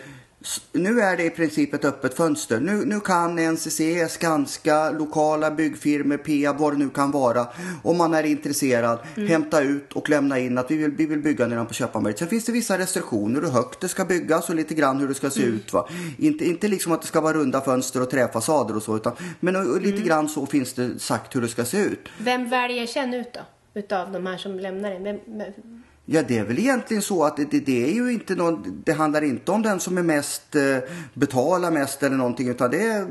nu 0.71 1.01
är 1.01 1.17
det 1.17 1.23
i 1.23 1.29
princip 1.29 1.73
ett 1.73 1.85
öppet 1.85 2.13
fönster. 2.13 2.59
Nu, 2.59 2.85
nu 2.85 2.99
kan 2.99 3.53
NCC, 3.53 3.81
Skanska, 4.09 4.91
lokala 4.91 5.51
byggfirmor, 5.51 6.17
Peab, 6.17 6.57
vad 6.57 6.73
det 6.73 6.77
nu 6.77 6.89
kan 6.89 7.11
vara, 7.11 7.47
om 7.83 7.97
man 7.97 8.13
är 8.13 8.23
intresserad, 8.23 8.99
mm. 9.15 9.29
hämta 9.29 9.61
ut 9.61 9.93
och 9.93 10.09
lämna 10.09 10.39
in 10.39 10.57
att 10.57 10.71
vi 10.71 10.77
vill, 10.77 10.91
vi 10.91 11.05
vill 11.05 11.19
bygga 11.19 11.47
nedanpå 11.47 11.73
Köpmanberget. 11.73 12.19
Sen 12.19 12.27
finns 12.27 12.45
det 12.45 12.51
vissa 12.51 12.77
restriktioner 12.77 13.41
hur 13.41 13.49
högt 13.49 13.79
det 13.79 13.87
ska 13.87 14.05
byggas 14.05 14.49
och 14.49 14.55
lite 14.55 14.73
grann 14.73 14.99
hur 14.99 15.07
det 15.07 15.13
ska 15.13 15.29
se 15.29 15.43
mm. 15.43 15.55
ut. 15.55 15.73
Va? 15.73 15.89
Inte, 16.17 16.45
inte 16.45 16.67
liksom 16.67 16.91
att 16.91 17.01
det 17.01 17.07
ska 17.07 17.21
vara 17.21 17.33
runda 17.33 17.61
fönster 17.61 18.01
och 18.01 18.09
träfasader 18.09 18.75
och 18.75 18.83
så, 18.83 18.95
utan, 18.95 19.13
men 19.39 19.55
och, 19.55 19.75
och 19.75 19.81
lite 19.81 19.95
mm. 19.95 20.07
grann 20.07 20.29
så 20.29 20.45
finns 20.45 20.73
det 20.73 20.99
sagt 20.99 21.35
hur 21.35 21.41
det 21.41 21.47
ska 21.47 21.65
se 21.65 21.77
ut. 21.77 22.09
Vem 22.17 22.49
väljer 22.49 22.87
sen 22.87 23.13
ut 23.13 23.33
då? 23.33 23.39
Utav 23.73 24.11
de 24.11 24.25
här 24.25 24.37
som 24.37 24.59
lämnar 24.59 24.91
det? 24.91 24.99
Vem, 24.99 25.19
Ja, 26.11 26.23
det 26.27 26.37
är 26.37 26.43
väl 26.43 26.59
egentligen 26.59 27.03
så 27.03 27.23
att 27.23 27.37
det, 27.37 27.59
det, 27.59 27.89
är 27.89 27.93
ju 27.93 28.13
inte 28.13 28.35
någon, 28.35 28.81
det 28.85 28.93
handlar 28.93 29.21
inte 29.21 29.51
om 29.51 29.61
den 29.61 29.79
som 29.79 29.97
är 29.97 30.03
mest, 30.03 30.55
eh, 30.55 30.77
betalar 31.13 31.71
mest 31.71 32.03
eller 32.03 32.17
någonting, 32.17 32.49
utan 32.49 32.71
det 32.71 32.83
är 32.83 33.07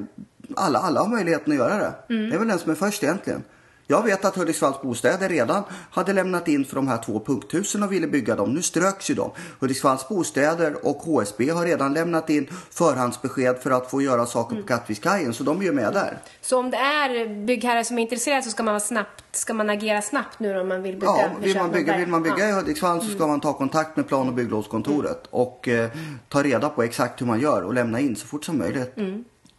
alla, 0.57 0.79
alla 0.79 1.01
har 1.01 1.09
möjligheten 1.09 1.53
att 1.53 1.59
göra 1.59 1.77
det. 1.79 2.15
Mm. 2.15 2.31
Det 2.31 2.35
är 2.35 2.39
väl 2.39 2.49
den 2.49 2.59
som 2.59 2.71
är 2.71 2.75
först 2.75 3.03
egentligen. 3.03 3.43
Jag 3.91 4.03
vet 4.03 4.25
att 4.25 4.37
Hudiksvalls 4.37 4.83
bostäder 4.83 5.29
redan 5.29 5.65
hade 5.91 6.13
lämnat 6.13 6.49
in 6.49 6.65
för 6.65 6.77
de 6.77 6.89
här 6.89 6.99
två 6.99 7.21
punkthusen 7.21 7.83
och 7.83 7.93
ville 7.93 8.07
bygga 8.07 8.37
dem. 8.37 8.55
Nu 8.55 8.63
ströks 8.63 9.11
ju 9.11 9.15
de. 9.15 9.31
Hudiksvalls 9.61 10.09
bostäder 10.09 10.87
och 10.87 10.97
HSB 10.97 11.51
har 11.51 11.65
redan 11.65 11.95
lämnat 11.95 12.31
in 12.31 12.49
förhandsbesked 12.71 13.59
för 13.63 13.71
att 13.71 13.91
få 13.91 14.03
göra 14.03 14.27
saker 14.27 14.57
på 14.57 14.63
Kattvikskajen 14.63 15.35
så 15.35 15.45
de 15.45 15.61
är 15.61 15.65
ju 15.65 15.73
med 15.73 15.93
där. 15.93 16.19
Så 16.41 16.59
om 16.59 16.71
det 16.71 16.77
är 16.77 17.45
byggherrar 17.47 17.83
som 17.83 17.99
är 17.99 18.03
intresserade 18.03 18.43
så 18.43 18.51
ska 18.51 18.63
man, 18.63 18.73
vara 18.73 18.81
snabbt, 18.81 19.25
ska 19.37 19.55
man 19.55 19.71
agera 19.71 20.03
snabbt 20.03 20.39
nu 20.39 20.61
om 20.61 20.69
man 20.69 20.83
vill 20.83 20.95
bygga? 20.95 21.07
Ja, 21.07 21.31
vill 21.41 21.57
man 21.57 21.71
bygga, 21.71 21.97
vill 21.97 22.09
man 22.09 22.23
bygga 22.23 22.39
ja. 22.39 22.49
i 22.49 22.53
Hudiksvall 22.53 23.01
så 23.01 23.07
ska 23.07 23.17
mm. 23.17 23.29
man 23.29 23.41
ta 23.41 23.53
kontakt 23.53 23.97
med 23.97 24.09
plan 24.09 24.29
och 24.29 24.35
bygglovskontoret 24.35 25.33
mm. 25.33 25.47
och 25.47 25.69
eh, 25.69 25.91
ta 26.29 26.43
reda 26.43 26.69
på 26.69 26.83
exakt 26.83 27.21
hur 27.21 27.27
man 27.27 27.41
gör 27.41 27.63
och 27.63 27.75
lämna 27.75 28.01
in 28.01 28.17
så 28.17 28.27
fort 28.27 28.45
som 28.45 28.59
möjligt. 28.59 28.97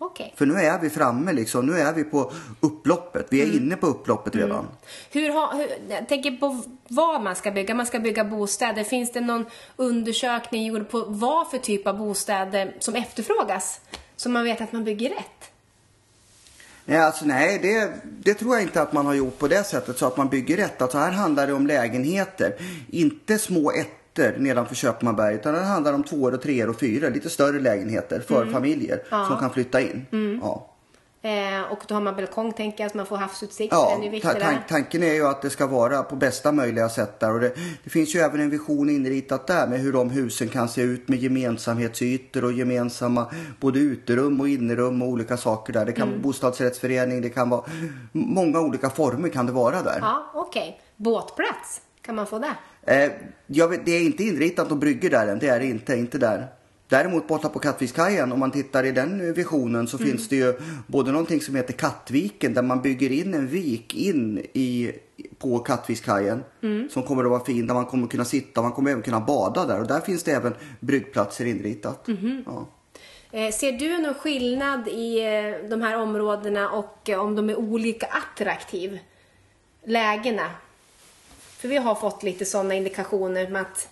Mm. 0.10 0.28
Okay. 0.28 0.38
För 0.38 0.46
nu 0.46 0.54
är 0.54 0.80
vi 0.80 0.90
framme 0.90 1.34
liksom. 1.34 1.66
Nu 1.66 1.80
är 1.80 1.94
vi 1.94 2.04
på 2.04 2.32
upploppet. 2.60 3.28
Vi 3.30 3.42
är 3.42 3.46
mm. 3.46 3.58
inne 3.58 3.76
på 3.76 3.88
upploppet 3.88 4.36
redan. 4.36 4.60
Mm. 4.60 4.72
Hur 5.12 5.30
har, 5.30 5.54
hur, 5.58 5.68
jag 5.90 6.08
tänker 6.08 6.32
på 6.32 6.64
vad 6.88 7.22
man 7.22 7.36
ska 7.36 7.52
bygga. 7.52 7.76
Man 7.76 7.86
ska 7.86 8.00
bygga 8.00 8.24
bostäder. 8.24 8.84
Finns 8.84 9.12
det 9.12 9.22
någon 9.22 9.46
undersökning 9.76 10.66
gjord 10.66 10.90
på 10.90 11.06
vad 11.08 11.52
för 11.52 11.58
typ 11.58 11.88
av 11.88 11.98
bostäder 11.98 12.76
som 12.80 12.96
efterfrågas? 12.96 13.82
Så 14.16 14.30
man 14.30 14.44
vet 14.44 14.62
att 14.62 14.72
man 14.72 14.84
bygger 14.84 15.10
rätt? 15.10 15.52
Nej, 16.86 17.00
alltså, 17.00 17.26
nej 17.26 17.60
det, 17.62 17.94
det, 18.04 18.34
tror 18.34 18.56
jag 18.56 18.64
inte 18.64 18.82
att 18.82 18.94
man 18.94 19.06
har 19.06 19.14
gjort 19.14 19.40
på 19.40 19.48
det 19.48 19.64
sättet 19.64 19.98
så 19.98 20.06
att 20.06 20.18
man 20.18 20.30
bygger 20.30 20.58
rätt. 20.58 20.82
Alltså 20.82 20.98
här 20.98 21.12
handlar 21.12 21.48
det 21.48 21.54
om 21.54 21.68
lägenheter. 21.68 22.56
Inte 22.90 23.38
små 23.38 23.72
ett 23.72 23.99
ettor 24.20 24.40
nedanför 24.40 24.76
Köpmanberg 24.76 25.36
utan 25.36 25.54
det 25.54 25.60
handlar 25.60 25.94
om 25.94 26.04
tvåor 26.04 26.34
och 26.34 26.42
treor 26.42 26.70
och 26.70 26.80
fyror. 26.80 27.10
Lite 27.10 27.30
större 27.30 27.60
lägenheter 27.60 28.20
för 28.20 28.42
mm. 28.42 28.54
familjer 28.54 29.04
ja. 29.12 29.26
som 29.26 29.38
kan 29.38 29.50
flytta 29.50 29.82
in. 29.82 30.06
Mm. 30.12 30.40
Ja. 30.44 30.70
Eh, 31.22 31.72
och 31.72 31.80
då 31.88 31.94
har 31.94 32.02
man 32.02 32.16
balkong 32.16 32.52
tänker 32.52 32.84
jag, 32.84 32.92
så 32.92 32.98
man 32.98 33.06
får 33.06 33.18
havsutsikt. 33.18 33.74
Ja, 33.74 34.02
ta 34.22 34.34
tan 34.34 34.56
tanken 34.68 35.04
är 35.04 35.14
ju 35.14 35.28
att 35.28 35.42
det 35.42 35.50
ska 35.50 35.68
vara 35.68 36.04
på 36.04 36.16
bästa 36.16 36.52
möjliga 36.52 36.90
sätt 36.90 37.20
där. 37.20 37.34
Och 37.34 37.40
det, 37.40 37.54
det, 37.84 37.90
finns 37.90 38.16
ju 38.16 38.20
även 38.20 38.42
en 38.42 38.50
vision 38.50 38.90
inritat 38.90 39.48
där 39.48 39.68
med 39.68 39.80
hur 39.80 39.94
de 39.94 40.10
husen 40.10 40.50
kan 40.50 40.70
se 40.70 40.82
ut 40.82 41.08
med 41.08 41.20
gemensamhetsytor 41.20 42.44
och 42.44 42.54
gemensamma 42.54 43.26
både 43.60 43.80
uterum 43.80 44.40
och 44.42 44.50
innerum 44.50 45.02
och 45.02 45.08
olika 45.08 45.38
saker 45.38 45.74
där. 45.74 45.86
Det 45.86 45.92
kan 45.92 46.08
mm. 46.08 46.14
vara 46.14 46.24
bostadsrättsförening, 46.24 47.22
det 47.22 47.30
kan 47.30 47.50
vara 47.50 47.64
många 48.12 48.60
olika 48.60 48.90
former 48.90 49.30
kan 49.30 49.46
det 49.46 49.52
vara 49.52 49.82
där. 49.82 50.00
Ja, 50.02 50.32
okej. 50.34 50.62
Okay. 50.62 50.74
Båtplats, 50.96 51.82
kan 52.02 52.16
man 52.16 52.28
få 52.28 52.40
det? 52.40 52.56
Eh, 52.90 53.68
vet, 53.70 53.86
det 53.86 53.92
är 53.92 54.02
inte 54.02 54.24
inritat 54.24 54.72
att 54.72 54.78
brygger 54.78 55.10
där 55.10 55.28
än, 55.28 55.40
det 55.40 55.48
är 55.48 55.60
det 55.60 55.66
inte, 55.66 55.96
inte 55.96 56.18
där. 56.18 56.48
Däremot 56.88 57.28
borta 57.28 57.50
på 57.50 57.60
Kattvikskajen, 57.60 58.32
om 58.32 58.40
man 58.40 58.52
tittar 58.52 58.84
i 58.84 58.92
den 58.92 59.34
visionen 59.34 59.88
så 59.88 59.98
mm. 59.98 60.10
finns 60.10 60.28
det 60.28 60.36
ju 60.36 60.54
både 60.88 61.12
någonting 61.12 61.42
som 61.42 61.56
heter 61.56 61.74
Kattviken 61.74 62.54
där 62.54 62.62
man 62.62 62.82
bygger 62.82 63.12
in 63.12 63.34
en 63.34 63.48
vik 63.48 63.96
in 63.96 64.38
i, 64.54 64.92
på 65.38 65.60
Kattvikskajen 65.60 66.44
mm. 66.62 66.90
som 66.90 67.04
kommer 67.04 67.24
att 67.24 67.30
vara 67.30 67.46
fin, 67.46 67.68
där 67.68 67.74
man 67.74 67.86
kommer 67.86 68.08
kunna 68.08 68.26
sitta, 68.26 68.62
man 68.62 68.72
kommer 68.72 68.92
även 68.92 69.04
kunna 69.04 69.20
bada 69.20 69.66
där 69.66 69.82
och 69.82 69.88
där 69.88 70.00
finns 70.00 70.24
det 70.24 70.32
även 70.32 70.54
bryggplatser 70.80 71.46
inritat. 71.46 72.08
Mm. 72.08 72.44
Ja. 72.46 72.68
Eh, 73.32 73.52
ser 73.52 73.72
du 73.72 73.98
någon 73.98 74.14
skillnad 74.14 74.88
i 74.88 75.20
eh, 75.20 75.70
de 75.70 75.82
här 75.82 75.98
områdena 75.98 76.70
och 76.70 77.10
om 77.10 77.36
de 77.36 77.50
är 77.50 77.56
olika 77.56 78.06
attraktiv 78.06 79.00
lägena? 79.86 80.50
För 81.60 81.68
vi 81.68 81.78
har 81.78 81.96
fått 81.96 82.24
lite 82.24 82.46
sådana 82.46 82.74
indikationer 82.74 83.48
med 83.48 83.62
att 83.62 83.90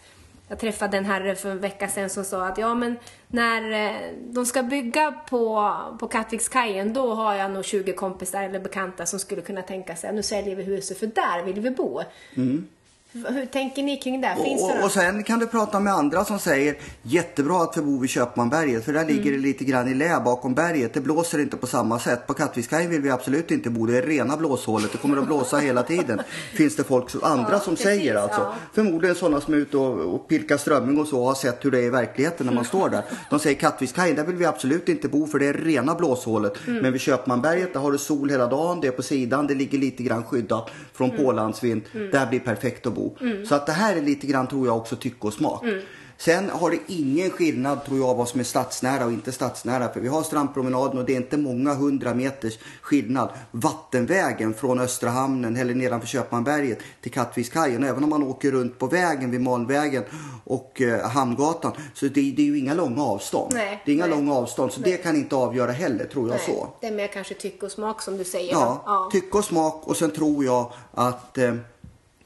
jag 0.50 0.60
träffade 0.60 0.98
en 0.98 1.06
herre 1.06 1.36
för 1.36 1.50
en 1.50 1.60
vecka 1.60 1.88
sedan 1.88 2.10
som 2.10 2.24
sa 2.24 2.48
att 2.48 2.58
ja 2.58 2.74
men 2.74 2.96
när 3.28 3.72
eh, 3.72 3.96
de 4.20 4.46
ska 4.46 4.64
bygga 4.64 5.12
på, 5.12 5.74
på 6.00 6.08
Kattvikskajen 6.08 6.94
då 6.94 7.14
har 7.14 7.36
jag 7.36 7.52
nog 7.52 7.66
20 7.66 7.94
kompisar 7.94 8.44
eller 8.44 8.60
bekanta 8.60 9.06
som 9.06 9.20
skulle 9.20 9.42
kunna 9.42 9.62
tänka 9.62 9.96
sig 9.96 10.10
att 10.10 10.16
nu 10.16 10.24
säljer 10.24 10.56
vi 10.56 10.64
huset 10.64 11.00
för 11.00 11.08
där 11.08 11.44
vill 11.44 11.60
vi 11.60 11.72
bo. 11.72 12.02
Mm. 12.36 12.68
Hur 13.12 13.46
tänker 13.46 13.84
ni 13.84 13.98
kring 13.98 14.22
det? 14.22 14.36
Finns 14.44 14.62
och, 14.64 14.72
det 14.78 14.84
och 14.84 14.92
sen 14.92 15.24
kan 15.24 15.40
du 15.40 15.48
prata 15.48 15.80
med 15.80 15.94
andra 15.94 16.26
som 16.26 16.40
säger 16.40 16.76
jättebra 17.02 17.64
att 17.64 17.76
bor 17.76 18.00
vid 18.00 18.10
Köpmanberget 18.10 18.86
för 18.86 18.94
där 18.94 19.02
mm. 19.02 19.16
ligger 19.16 19.32
det 19.32 19.38
lite 19.38 19.64
grann 19.64 19.88
i 19.88 19.94
lä 19.94 20.22
bakom 20.26 20.54
berget. 20.54 20.94
Det 20.94 21.02
blåser 21.02 21.40
inte 21.40 21.58
på 21.58 21.68
samma 21.68 22.00
sätt. 22.00 22.28
På 22.28 22.34
Kattvikskajen 22.34 22.90
vill 22.90 23.02
vi 23.02 23.10
absolut 23.10 23.52
inte 23.52 23.70
bo. 23.70 23.86
Det 23.86 23.98
är 23.98 24.02
rena 24.02 24.38
blåshålet. 24.38 24.92
Det 24.92 24.98
kommer 24.98 25.18
att 25.18 25.26
blåsa 25.26 25.58
hela 25.58 25.84
tiden. 25.84 26.22
Finns 26.54 26.76
det 26.76 26.84
folk, 26.84 27.06
andra 27.24 27.52
ja, 27.52 27.60
som 27.60 27.76
precis, 27.76 27.86
säger 27.86 28.16
alltså. 28.16 28.42
Ja. 28.42 28.54
Förmodligen 28.74 29.16
sådana 29.16 29.42
som 29.42 29.54
är 29.54 29.58
ute 29.58 29.78
och, 29.78 30.16
och 30.16 30.28
pilkar 30.28 30.58
strömming 30.58 31.00
och 31.00 31.08
så 31.08 31.26
har 31.26 31.36
sett 31.36 31.66
hur 31.66 31.72
det 31.72 31.80
är 31.80 31.84
i 31.84 31.90
verkligheten 31.90 32.46
när 32.46 32.54
man 32.54 32.66
står 32.66 32.90
där. 32.90 33.04
De 33.30 33.40
säger 33.40 33.56
Kattvikskajen, 33.56 34.16
där 34.16 34.24
vill 34.24 34.36
vi 34.36 34.46
absolut 34.46 34.90
inte 34.90 35.08
bo 35.08 35.28
för 35.28 35.40
det 35.40 35.46
är 35.46 35.54
rena 35.54 35.96
blåshålet. 35.96 36.68
Mm. 36.68 36.82
Men 36.82 36.92
vid 36.92 37.02
Köpmanberget 37.02 37.74
där 37.74 37.80
har 37.80 37.92
du 37.92 37.98
sol 37.98 38.30
hela 38.30 38.48
dagen. 38.48 38.82
Det 38.82 38.88
är 38.88 38.92
på 38.92 39.04
sidan. 39.04 39.48
Det 39.48 39.56
ligger 39.56 39.78
lite 39.78 40.04
grann 40.04 40.24
skyddat 40.24 40.70
från 40.94 41.10
mm. 41.10 41.24
pålandsvind. 41.24 41.82
Mm. 41.94 42.12
Där 42.12 42.26
blir 42.26 42.40
perfekt 42.40 42.88
att 42.88 42.94
bo. 42.94 43.07
Mm. 43.22 43.46
Så 43.46 43.56
att 43.56 43.66
det 43.66 43.72
här 43.72 43.96
är 43.96 44.02
lite 44.02 44.28
grann 44.28 44.48
tror 44.48 44.68
jag 44.68 44.78
också 44.78 44.96
tycke 44.96 45.28
och 45.28 45.34
smak. 45.34 45.64
Mm. 45.64 45.82
Sen 46.18 46.50
har 46.50 46.72
det 46.72 46.80
ingen 46.88 47.30
skillnad 47.30 47.86
tror 47.86 48.00
jag 48.00 48.16
vad 48.16 48.30
som 48.30 48.40
är 48.40 48.44
stadsnära 48.44 49.06
och 49.06 49.12
inte 49.12 49.32
stadsnära. 49.32 49.94
För 49.94 50.00
vi 50.00 50.08
har 50.08 50.24
strandpromenaden 50.24 50.98
och 50.98 51.06
det 51.06 51.14
är 51.14 51.18
inte 51.18 51.38
många 51.38 51.74
hundra 51.74 52.14
meters 52.14 52.58
skillnad. 52.82 53.30
Vattenvägen 53.52 54.54
från 54.54 54.80
Östra 54.80 55.10
hamnen 55.10 55.56
eller 55.56 55.76
nedanför 55.76 56.08
Köpmanberget 56.08 56.80
till 57.02 57.12
Kattvikskajen. 57.12 57.84
Även 57.84 58.04
om 58.04 58.10
man 58.10 58.24
åker 58.24 58.52
runt 58.52 58.80
på 58.80 58.88
vägen 58.88 59.32
vid 59.32 59.42
Malmvägen 59.42 60.04
och 60.44 60.82
eh, 60.82 61.10
Hamngatan. 61.10 61.72
Så 61.94 62.06
det, 62.06 62.32
det, 62.32 62.42
är 62.42 62.46
ju 62.46 62.58
inga 62.58 62.74
långa 62.74 63.04
avstånd. 63.04 63.54
Nej, 63.54 63.82
det 63.86 63.92
är 63.92 63.96
inga 63.96 64.06
nej. 64.06 64.16
långa 64.16 64.34
avstånd 64.34 64.72
så 64.72 64.82
Nej. 64.82 64.92
det 64.92 64.98
kan 64.98 65.16
inte 65.16 65.36
avgöra 65.36 65.72
heller 65.72 66.06
tror 66.06 66.30
jag 66.30 66.36
Nej, 66.36 66.46
så. 66.46 66.68
Det 66.82 66.88
är 66.88 66.92
mer 66.92 67.08
kanske 67.08 67.34
tycke 67.34 67.66
och 67.66 67.72
smak 67.72 68.02
som 68.02 68.18
du 68.18 68.24
säger. 68.24 68.52
Ja, 68.52 68.84
ja. 68.86 69.10
tycke 69.12 69.38
och 69.38 69.46
smak 69.46 69.88
och 69.88 69.98
sen 69.98 70.12
tror 70.12 70.46
jag 70.46 70.74
att 70.94 71.38
eh, 71.38 71.56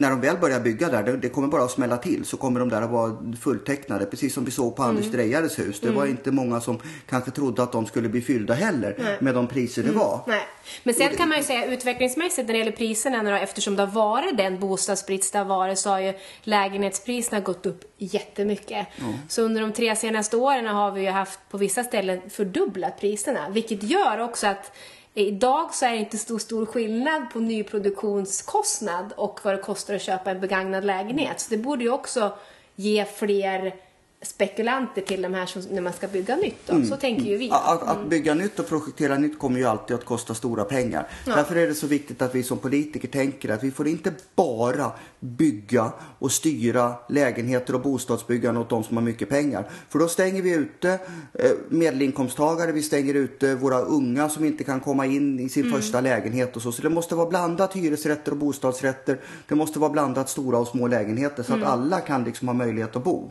när 0.01 0.09
de 0.09 0.21
väl 0.21 0.37
börjar 0.37 0.59
bygga 0.59 0.89
där, 0.89 1.03
det, 1.03 1.17
det 1.17 1.29
kommer 1.29 1.47
bara 1.47 1.63
att 1.63 1.71
smälla 1.71 1.97
till 1.97 2.25
så 2.25 2.37
kommer 2.37 2.59
de 2.59 2.69
där 2.69 2.81
att 2.81 2.89
vara 2.89 3.17
fulltecknade. 3.41 4.05
Precis 4.05 4.33
som 4.33 4.45
vi 4.45 4.51
såg 4.51 4.75
på 4.75 4.81
Mm. 4.81 4.95
Anders 4.95 5.11
Drejares 5.11 5.59
hus. 5.59 5.79
Det 5.79 5.91
var 5.91 6.05
inte 6.05 6.31
många 6.31 6.61
som 6.61 6.79
kanske 7.09 7.31
trodde 7.31 7.63
att 7.63 7.71
de 7.71 7.85
skulle 7.85 8.09
bli 8.09 8.21
fyllda 8.21 8.53
heller 8.53 8.95
Nej. 8.99 9.17
med 9.19 9.35
de 9.35 9.47
priser 9.47 9.83
det 9.83 9.91
var. 9.91 10.21
Nej. 10.27 10.41
Men 10.83 10.93
sen 10.93 11.09
kan 11.17 11.29
man 11.29 11.37
ju 11.37 11.43
säga 11.43 11.65
utvecklingsmässigt 11.65 12.47
när 12.47 12.53
det 12.53 12.59
gäller 12.59 12.71
priserna, 12.71 13.23
då, 13.23 13.29
eftersom 13.29 13.75
det 13.75 13.83
har 13.83 13.91
varit 13.91 14.37
den 14.37 14.59
bostadsbrist 14.59 15.33
det 15.33 15.39
har 15.39 15.45
varit, 15.45 15.79
så 15.79 15.89
har 15.89 15.99
ju 15.99 16.13
lägenhetspriserna 16.43 17.39
gått 17.39 17.65
upp 17.65 17.83
jättemycket. 17.97 18.87
Så 19.29 19.41
under 19.41 19.61
de 19.61 19.73
tre 19.73 19.95
senaste 19.95 20.37
åren 20.37 20.67
har 20.67 20.91
vi 20.91 21.01
ju 21.01 21.09
haft 21.09 21.39
på 21.49 21.57
vissa 21.57 21.83
ställen 21.83 22.21
fördubblat 22.29 22.99
priserna, 22.99 23.49
vilket 23.49 23.83
gör 23.83 24.19
också 24.19 24.47
att 24.47 24.71
Idag 25.13 25.73
så 25.73 25.85
är 25.85 25.91
det 25.91 25.97
inte 25.97 26.17
stor, 26.17 26.39
stor 26.39 26.65
skillnad 26.65 27.29
på 27.33 27.39
nyproduktionskostnad 27.39 29.13
och 29.17 29.39
vad 29.43 29.53
det 29.53 29.61
kostar 29.61 29.95
att 29.95 30.01
köpa 30.01 30.31
en 30.31 30.39
begagnad 30.39 30.85
lägenhet. 30.85 31.39
Så 31.39 31.49
det 31.49 31.57
borde 31.57 31.83
ju 31.83 31.91
också 31.91 32.37
ge 32.75 33.05
fler 33.05 33.75
spekulanter 34.21 35.01
till 35.01 35.21
de 35.21 35.33
här 35.33 35.45
som, 35.45 35.61
när 35.71 35.81
man 35.81 35.93
ska 35.93 36.07
bygga 36.07 36.35
nytt. 36.35 36.67
Då. 36.67 36.83
Så 36.83 36.95
tänker 36.95 37.25
ju 37.25 37.37
vi. 37.37 37.45
Mm. 37.45 37.57
Att, 37.63 37.83
att 37.83 38.09
bygga 38.09 38.33
nytt 38.33 38.59
och 38.59 38.67
projektera 38.67 39.17
nytt 39.17 39.39
kommer 39.39 39.59
ju 39.59 39.65
alltid 39.65 39.95
att 39.95 40.05
kosta 40.05 40.33
stora 40.33 40.63
pengar. 40.63 41.07
Därför 41.25 41.55
är 41.55 41.67
det 41.67 41.73
så 41.73 41.87
viktigt 41.87 42.21
att 42.21 42.35
vi 42.35 42.43
som 42.43 42.57
politiker 42.57 43.07
tänker 43.07 43.49
att 43.49 43.63
vi 43.63 43.71
får 43.71 43.87
inte 43.87 44.13
bara 44.35 44.91
bygga 45.19 45.91
och 46.19 46.31
styra 46.31 46.93
lägenheter 47.09 47.75
och 47.75 47.81
bostadsbyggande 47.81 48.59
åt 48.59 48.69
de 48.69 48.83
som 48.83 48.97
har 48.97 49.03
mycket 49.03 49.29
pengar. 49.29 49.69
För 49.89 49.99
då 49.99 50.07
stänger 50.07 50.41
vi 50.41 50.53
ute 50.53 50.89
eh, 51.33 51.51
medelinkomsttagare, 51.69 52.71
vi 52.71 52.81
stänger 52.81 53.13
ute 53.13 53.55
våra 53.55 53.79
unga 53.79 54.29
som 54.29 54.45
inte 54.45 54.63
kan 54.63 54.79
komma 54.79 55.05
in 55.05 55.39
i 55.39 55.49
sin 55.49 55.71
första 55.71 56.01
lägenhet 56.01 56.55
och 56.55 56.61
så. 56.61 56.71
Så 56.71 56.81
det 56.81 56.89
måste 56.89 57.15
vara 57.15 57.29
blandat 57.29 57.75
hyresrätter 57.75 58.31
och 58.31 58.37
bostadsrätter. 58.37 59.19
Det 59.47 59.55
måste 59.55 59.79
vara 59.79 59.91
blandat 59.91 60.29
stora 60.29 60.57
och 60.57 60.67
små 60.67 60.87
lägenheter 60.87 61.43
så 61.43 61.53
att 61.53 61.63
alla 61.63 61.99
kan 61.99 62.23
liksom 62.23 62.47
ha 62.47 62.55
möjlighet 62.55 62.95
att 62.95 63.03
bo. 63.03 63.29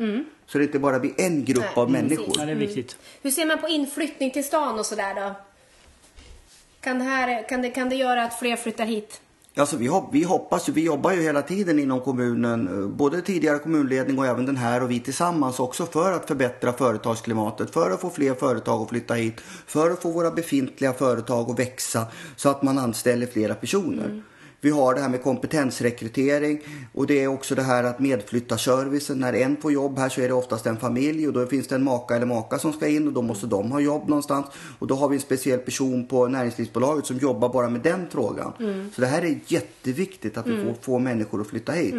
Så 0.52 0.58
det 0.58 0.64
inte 0.64 0.78
bara 0.78 0.98
blir 1.00 1.12
en 1.16 1.44
grupp 1.44 1.58
Nej, 1.64 1.72
av 1.74 1.86
precis. 1.86 2.02
människor. 2.02 2.34
Ja, 2.38 2.44
det 2.46 2.52
är 2.52 2.56
viktigt. 2.56 2.96
Hur 3.22 3.30
ser 3.30 3.46
man 3.46 3.58
på 3.58 3.68
inflyttning 3.68 4.30
till 4.30 4.44
stan 4.44 4.78
och 4.78 4.86
sådär 4.86 5.14
då? 5.14 5.34
Kan 6.80 6.98
det, 6.98 7.04
här, 7.04 7.48
kan, 7.48 7.62
det, 7.62 7.70
kan 7.70 7.88
det 7.88 7.96
göra 7.96 8.24
att 8.24 8.38
fler 8.38 8.56
flyttar 8.56 8.84
hit? 8.84 9.20
Alltså 9.56 9.76
vi, 9.76 9.86
hop- 9.86 10.08
vi 10.12 10.22
hoppas 10.22 10.68
ju, 10.68 10.72
vi 10.72 10.84
jobbar 10.84 11.12
ju 11.12 11.22
hela 11.22 11.42
tiden 11.42 11.78
inom 11.78 12.00
kommunen, 12.00 12.68
eh, 12.82 12.88
både 12.88 13.22
tidigare 13.22 13.58
kommunledning 13.58 14.18
och 14.18 14.26
även 14.26 14.46
den 14.46 14.56
här 14.56 14.82
och 14.82 14.90
vi 14.90 15.00
tillsammans 15.00 15.60
också 15.60 15.86
för 15.86 16.12
att 16.12 16.28
förbättra 16.28 16.72
företagsklimatet, 16.72 17.70
för 17.70 17.90
att 17.90 18.00
få 18.00 18.10
fler 18.10 18.34
företag 18.34 18.82
att 18.82 18.88
flytta 18.88 19.14
hit, 19.14 19.40
för 19.66 19.90
att 19.90 20.02
få 20.02 20.10
våra 20.10 20.30
befintliga 20.30 20.92
företag 20.92 21.50
att 21.50 21.58
växa 21.58 22.06
så 22.36 22.48
att 22.48 22.62
man 22.62 22.78
anställer 22.78 23.26
flera 23.26 23.54
personer. 23.54 24.22
Vi 24.60 24.70
har 24.70 24.94
det 24.94 25.00
här 25.00 25.08
med 25.08 25.22
kompetensrekrytering 25.22 26.60
och 26.92 27.06
det 27.06 27.22
är 27.22 27.28
också 27.28 27.54
det 27.54 27.62
här 27.62 27.84
att 27.84 27.98
medflyttarservicen. 27.98 29.18
När 29.18 29.32
en 29.32 29.56
får 29.56 29.72
jobb 29.72 29.98
här 29.98 30.08
så 30.08 30.20
är 30.20 30.28
det 30.28 30.34
oftast 30.34 30.66
en 30.66 30.76
familj 30.76 31.26
och 31.26 31.32
då 31.32 31.46
finns 31.46 31.68
det 31.68 31.74
en 31.74 31.84
maka 31.84 32.16
eller 32.16 32.26
maka 32.26 32.58
som 32.58 32.72
ska 32.72 32.88
in 32.88 33.06
och 33.06 33.12
då 33.12 33.22
måste 33.22 33.46
de 33.46 33.72
ha 33.72 33.80
jobb 33.80 34.08
någonstans. 34.08 34.46
Och 34.78 34.86
då 34.86 34.94
har 34.94 35.08
vi 35.08 35.16
en 35.16 35.22
speciell 35.22 35.58
person 35.58 36.06
på 36.06 36.28
näringslivsbolaget 36.28 37.06
som 37.06 37.18
jobbar 37.18 37.48
bara 37.48 37.68
med 37.68 37.80
den 37.80 38.06
frågan. 38.10 38.52
Så 38.94 39.00
det 39.00 39.06
här 39.06 39.22
är 39.22 39.40
jätteviktigt 39.46 40.36
att 40.36 40.46
vi 40.46 40.64
får, 40.64 40.74
får 40.82 40.98
människor 40.98 41.40
att 41.40 41.46
flytta 41.46 41.72
hit. 41.72 41.94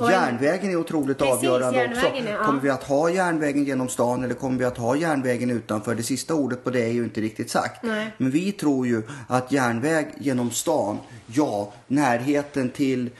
Och 0.00 0.10
Järnvägen 0.10 0.70
är 0.70 0.76
otroligt 0.76 1.18
Precis, 1.18 1.34
avgörande 1.34 1.88
också. 1.92 2.06
är- 2.06 2.32
ja. 2.32 2.44
Kommer 2.44 2.60
vi 2.60 2.70
att 2.70 2.82
ha 2.82 3.10
järnvägen 3.10 3.64
genom 3.64 3.88
stan 3.88 4.24
eller 4.24 4.34
kommer 4.34 4.58
vi 4.58 4.64
att 4.64 4.78
ha 4.78 4.96
järnvägen 4.96 5.50
utanför? 5.50 5.94
Det 5.94 6.02
sista 6.02 6.34
ordet 6.34 6.64
på 6.64 6.70
det 6.70 6.80
är 6.82 6.92
ju 6.92 7.04
inte 7.04 7.20
riktigt 7.20 7.50
sagt. 7.50 7.82
Nej. 7.82 8.14
Men 8.18 8.30
vi 8.30 8.52
tror 8.52 8.86
ju 8.86 9.02
att 9.28 9.52
järnväg 9.52 10.06
genom 10.18 10.50
stan, 10.50 10.98
ja, 11.26 11.72
närheten 11.86 12.70
till 12.70 13.10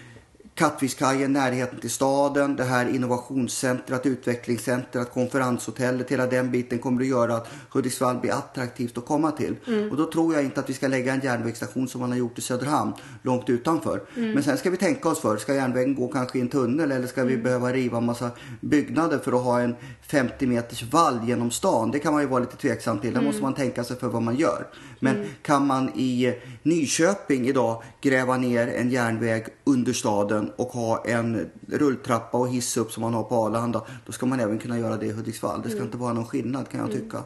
Kattvikskajen, 0.60 1.32
närheten 1.32 1.80
till 1.80 1.90
staden, 1.90 2.56
det 2.56 2.64
här 2.64 2.94
innovationscentret, 2.94 4.06
utvecklingscentret, 4.06 5.12
konferenshotellet, 5.12 6.10
hela 6.10 6.26
den 6.26 6.50
biten 6.50 6.78
kommer 6.78 7.00
att 7.00 7.08
göra 7.08 7.36
att 7.36 7.48
Hudiksvall 7.70 8.18
blir 8.18 8.32
attraktivt 8.32 8.98
att 8.98 9.06
komma 9.06 9.30
till. 9.30 9.56
Och 9.90 9.96
då 9.96 10.10
tror 10.10 10.34
jag 10.34 10.44
inte 10.44 10.60
att 10.60 10.70
vi 10.70 10.74
ska 10.74 10.88
lägga 10.88 11.14
en 11.14 11.20
järnvägsstation 11.20 11.88
som 11.88 12.00
man 12.00 12.10
har 12.10 12.18
gjort 12.18 12.38
i 12.38 12.42
Söderhamn 12.42 12.92
långt 13.22 13.50
utanför. 13.50 14.02
Men 14.14 14.42
sen 14.42 14.56
ska 14.56 14.70
vi 14.70 14.76
tänka 14.76 15.08
oss 15.08 15.20
för, 15.20 15.36
ska 15.36 15.54
järnvägen 15.54 15.94
gå 15.94 16.08
kanske 16.08 16.38
i 16.38 16.40
en 16.40 16.48
tunnel 16.48 16.92
eller 16.92 17.06
ska 17.06 17.24
vi 17.24 17.36
behöva 17.36 17.72
riva 17.72 17.98
en 17.98 18.06
massa 18.06 18.30
byggnader 18.60 19.18
för 19.18 19.32
att 19.32 19.44
ha 19.44 19.60
en 19.60 19.76
50 20.02 20.46
meters 20.46 20.82
vall 20.82 21.20
genom 21.26 21.50
stan? 21.50 21.90
Det 21.90 21.98
kan 21.98 22.12
man 22.12 22.22
ju 22.22 22.28
vara 22.28 22.40
lite 22.40 22.56
tveksam 22.56 22.98
till. 22.98 23.14
Där 23.14 23.20
måste 23.20 23.42
man 23.42 23.54
tänka 23.54 23.84
sig 23.84 23.96
för 23.96 24.08
vad 24.08 24.22
man 24.22 24.36
gör. 24.36 24.66
Men 24.98 25.24
kan 25.42 25.66
man 25.66 25.88
i 25.94 26.34
Nyköping 26.62 27.48
idag 27.48 27.82
gräva 28.00 28.36
ner 28.36 28.68
en 28.68 28.90
järnväg 28.90 29.44
under 29.64 29.92
staden 29.92 30.52
och 30.56 30.68
ha 30.68 31.04
en 31.04 31.50
rulltrappa 31.68 32.38
och 32.38 32.48
hiss 32.48 32.76
upp 32.76 32.92
som 32.92 33.00
man 33.00 33.14
har 33.14 33.22
på 33.22 33.34
Arlanda, 33.34 33.82
då 34.06 34.12
ska 34.12 34.26
man 34.26 34.40
även 34.40 34.58
kunna 34.58 34.78
göra 34.78 34.96
det 34.96 35.06
i 35.06 35.12
Hudiksvall. 35.12 35.62
Det 35.62 35.70
ska 35.70 35.82
inte 35.82 35.96
vara 35.96 36.12
någon 36.12 36.26
skillnad 36.26 36.68
kan 36.68 36.80
jag 36.80 36.92
tycka. 36.92 37.22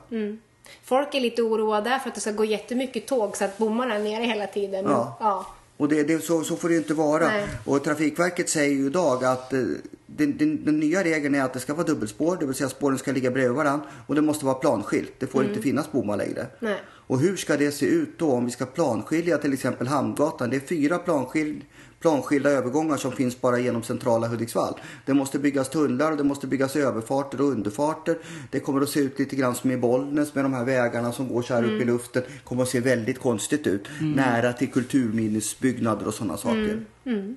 Folk 0.85 1.15
är 1.15 1.21
lite 1.21 1.43
oroade 1.43 2.01
för 2.03 2.09
att 2.09 2.15
det 2.15 2.21
ska 2.21 2.33
gå 2.33 2.45
jättemycket 2.45 3.07
tåg 3.07 3.37
så 3.37 3.45
att 3.45 3.59
bommarna 3.59 3.95
är 3.95 4.03
nere 4.03 4.25
hela 4.25 4.47
tiden. 4.47 4.85
Ja. 4.85 5.17
ja. 5.21 5.47
Och 5.85 5.91
det, 5.91 6.03
det, 6.03 6.25
så, 6.25 6.45
så 6.45 6.57
får 6.57 6.69
det 6.69 6.75
ju 6.75 6.81
inte 6.81 6.95
vara. 6.95 7.29
Nej. 7.29 7.49
Och 7.65 7.85
Trafikverket 7.85 8.49
säger 8.49 8.75
ju 8.75 8.87
idag 8.87 9.25
att 9.25 9.53
eh, 9.53 9.61
den, 10.07 10.37
den, 10.37 10.65
den 10.65 10.81
nya 10.81 11.05
regeln 11.05 11.35
är 11.35 11.43
att 11.43 11.53
det 11.53 11.61
ska 11.61 11.75
vara 11.75 11.87
dubbelspår, 11.87 12.37
det 12.41 12.47
vill 12.47 12.55
säga 12.55 12.69
spåren 12.69 12.99
ska 12.99 13.13
ligga 13.13 13.31
bredvid 13.31 13.57
varandra 13.57 13.87
och 14.07 14.15
det 14.15 14.23
måste 14.23 14.45
vara 14.45 14.55
planskilt. 14.55 15.13
Det 15.19 15.27
får 15.27 15.45
inte 15.45 15.63
finnas 15.63 15.93
bommar 15.93 16.17
längre. 16.17 16.41
Mm. 16.41 16.51
Nej. 16.61 16.81
Och 17.07 17.21
hur 17.21 17.37
ska 17.37 17.57
det 17.57 17.73
se 17.73 17.87
ut 17.87 18.19
då 18.19 18.33
om 18.33 18.45
vi 18.45 18.51
ska 18.51 18.67
planskilja 18.67 19.39
till 19.39 19.53
exempel 19.53 19.87
Hamngatan? 19.87 20.51
Det 20.51 20.57
är 20.57 20.61
fyra 20.61 20.99
planskil, 20.99 21.65
planskilda 22.05 22.51
övergångar 22.51 22.97
som 22.97 23.13
finns 23.13 23.41
bara 23.41 23.59
genom 23.59 23.83
centrala 23.83 24.29
Hudiksvall. 24.29 24.75
Det 25.07 25.15
måste 25.15 25.39
byggas 25.39 25.69
tunnlar 25.69 26.11
och 26.11 26.17
det 26.17 26.25
måste 26.25 26.47
byggas 26.47 26.77
överfarter 26.77 27.41
och 27.41 27.47
underfarter. 27.47 28.19
Det 28.51 28.61
kommer 28.61 28.81
att 28.81 28.89
se 28.89 29.01
ut 29.01 29.19
lite 29.19 29.37
grann 29.37 29.55
som 29.55 29.71
i 29.71 29.77
Bollnäs 29.77 30.35
med 30.35 30.45
de 30.45 30.55
här 30.55 30.65
vägarna 30.65 31.13
som 31.13 31.29
går 31.29 31.43
så 31.43 31.55
här 31.55 31.63
Mm. 31.63 31.77
upp 31.77 31.83
i 31.83 31.85
luften. 31.85 32.23
kommer 32.45 32.63
att 32.63 32.69
se 32.69 32.81
väldigt 32.81 33.19
konstigt 33.21 33.67
ut. 33.67 33.89
Nära 34.01 34.53
till 34.53 34.73
kulturminnesbyggnader 34.73 36.07
och 36.07 36.15
sådana 36.15 36.37
saker. 36.37 36.85
Mm. 37.05 37.37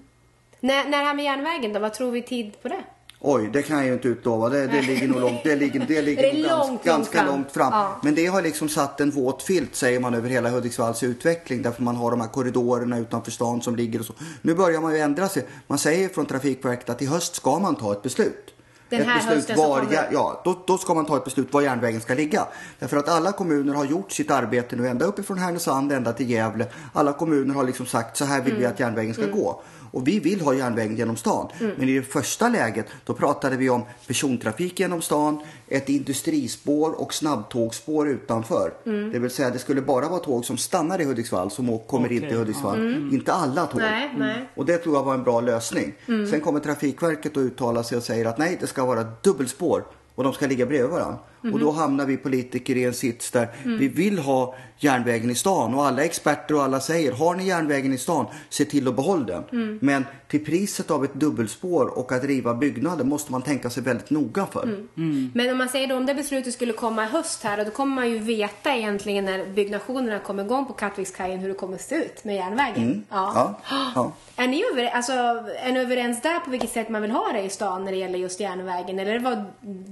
När, 0.59 0.83
när 0.83 0.97
det 0.99 1.05
här 1.05 1.13
med 1.15 1.25
järnvägen 1.25 1.73
då, 1.73 1.79
vad 1.79 1.93
tror 1.93 2.11
vi 2.11 2.21
tid 2.21 2.61
på 2.61 2.67
det? 2.67 2.83
Oj, 3.19 3.49
det 3.53 3.61
kan 3.61 3.77
jag 3.77 3.85
ju 3.85 3.93
inte 3.93 4.07
utlova. 4.07 4.49
Det, 4.49 4.67
det 4.67 4.81
ligger 4.81 5.07
nog 5.07 5.21
långt, 5.21 5.43
det 5.43 5.55
ligger, 5.55 5.85
det 5.87 6.01
ligger 6.01 6.23
Det 6.31 6.41
ganska, 6.41 6.55
långt 6.67 6.83
ganska 6.83 7.17
fram. 7.17 7.27
långt 7.27 7.51
fram. 7.51 7.73
Ja. 7.73 7.99
Men 8.03 8.15
det 8.15 8.25
har 8.25 8.41
liksom 8.41 8.69
satt 8.69 9.01
en 9.01 9.11
våt 9.11 9.43
filt 9.43 9.75
säger 9.75 9.99
man 9.99 10.13
över 10.13 10.29
hela 10.29 10.49
Hudiksvalls 10.49 11.03
utveckling. 11.03 11.61
Därför 11.61 11.83
man 11.83 11.95
har 11.95 12.11
de 12.11 12.21
här 12.21 12.27
korridorerna 12.27 12.97
utanför 12.97 13.31
stan 13.31 13.61
som 13.61 13.75
ligger 13.75 13.99
och 13.99 14.05
så. 14.05 14.13
Nu 14.41 14.53
börjar 14.55 14.81
man 14.81 14.93
ju 14.93 14.99
ändra 14.99 15.29
sig. 15.29 15.47
Man 15.67 15.77
säger 15.77 16.09
från 16.09 16.25
Trafikverket 16.25 16.89
att 16.89 17.01
i 17.01 17.05
höst 17.05 17.35
ska 17.35 17.59
man 17.59 17.75
ta 17.75 17.91
ett 17.91 18.01
beslut. 18.03 18.53
Den 18.89 19.01
ett 19.01 19.07
här 19.07 19.15
beslut 19.15 19.35
hösten 19.35 19.57
som 19.57 19.69
var, 19.69 19.79
kommer. 19.79 20.07
ja, 20.11 20.41
då, 20.45 20.63
då 20.67 20.77
ska 20.77 20.93
man 20.93 21.05
ta 21.05 21.17
ett 21.17 21.23
beslut 21.23 21.53
var 21.53 21.61
järnvägen 21.61 22.01
ska 22.01 22.13
ligga. 22.13 22.47
Därför 22.79 22.97
att 22.97 23.09
alla 23.09 23.31
kommuner 23.31 23.73
har 23.73 23.85
gjort 23.85 24.11
sitt 24.11 24.31
arbete 24.31 24.75
nu 24.75 24.87
ända 24.87 25.05
uppifrån 25.05 25.37
Härnösand 25.37 25.91
ända 25.91 26.13
till 26.13 26.29
Gävle. 26.29 26.67
Alla 26.93 27.13
kommuner 27.13 27.53
har 27.53 27.63
liksom 27.63 27.85
sagt 27.85 28.17
så 28.17 28.25
här 28.25 28.41
vill 28.41 28.53
vi 28.53 28.59
Mm. 28.59 28.71
att 28.71 28.79
järnvägen 28.79 29.13
ska 29.13 29.25
gå. 29.25 29.61
Och 29.97 30.07
vi 30.07 30.19
vill 30.19 30.41
ha 30.41 30.53
järnvägen 30.53 30.97
genom 30.97 31.17
stan. 31.17 31.47
Mm. 31.59 31.71
Men 31.77 31.89
i 31.89 31.95
det 31.95 32.03
första 32.03 32.49
läget 32.49 32.85
då 33.05 33.13
pratade 33.13 33.57
vi 33.57 33.69
om 33.69 33.81
persontrafik 34.07 34.79
genom 34.79 35.01
stan, 35.01 35.39
ett 35.67 35.89
industrispår 35.89 37.01
och 37.01 37.13
snabbtågspår 37.13 38.09
utanför. 38.09 38.73
Mm. 38.85 39.11
Det 39.11 39.19
vill 39.19 39.31
säga 39.31 39.49
det 39.49 39.59
skulle 39.59 39.81
bara 39.81 40.09
vara 40.09 40.19
tåg 40.19 40.45
som 40.45 40.57
stannar 40.57 41.01
i 41.01 41.03
Hudiksvall 41.03 41.51
som 41.51 41.79
kommer 41.79 42.11
in 42.11 42.17
Okej, 42.17 42.29
till 42.29 42.37
Hudiksvall. 42.37 43.09
Inte 43.11 43.33
alla 43.33 43.65
tåg. 43.65 43.81
Mm. 43.81 43.91
Nej, 43.91 44.15
nej. 44.17 44.49
Och 44.55 44.65
det 44.65 44.77
tror 44.77 44.95
jag 44.95 45.03
var 45.03 45.13
en 45.13 45.23
bra 45.23 45.41
lösning. 45.41 45.93
Mm. 46.07 46.27
Sen 46.27 46.41
kommer 46.41 46.59
Trafikverket 46.59 47.31
att 47.31 47.37
uttala 47.37 47.83
sig 47.83 47.97
och 47.97 48.03
säger 48.03 48.25
att 48.25 48.37
nej, 48.37 48.57
det 48.61 48.67
ska 48.67 48.85
vara 48.85 49.03
dubbelspår 49.23 49.83
och 50.15 50.23
de 50.23 50.33
ska 50.33 50.47
ligga 50.47 50.65
bredvid 50.65 50.91
varandra. 50.91 51.17
Mm. 51.47 51.53
Och 51.53 51.59
då 51.59 51.71
hamnar 51.71 52.05
vi 52.05 52.17
politiker 52.17 52.75
i 52.75 52.83
en 52.83 52.93
sits 52.93 53.31
där 53.31 53.47
mm. 53.63 53.77
vi 53.77 53.87
vill 53.87 54.19
ha 54.19 54.55
järnvägen 54.79 55.29
i 55.29 55.35
stan 55.35 55.73
och 55.73 55.85
alla 55.85 56.03
experter 56.03 56.55
och 56.55 56.63
alla 56.63 56.79
säger 56.79 57.11
har 57.11 57.35
ni 57.35 57.47
järnvägen 57.47 57.93
i 57.93 57.97
stan, 57.97 58.25
se 58.49 58.65
till 58.65 58.87
att 58.87 58.95
behålla 58.95 59.25
den. 59.25 59.43
Mm. 59.51 59.79
Men 59.81 60.05
till 60.27 60.45
priset 60.45 60.91
av 60.91 61.05
ett 61.05 61.13
dubbelspår 61.13 61.97
och 61.97 62.11
att 62.11 62.23
riva 62.23 62.53
byggnader 62.53 63.03
måste 63.03 63.31
man 63.31 63.41
tänka 63.41 63.69
sig 63.69 63.83
väldigt 63.83 64.09
noga 64.09 64.45
för. 64.45 64.63
Mm. 64.63 64.87
Mm. 64.97 65.31
Men 65.35 65.51
om 65.51 65.57
man 65.57 65.69
säger 65.69 65.87
då 65.87 65.95
om 65.95 66.05
det 66.05 66.15
beslutet 66.15 66.53
skulle 66.53 66.73
komma 66.73 67.03
i 67.03 67.07
höst 67.07 67.43
här 67.43 67.59
och 67.59 67.65
då 67.65 67.71
kommer 67.71 67.95
man 67.95 68.09
ju 68.09 68.19
veta 68.19 68.75
egentligen 68.75 69.25
när 69.25 69.45
byggnationerna 69.45 70.19
kommer 70.19 70.43
igång 70.43 70.65
på 70.65 70.73
Kattvikskajen 70.73 71.39
hur 71.39 71.47
det 71.47 71.55
kommer 71.55 71.77
se 71.77 71.95
ut 71.95 72.23
med 72.23 72.35
järnvägen. 72.35 72.83
Mm. 72.83 73.03
Ja. 73.09 73.31
Ja. 73.69 73.91
ja. 73.95 74.11
Är, 74.43 74.47
ni 74.47 74.63
över, 74.73 74.85
alltså, 74.85 75.11
är 75.63 75.71
ni 75.71 75.79
överens 75.79 76.21
där 76.21 76.39
på 76.39 76.49
vilket 76.49 76.71
sätt 76.71 76.89
man 76.89 77.01
vill 77.01 77.11
ha 77.11 77.31
det 77.33 77.41
i 77.41 77.49
stan 77.49 77.85
när 77.85 77.91
det 77.91 77.97
gäller 77.97 78.19
just 78.19 78.39
järnvägen? 78.39 78.99
Eller 78.99 79.11
är 79.11 79.19
det 79.19 79.25
vad 79.25 79.45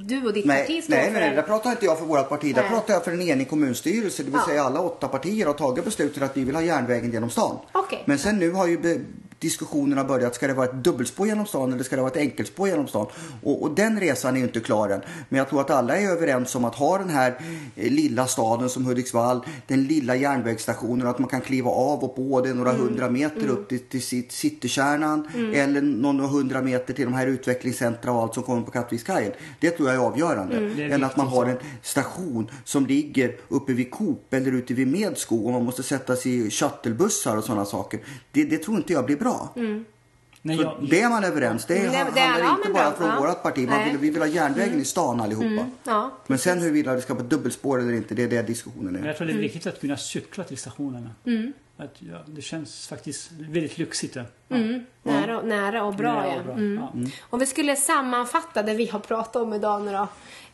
du 0.07 0.25
och 0.25 0.33
ditt 0.33 0.45
nej, 0.45 0.61
parti 0.61 0.83
står 0.83 0.95
nej, 0.95 1.13
för? 1.13 1.19
Nej, 1.19 1.43
pratar 1.45 1.71
inte 1.71 1.85
jag 1.85 1.99
för 1.99 2.05
vårt 2.05 2.29
parti. 2.29 2.55
Där 2.55 2.61
nej. 2.61 2.71
pratar 2.71 2.93
jag 2.93 3.03
för 3.03 3.11
en 3.11 3.21
enig 3.21 3.49
kommunstyrelse. 3.49 4.23
Det 4.23 4.31
vill 4.31 4.39
ja. 4.39 4.47
säga 4.47 4.63
alla 4.63 4.79
åtta 4.81 5.07
partier 5.07 5.45
har 5.45 5.53
tagit 5.53 5.85
beslutet 5.85 6.23
att 6.23 6.37
vi 6.37 6.43
vill 6.43 6.55
ha 6.55 6.61
järnvägen 6.61 7.11
genom 7.11 7.29
stan. 7.29 7.57
Okay. 7.73 7.99
Men 8.05 8.19
sen 8.19 8.39
nu 8.39 8.51
har 8.51 8.67
ju 8.67 8.77
diskussionerna 9.39 10.03
börjat. 10.03 10.35
Ska 10.35 10.47
det 10.47 10.53
vara 10.53 10.65
ett 10.65 10.83
dubbelspår 10.83 11.27
genom 11.27 11.45
stan 11.45 11.73
eller 11.73 11.83
ska 11.83 11.95
det 11.95 12.01
vara 12.01 12.11
ett 12.11 12.17
enkelspår 12.17 12.67
genom 12.67 12.87
stan? 12.87 13.07
Och, 13.43 13.63
och, 13.63 13.75
den 13.75 13.99
resan 13.99 14.35
är 14.35 14.37
ju 14.39 14.43
inte 14.43 14.59
klar 14.59 14.89
än. 14.89 15.01
Men 15.29 15.37
jag 15.37 15.49
tror 15.49 15.61
att 15.61 15.69
alla 15.69 15.97
är 15.97 16.09
överens 16.09 16.55
om 16.55 16.65
att 16.65 16.75
ha 16.75 16.97
den 16.97 17.09
här 17.09 17.41
eh, 17.75 17.91
lilla 17.91 18.27
staden 18.27 18.69
som 18.69 18.85
Hudiksvall, 18.85 19.41
den 19.67 19.83
lilla 19.83 20.15
järnvägsstationen, 20.15 21.07
att 21.07 21.19
man 21.19 21.29
kan 21.29 21.41
kliva 21.41 21.69
av 21.69 22.03
och 22.03 22.15
på 22.15 22.41
det 22.41 22.53
några 22.53 22.69
mm. 22.69 22.81
hundra 22.81 23.09
meter 23.09 23.37
mm. 23.37 23.49
upp 23.49 23.69
till, 23.69 23.79
till 23.79 24.01
citykärnan 24.29 25.27
mm. 25.35 25.53
eller 25.53 25.81
några 25.81 26.27
hundra 26.27 26.61
meter 26.61 26.93
till 26.93 27.05
de 27.05 27.13
här 27.13 27.27
utvecklingscentra 27.27 28.11
och 28.11 28.21
allt 28.21 28.33
som 28.33 28.43
kommer 28.43 28.61
på 28.61 28.71
Kattvikskajen. 28.71 29.31
Det 29.59 29.71
tror 29.71 29.89
jag 29.89 29.95
är 29.95 30.07
avgörande. 30.07 30.57
Mm. 30.57 30.91
Än 30.91 31.03
att 31.03 31.17
man 31.17 31.27
har 31.27 31.45
en 31.45 31.57
station 31.81 32.51
som 32.63 32.85
ligger 32.85 33.35
uppe 33.47 33.73
vid 33.73 33.91
Coop 33.91 34.33
eller 34.33 34.51
ute 34.51 34.73
vid 34.73 34.87
Medskog 34.87 35.45
och 35.45 35.51
man 35.51 35.65
måste 35.65 35.83
sätta 35.83 36.15
sig 36.15 36.47
i 36.47 36.49
shuttlebussar 36.49 37.37
och 37.37 37.43
sådana 37.43 37.65
saker. 37.65 37.99
Det, 38.31 38.43
det 38.43 38.57
tror 38.57 38.77
inte 38.77 38.93
jag 38.93 39.05
blir 39.05 39.17
bra. 39.17 39.24
Mm. 39.55 39.85
Nej, 40.41 40.61
jag... 40.61 40.87
Det 40.89 41.01
är 41.01 41.09
man 41.09 41.23
överens. 41.23 41.65
Det, 41.65 41.73
det, 41.73 41.81
det 41.89 42.19
handlar 42.19 42.39
ja, 42.39 42.57
inte 42.57 42.69
bara 42.73 42.91
från 42.91 43.07
ja. 43.07 43.19
vårt 43.19 43.43
parti. 43.43 43.69
Man 43.69 43.83
vill, 43.83 43.97
vi 43.97 44.09
vill 44.09 44.21
ha 44.21 44.27
järnvägen 44.27 44.69
mm. 44.69 44.81
i 44.81 44.85
stan 44.85 45.21
allihopa. 45.21 45.45
Mm. 45.45 45.71
Ja, 45.83 46.11
men 46.27 46.39
sen 46.39 46.59
huruvida 46.59 46.93
det 46.93 47.01
ska 47.01 47.13
vara 47.13 47.23
dubbelspår 47.23 47.79
eller 47.79 47.93
inte, 47.93 48.15
det 48.15 48.23
är 48.23 48.27
det 48.27 48.41
diskussionen 48.41 48.95
är. 48.95 48.99
Men 48.99 49.07
jag 49.07 49.17
tror 49.17 49.27
det 49.27 49.33
är 49.33 49.37
viktigt 49.37 49.67
att 49.67 49.81
kunna 49.81 49.97
cykla 49.97 50.43
till 50.43 50.57
stationerna. 50.57 51.09
Mm. 51.25 51.53
Att, 51.77 51.95
ja, 51.99 52.17
det 52.25 52.41
känns 52.41 52.87
faktiskt 52.87 53.31
väldigt 53.31 53.77
lyxigt. 53.77 54.15
Ja. 54.15 54.23
Mm. 54.49 54.85
Nära, 55.03 55.41
nära 55.41 55.83
och 55.83 55.95
bra, 55.95 56.13
nära 56.13 56.39
och 56.39 56.45
bra. 56.45 56.53
Mm. 56.53 56.75
Ja. 56.83 56.91
Mm. 56.93 57.11
Om 57.21 57.39
vi 57.39 57.45
skulle 57.45 57.75
sammanfatta 57.75 58.63
det 58.63 58.73
vi 58.73 58.85
har 58.85 58.99
pratat 58.99 59.35
om 59.35 59.53
idag 59.53 59.81
nu 59.81 59.91
då. 59.91 60.07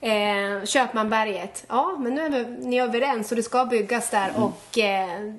Eh, 0.07 0.65
Köpmanberget. 0.65 1.65
Ja, 1.67 1.97
men 1.99 2.15
nu 2.15 2.21
är 2.21 2.29
vi, 2.29 2.67
ni 2.67 2.77
är 2.77 2.83
överens 2.83 3.31
och 3.31 3.35
det 3.35 3.43
ska 3.43 3.65
byggas 3.65 4.09
där 4.09 4.29
mm. 4.29 4.43
och 4.43 4.77
eh, 4.77 5.33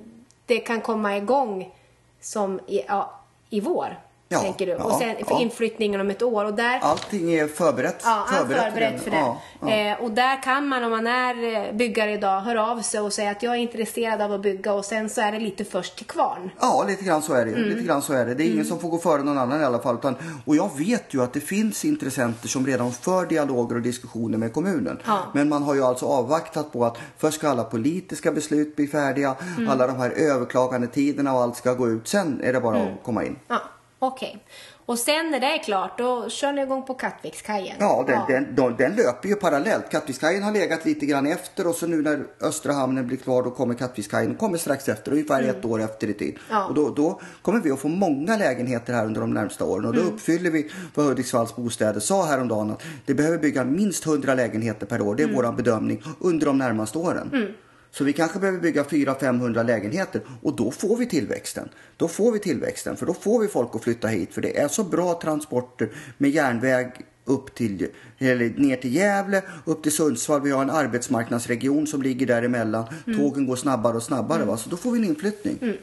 det 0.45 0.57
kan 0.57 0.81
komma 0.81 1.17
igång 1.17 1.73
som 2.21 2.59
ja, 2.67 3.22
i 3.53 3.59
vår. 3.59 3.99
Ja, 4.33 4.39
tänker 4.39 4.65
du. 4.65 4.71
Ja, 4.71 4.83
och 4.83 4.91
sen 4.91 5.15
för 5.15 5.35
ja. 5.35 5.41
inflyttningen 5.41 6.01
om 6.01 6.09
ett 6.09 6.21
år. 6.21 6.45
Och 6.45 6.53
där, 6.53 6.79
Allting 6.81 7.33
är 7.33 7.47
förberett. 7.47 8.01
Ja, 8.03 8.25
förberett, 8.29 8.63
förberett 8.63 9.03
för 9.03 9.11
det. 9.11 9.35
För 9.59 9.67
det. 9.67 9.89
Eh, 9.89 10.03
och 10.03 10.11
där 10.11 10.43
kan 10.43 10.67
man 10.67 10.83
om 10.83 10.91
man 10.91 11.07
är 11.07 11.67
eh, 11.67 11.73
byggare 11.73 12.11
idag 12.11 12.41
höra 12.41 12.67
av 12.67 12.81
sig 12.81 12.99
och 12.99 13.13
säga 13.13 13.31
att 13.31 13.43
jag 13.43 13.53
är 13.53 13.59
intresserad 13.59 14.21
av 14.21 14.33
att 14.33 14.41
bygga 14.41 14.73
och 14.73 14.85
sen 14.85 15.09
så 15.09 15.21
är 15.21 15.31
det 15.31 15.39
lite 15.39 15.65
först 15.65 15.95
till 15.97 16.05
kvarn. 16.05 16.49
Ja, 16.59 16.85
lite 16.87 17.03
grann 17.03 17.21
så 17.21 17.33
är 17.33 17.45
det. 17.45 17.51
Mm. 17.51 17.69
Lite 17.69 17.81
grann 17.81 18.01
så 18.01 18.13
är 18.13 18.25
det. 18.25 18.33
Det 18.33 18.43
är 18.43 18.45
ingen 18.45 18.57
mm. 18.57 18.67
som 18.67 18.79
får 18.79 18.89
gå 18.89 18.97
före 18.97 19.23
någon 19.23 19.37
annan 19.37 19.61
i 19.61 19.63
alla 19.63 19.79
fall. 19.79 19.95
Utan, 19.95 20.15
och 20.45 20.55
jag 20.55 20.77
vet 20.77 21.13
ju 21.13 21.23
att 21.23 21.33
det 21.33 21.39
finns 21.39 21.85
intressenter 21.85 22.47
som 22.47 22.65
redan 22.65 22.91
för 22.91 23.25
dialoger 23.25 23.75
och 23.75 23.81
diskussioner 23.81 24.37
med 24.37 24.53
kommunen. 24.53 24.99
Men 25.33 25.49
man 25.49 25.63
har 25.63 25.75
ju 25.75 25.83
alltså 25.83 26.05
avvaktat 26.05 26.71
på 26.71 26.85
att 26.85 26.97
först 27.17 27.37
ska 27.37 27.49
alla 27.49 27.63
politiska 27.63 28.31
beslut 28.31 28.75
bli 28.75 28.87
färdiga. 28.87 29.35
Mm. 29.57 29.69
Alla 29.69 29.87
de 29.87 29.95
här 29.97 30.09
överklagandetiderna 30.09 31.33
och 31.33 31.41
allt 31.41 31.55
ska 31.55 31.73
gå 31.73 31.89
ut. 31.89 32.07
Sen 32.07 32.41
är 32.43 32.53
det 32.53 32.59
bara 32.59 32.75
att 32.75 32.87
mm. 32.87 32.97
komma 33.03 33.23
in. 33.23 33.35
Ja. 33.47 33.61
Okej. 34.05 34.29
Okay. 34.29 34.41
Och 34.85 34.99
sen 34.99 35.31
när 35.31 35.39
det 35.39 35.45
är 35.45 35.63
klart, 35.63 35.97
då 35.97 36.29
kör 36.29 36.53
ni 36.53 36.61
igång 36.61 36.85
på 36.85 36.93
Kattvikskajen? 36.93 37.75
Ja, 37.79 38.03
den, 38.07 38.15
ja. 38.15 38.25
Den, 38.27 38.55
den, 38.55 38.75
den, 38.77 38.95
löper 38.95 39.29
ju 39.29 39.35
parallellt. 39.35 39.89
Kattvikskajen 39.89 40.43
har 40.43 40.51
legat 40.51 40.85
lite 40.85 41.05
grann 41.05 41.27
efter 41.27 41.67
och 41.67 41.75
så 41.75 41.87
nu 41.87 42.01
när 42.01 42.25
Östra 42.41 42.73
hamnen 42.73 43.07
blir 43.07 43.17
klar 43.17 43.43
då 43.43 43.51
kommer 43.51 43.73
Kattvikskajen 43.73 44.35
kommer 44.35 44.57
strax 44.57 44.89
efter, 44.89 45.11
ungefär 45.11 45.43
mm. 45.43 45.55
ett 45.55 45.65
år 45.65 45.81
efter 45.81 46.07
i 46.07 46.13
tid. 46.13 46.39
Ja. 46.49 46.65
Och 46.65 46.73
då, 46.73 46.89
då, 46.89 47.21
kommer 47.41 47.59
vi 47.59 47.71
att 47.71 47.79
få 47.79 47.87
många 47.87 48.37
lägenheter 48.37 48.93
här 48.93 49.05
under 49.05 49.21
de 49.21 49.33
närmsta 49.33 49.65
åren 49.65 49.85
och 49.85 49.93
då 49.93 50.01
mm. 50.01 50.13
uppfyller 50.13 50.51
vi 50.51 50.71
vad 50.95 51.05
Hudiksvalls 51.05 51.55
bostäder 51.55 51.99
sa 51.99 52.25
häromdagen 52.25 52.71
att 52.71 52.83
det 53.05 53.13
behöver 53.13 53.37
bygga 53.37 53.63
minst 53.63 54.05
100 54.05 54.35
lägenheter 54.35 54.85
per 54.85 55.01
år. 55.01 55.15
Det 55.15 55.23
är 55.23 55.27
mm. 55.27 55.35
vår 55.35 55.51
bedömning 55.51 56.03
under 56.19 56.45
de 56.45 56.57
närmaste 56.57 56.97
åren. 56.97 57.29
Mm. 57.33 57.53
Så 57.93 58.03
vi 58.03 58.13
kanske 58.13 58.39
behöver 58.39 58.59
bygga 58.59 58.83
400-500 58.83 59.63
lägenheter 59.63 60.21
och 60.41 60.55
då 60.55 60.71
får 60.71 60.97
vi 60.97 61.05
tillväxten. 61.05 61.69
Då 61.97 62.07
får 62.07 62.31
vi 62.31 62.39
tillväxten 62.39 62.97
för 62.97 63.05
då 63.05 63.13
får 63.13 63.39
vi 63.39 63.47
folk 63.47 63.75
att 63.75 63.83
flytta 63.83 64.07
hit 64.07 64.33
för 64.33 64.41
det 64.41 64.59
är 64.59 64.67
så 64.67 64.83
bra 64.83 65.19
transporter 65.21 65.89
med 66.17 66.29
järnväg 66.29 66.91
upp 67.25 67.55
till, 67.55 67.87
eller 68.17 68.49
ner 68.49 68.75
till 68.75 68.95
Gävle, 68.95 69.41
upp 69.65 69.83
till 69.83 69.91
Sundsvall. 69.91 70.41
Vi 70.41 70.51
har 70.51 70.61
en 70.61 70.69
arbetsmarknadsregion 70.69 71.87
som 71.87 72.01
ligger 72.01 72.25
däremellan. 72.25 72.85
Mm. 73.07 73.19
Tågen 73.19 73.47
går 73.47 73.55
snabbare 73.55 73.97
och 73.97 74.03
snabbare. 74.03 74.37
Mm. 74.37 74.47
Va? 74.47 74.57
Så 74.57 74.69
då 74.69 74.77
får 74.77 74.91
vi 74.91 74.99
en 74.99 75.05
inflyttning. 75.05 75.57
Mm. 75.61 75.77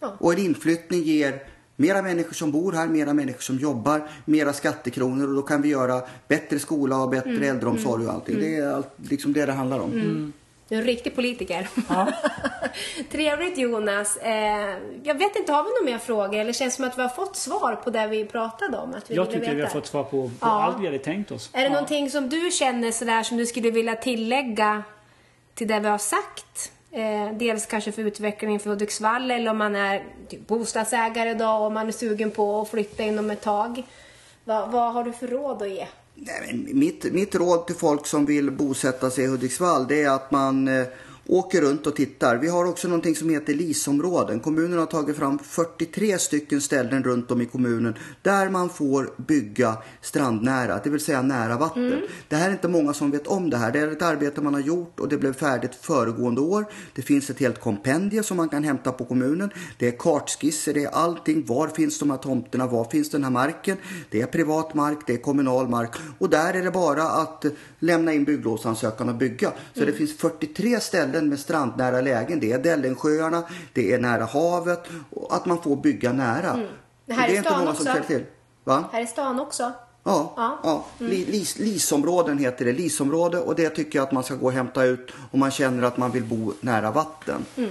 Ja. 0.00 0.16
Och 0.18 0.32
en 0.32 0.38
inflyttning 0.38 1.02
ger 1.02 1.42
mera 1.76 2.02
människor 2.02 2.32
som 2.32 2.52
bor 2.52 2.72
här, 2.72 2.88
mera 2.88 3.14
människor 3.14 3.40
som 3.40 3.56
jobbar, 3.56 4.08
mera 4.24 4.52
skattekronor 4.52 5.28
och 5.28 5.34
då 5.34 5.42
kan 5.42 5.62
vi 5.62 5.68
göra 5.68 6.02
bättre 6.28 6.58
skola 6.58 7.02
och 7.02 7.10
bättre 7.10 7.30
mm. 7.30 7.42
äldreomsorg 7.42 8.06
och 8.06 8.12
allting. 8.12 8.34
Mm. 8.34 8.50
Det 8.50 8.56
är 8.56 8.72
allt, 8.72 8.88
liksom 8.96 9.32
det 9.32 9.46
det 9.46 9.52
handlar 9.52 9.80
om. 9.80 9.92
Mm. 9.92 10.32
Du 10.70 10.76
är 10.76 10.80
en 10.80 10.86
riktig 10.86 11.14
politiker. 11.14 11.68
Ja. 11.88 12.12
Trevligt 13.10 13.58
Jonas. 13.58 14.16
Eh, 14.16 14.76
jag 15.02 15.18
vet 15.18 15.36
inte, 15.36 15.52
har 15.52 15.64
vi 15.64 15.70
några 15.70 15.92
mer 15.92 15.98
frågor? 15.98 16.34
Eller 16.34 16.52
känns 16.52 16.72
det 16.74 16.76
som 16.76 16.84
att 16.84 16.98
vi 16.98 17.02
har 17.02 17.08
fått 17.08 17.36
svar 17.36 17.76
på 17.76 17.90
det 17.90 18.06
vi 18.06 18.24
pratade 18.24 18.78
om? 18.78 18.94
Att 18.94 19.10
vi 19.10 19.14
jag 19.14 19.26
tycker 19.26 19.40
veta? 19.40 19.54
vi 19.54 19.62
har 19.62 19.68
fått 19.68 19.86
svar 19.86 20.02
på, 20.02 20.10
på 20.10 20.30
ja. 20.40 20.62
allt 20.62 20.80
vi 20.80 20.86
hade 20.86 20.98
tänkt 20.98 21.30
oss. 21.30 21.50
Är 21.52 21.58
det 21.58 21.64
ja. 21.64 21.72
någonting 21.72 22.10
som 22.10 22.28
du 22.28 22.50
känner 22.50 22.90
sådär 22.90 23.22
som 23.22 23.36
du 23.36 23.46
skulle 23.46 23.70
vilja 23.70 23.96
tillägga 23.96 24.82
till 25.54 25.68
det 25.68 25.80
vi 25.80 25.88
har 25.88 25.98
sagt? 25.98 26.72
Eh, 26.90 27.32
dels 27.32 27.66
kanske 27.66 27.92
för 27.92 28.02
utvecklingen 28.02 28.60
för 28.60 28.70
Hudiksvall 28.70 29.30
eller 29.30 29.50
om 29.50 29.58
man 29.58 29.76
är 29.76 30.02
typ 30.28 30.46
bostadsägare 30.46 31.30
idag 31.30 31.66
och 31.66 31.72
man 31.72 31.88
är 31.88 31.92
sugen 31.92 32.30
på 32.30 32.60
att 32.60 32.70
flytta 32.70 33.02
inom 33.02 33.30
ett 33.30 33.42
tag. 33.42 33.82
Va, 34.44 34.66
vad 34.66 34.92
har 34.92 35.04
du 35.04 35.12
för 35.12 35.26
råd 35.26 35.62
att 35.62 35.70
ge? 35.70 35.86
Mitt, 36.72 37.12
mitt 37.12 37.34
råd 37.34 37.66
till 37.66 37.76
folk 37.76 38.06
som 38.06 38.26
vill 38.26 38.50
bosätta 38.50 39.10
sig 39.10 39.24
i 39.24 39.26
Hudiksvall 39.26 39.86
det 39.88 40.02
är 40.02 40.10
att 40.10 40.30
man 40.30 40.68
eh, 40.68 40.86
åker 41.26 41.60
runt 41.60 41.86
och 41.86 41.96
tittar. 41.96 42.36
Vi 42.36 42.48
har 42.48 42.64
också 42.64 42.88
någonting 42.88 43.16
som 43.16 43.30
heter 43.30 43.54
LIS-områden. 43.54 44.40
Kommunen 44.40 44.78
har 44.78 44.86
tagit 44.86 45.16
fram 45.16 45.38
43 45.38 46.18
stycken 46.18 46.60
ställen 46.60 47.04
runt 47.04 47.30
om 47.30 47.40
i 47.40 47.46
kommunen 47.46 47.94
där 48.22 48.48
man 48.48 48.70
får 48.70 49.10
bygga 49.16 49.76
strandnära, 50.00 50.80
det 50.84 50.90
vill 50.90 51.00
säga 51.00 51.22
nära 51.22 51.56
vatten. 51.56 51.86
Mm. 51.86 52.00
Det 52.28 52.36
här 52.36 52.48
är 52.48 52.52
inte 52.52 52.68
många 52.68 52.92
som 52.92 53.10
vet 53.10 53.26
om 53.26 53.50
det 53.50 53.56
här. 53.56 53.72
Det 53.72 53.78
är 53.78 53.92
ett 53.92 54.02
arbete 54.02 54.40
man 54.40 54.54
har 54.54 54.60
gjort 54.60 55.00
och 55.00 55.08
det 55.08 55.18
blev 55.18 55.32
färdigt 55.32 55.74
föregående 55.74 56.40
år. 56.40 56.64
Det 56.94 57.02
finns 57.02 57.30
ett 57.30 57.38
helt 57.38 57.60
kompendie 57.60 58.22
som 58.22 58.36
man 58.36 58.48
kan 58.48 58.64
hämta 58.64 58.92
på 58.92 59.04
kommunen. 59.04 59.50
Det 59.78 59.88
är 59.88 59.98
kartskisser, 59.98 60.74
det 60.74 60.84
är 60.84 60.90
allting. 60.90 61.46
Var 61.46 61.68
finns 61.68 61.98
de 61.98 62.10
här 62.10 62.18
tomterna? 62.18 62.66
Var 62.66 62.84
finns 62.84 63.10
den 63.10 63.24
här 63.24 63.30
marken? 63.30 63.76
Det 64.10 64.20
är 64.20 64.26
privat 64.26 64.74
mark, 64.74 64.98
det 65.06 65.12
är 65.12 65.18
kommunal 65.18 65.68
mark 65.68 65.90
och 66.18 66.30
där 66.30 66.54
är 66.54 66.62
det 66.62 66.70
bara 66.70 67.02
att 67.02 67.44
lämna 67.78 68.12
in 68.12 68.24
bygglovsansökan 68.24 69.08
och 69.08 69.14
bygga. 69.14 69.52
Så 69.74 69.80
mm. 69.80 69.92
det 69.92 69.98
finns 69.98 70.16
43 70.16 70.80
ställen 70.80 71.19
ställen 71.20 71.28
med 71.28 71.38
strandnära 71.38 72.00
lägen. 72.00 72.40
Det 72.40 72.52
är 72.52 72.58
Dellensjöarna, 72.58 73.42
det 73.74 73.92
är 73.92 73.98
nära 73.98 74.24
havet 74.24 74.88
och 75.10 75.34
att 75.34 75.46
man 75.46 75.62
får 75.62 75.76
bygga 75.76 76.12
nära. 76.12 76.54
Mm. 76.54 76.66
Det 77.06 77.14
här 77.14 77.28
det 77.28 77.36
är, 77.36 77.38
är 77.38 77.42
stan 77.42 77.68
också. 77.68 77.84
Till. 78.06 78.24
Va? 78.64 78.84
Här 78.92 79.02
är 79.02 79.06
stan 79.06 79.40
också. 79.40 79.72
Ja, 80.04 80.34
ja. 80.36 80.58
ja. 80.62 80.84
Mm. 81.00 81.12
Lis, 81.12 81.58
lisområden 81.58 82.38
heter 82.38 82.64
det. 82.64 82.72
Lisområde 82.72 83.38
och 83.38 83.54
det 83.54 83.70
tycker 83.70 83.98
jag 83.98 84.06
att 84.06 84.12
man 84.12 84.24
ska 84.24 84.34
gå 84.34 84.46
och 84.46 84.52
hämta 84.52 84.84
ut 84.84 85.12
om 85.32 85.40
man 85.40 85.50
känner 85.50 85.82
att 85.82 85.96
man 85.96 86.10
vill 86.10 86.24
bo 86.24 86.52
nära 86.60 86.90
vatten. 86.90 87.44
Mm. 87.56 87.70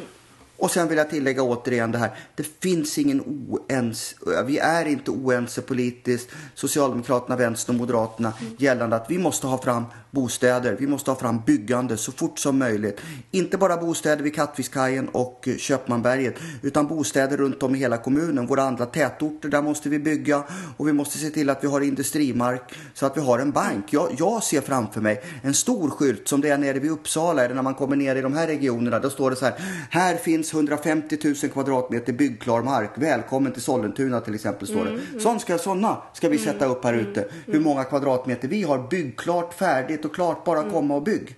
Och 0.60 0.72
sen 0.72 0.88
vill 0.88 0.98
jag 0.98 1.10
tillägga 1.10 1.44
återigen 1.44 1.92
det 1.92 1.98
här. 1.98 2.16
Det 2.36 2.48
finns 2.60 2.98
ingen 2.98 3.22
oense, 3.22 4.16
vi 4.46 4.58
är 4.58 4.86
inte 4.86 5.12
oense 5.12 5.62
politiskt, 5.62 6.30
Socialdemokraterna, 6.56 7.36
Vänstern 7.36 7.76
och 7.76 7.80
Moderaterna 7.80 8.34
mm. 8.42 8.54
gällande 8.58 8.96
att 8.96 9.06
vi 9.10 9.18
måste 9.18 9.48
ha 9.48 9.62
fram 9.62 9.86
bostäder. 10.12 10.76
Vi 10.80 10.88
måste 10.88 11.12
ha 11.12 11.16
fram 11.16 11.42
byggande 11.46 11.98
så 11.98 12.12
fort 12.12 12.40
som 12.40 12.60
möjligt. 12.60 13.02
Inte 13.32 13.58
bara 13.58 13.78
bostäder 13.78 14.24
vid 14.24 14.36
Kattvikskajen 14.36 15.10
och 15.10 15.48
eh, 15.48 15.56
Köpmanberget 15.56 16.36
utan 16.62 16.88
bostäder 16.88 17.38
runt 17.38 17.64
om 17.64 17.76
i 17.76 17.78
hela 17.78 17.98
kommunen. 17.98 18.48
Våra 18.48 18.64
andra 18.64 18.86
tätorter, 18.86 19.50
där 19.50 19.62
måste 19.62 19.90
vi 19.90 20.00
bygga 20.00 20.44
och 20.78 20.88
vi 20.88 20.94
måste 20.94 21.18
se 21.18 21.30
till 21.30 21.50
att 21.50 21.64
vi 21.64 21.68
har 21.68 21.82
industrimark 21.82 22.74
så 22.94 23.06
att 23.06 23.18
vi 23.18 23.22
har 23.22 23.40
en 23.40 23.52
bank. 23.52 23.86
Jag, 23.90 24.16
jag 24.20 24.44
ser 24.44 24.62
framför 24.62 25.02
mig 25.02 25.22
en 25.42 25.54
stor 25.54 25.90
skylt 25.90 26.28
som 26.28 26.42
det 26.42 26.50
är 26.50 26.58
nere 26.58 26.80
vid 26.80 26.92
Uppsala 26.92 27.46
eller 27.46 27.56
när 27.56 27.62
man 27.62 27.76
kommer 27.76 27.96
ner 27.96 28.16
i 28.16 28.22
de 28.22 28.34
här 28.34 28.48
regionerna. 28.48 29.00
Då 29.00 29.10
står 29.10 29.30
det 29.30 29.36
så 29.36 29.46
här, 29.46 29.56
här 29.90 30.16
finns 30.16 30.49
finns 30.50 30.54
150 30.54 31.18
000 31.24 31.36
kvadratmeter 31.36 32.14
byggklar 32.14 32.62
mark. 32.62 32.92
Välkommen 32.96 33.52
till 33.52 33.62
Sollentuna 33.62 34.20
till 34.22 34.36
exempel 34.36 34.68
står 34.68 34.86
det. 34.86 34.90
Mm, 34.90 35.20
Sån 35.20 35.40
ska, 35.40 35.58
såna 35.58 35.98
ska 36.14 36.30
vi 36.30 36.38
sätta 36.38 36.66
upp 36.66 36.84
här 36.84 36.94
ute. 36.94 37.28
Hur 37.46 37.60
många 37.60 37.84
kvadratmeter 37.84 38.48
vi 38.48 38.64
har 38.64 38.88
byggklart, 38.90 39.54
färdigt 39.54 40.06
och 40.06 40.16
klart. 40.16 40.44
Bara 40.46 40.70
komma 40.70 40.96
och 40.96 41.04
bygg. 41.04 41.36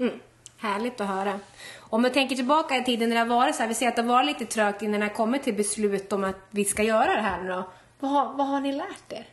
Härligt 0.58 1.02
att 1.02 1.08
höra. 1.08 1.40
Om 1.80 2.02
man 2.02 2.12
tänker 2.12 2.36
tillbaka 2.36 2.78
i 2.78 2.84
tiden 2.84 3.10
när 3.10 3.16
det 3.16 3.22
har 3.22 3.28
varit 3.28 3.56
så 3.56 3.62
här, 3.62 3.68
vi 3.68 3.74
ser 3.76 3.88
att 3.88 3.96
det 3.96 4.02
varit 4.02 4.26
lite 4.26 4.46
trögt 4.46 4.82
innan 4.82 5.00
det 5.00 5.06
har 5.06 5.14
kommit 5.14 5.44
till 5.44 5.54
beslut 5.56 6.14
om 6.14 6.24
att 6.24 6.36
vi 6.50 6.66
ska 6.66 6.84
göra 6.84 7.16
det 7.16 7.22
här 7.22 7.44
nu 7.44 7.50
då. 7.50 7.64
Vad 8.00 8.38
vad 8.38 8.48
har 8.48 8.60
ni 8.60 8.72
lärt 8.72 9.12
er? 9.12 9.26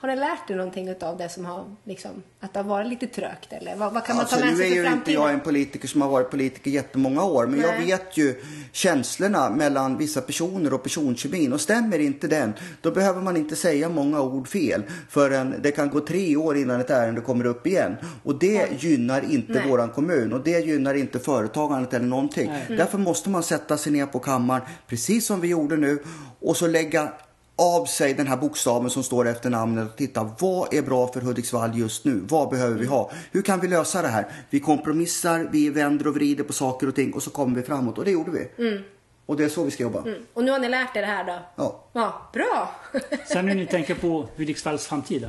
Har 0.00 0.08
ni 0.08 0.16
lärt 0.16 0.50
er 0.50 0.56
någonting 0.56 0.94
av 1.02 1.16
det 1.18 1.28
som 1.28 1.44
har, 1.44 1.76
liksom, 1.84 2.22
att 2.40 2.52
det 2.52 2.58
har 2.58 2.64
varit 2.64 2.86
lite 2.86 3.06
trögt 3.06 3.52
eller 3.52 3.76
vad, 3.76 3.92
vad 3.92 4.04
kan 4.04 4.16
man 4.16 4.20
alltså, 4.20 4.36
ta 4.38 4.44
med 4.44 4.56
sig 4.56 4.70
för 4.70 4.74
framtiden? 4.74 4.82
Nu 4.82 4.88
är 4.88 4.90
ju 4.90 4.98
inte 4.98 5.12
jag 5.12 5.32
en 5.32 5.40
politiker 5.40 5.88
som 5.88 6.02
har 6.02 6.08
varit 6.08 6.30
politiker 6.30 6.70
jättemånga 6.70 7.24
år, 7.24 7.46
men 7.46 7.60
Nej. 7.60 7.68
jag 7.70 7.86
vet 7.86 8.16
ju 8.16 8.42
känslorna 8.72 9.50
mellan 9.50 9.98
vissa 9.98 10.20
personer 10.20 10.74
och 10.74 10.82
personkemin 10.82 11.52
och 11.52 11.60
stämmer 11.60 11.98
inte 11.98 12.26
den, 12.26 12.52
då 12.80 12.90
behöver 12.90 13.20
man 13.22 13.36
inte 13.36 13.56
säga 13.56 13.88
många 13.88 14.20
ord 14.20 14.48
fel 14.48 14.82
förrän 15.08 15.54
det 15.62 15.70
kan 15.70 15.90
gå 15.90 16.00
tre 16.00 16.36
år 16.36 16.56
innan 16.56 16.80
ett 16.80 16.90
ärende 16.90 17.20
kommer 17.20 17.44
upp 17.44 17.66
igen 17.66 17.96
och 18.22 18.38
det 18.38 18.58
Nej. 18.58 18.76
gynnar 18.78 19.32
inte 19.32 19.52
Nej. 19.52 19.68
våran 19.68 19.88
kommun 19.88 20.32
och 20.32 20.40
det 20.40 20.66
gynnar 20.66 20.94
inte 20.94 21.18
företagandet 21.18 21.94
eller 21.94 22.06
någonting. 22.06 22.50
Mm. 22.50 22.76
Därför 22.76 22.98
måste 22.98 23.30
man 23.30 23.42
sätta 23.42 23.76
sig 23.76 23.92
ner 23.92 24.06
på 24.06 24.18
kammaren, 24.18 24.62
precis 24.86 25.26
som 25.26 25.40
vi 25.40 25.48
gjorde 25.48 25.76
nu 25.76 26.02
och 26.40 26.56
så 26.56 26.66
lägga 26.66 27.12
av 27.60 27.84
sig 27.84 28.14
den 28.14 28.26
här 28.26 28.36
bokstaven 28.36 28.90
som 28.90 29.02
står 29.02 29.28
efter 29.28 29.50
namnet 29.50 29.88
och 29.90 29.96
titta 29.96 30.30
vad 30.38 30.74
är 30.74 30.82
bra 30.82 31.06
för 31.06 31.20
Hudiksvall 31.20 31.78
just 31.78 32.04
nu? 32.04 32.20
Vad 32.28 32.48
behöver 32.48 32.76
vi 32.76 32.86
ha? 32.86 33.10
Hur 33.30 33.42
kan 33.42 33.60
vi 33.60 33.68
lösa 33.68 34.02
det 34.02 34.08
här? 34.08 34.26
Vi 34.50 34.60
kompromissar, 34.60 35.48
vi 35.52 35.70
vänder 35.70 36.06
och 36.06 36.14
vrider 36.14 36.44
på 36.44 36.52
saker 36.52 36.88
och 36.88 36.94
ting 36.94 37.12
och 37.12 37.22
så 37.22 37.30
kommer 37.30 37.56
vi 37.56 37.62
framåt 37.62 37.98
och 37.98 38.04
det 38.04 38.10
gjorde 38.10 38.30
vi. 38.30 38.68
Mm. 38.68 38.82
Och 39.26 39.36
det 39.36 39.44
är 39.44 39.48
så 39.48 39.64
vi 39.64 39.70
ska 39.70 39.82
jobba. 39.82 39.98
Mm. 39.98 40.22
Och 40.34 40.44
nu 40.44 40.50
har 40.50 40.58
ni 40.58 40.68
lärt 40.68 40.96
er 40.96 41.00
det 41.00 41.06
här 41.06 41.24
då? 41.24 41.38
Ja. 41.56 41.84
Ja, 41.92 42.30
bra! 42.32 42.74
Sen 43.32 43.46
när 43.46 43.54
ni 43.54 43.66
tänker 43.66 43.94
på 43.94 44.28
Hudiksvalls 44.36 44.86
framtid? 44.86 45.28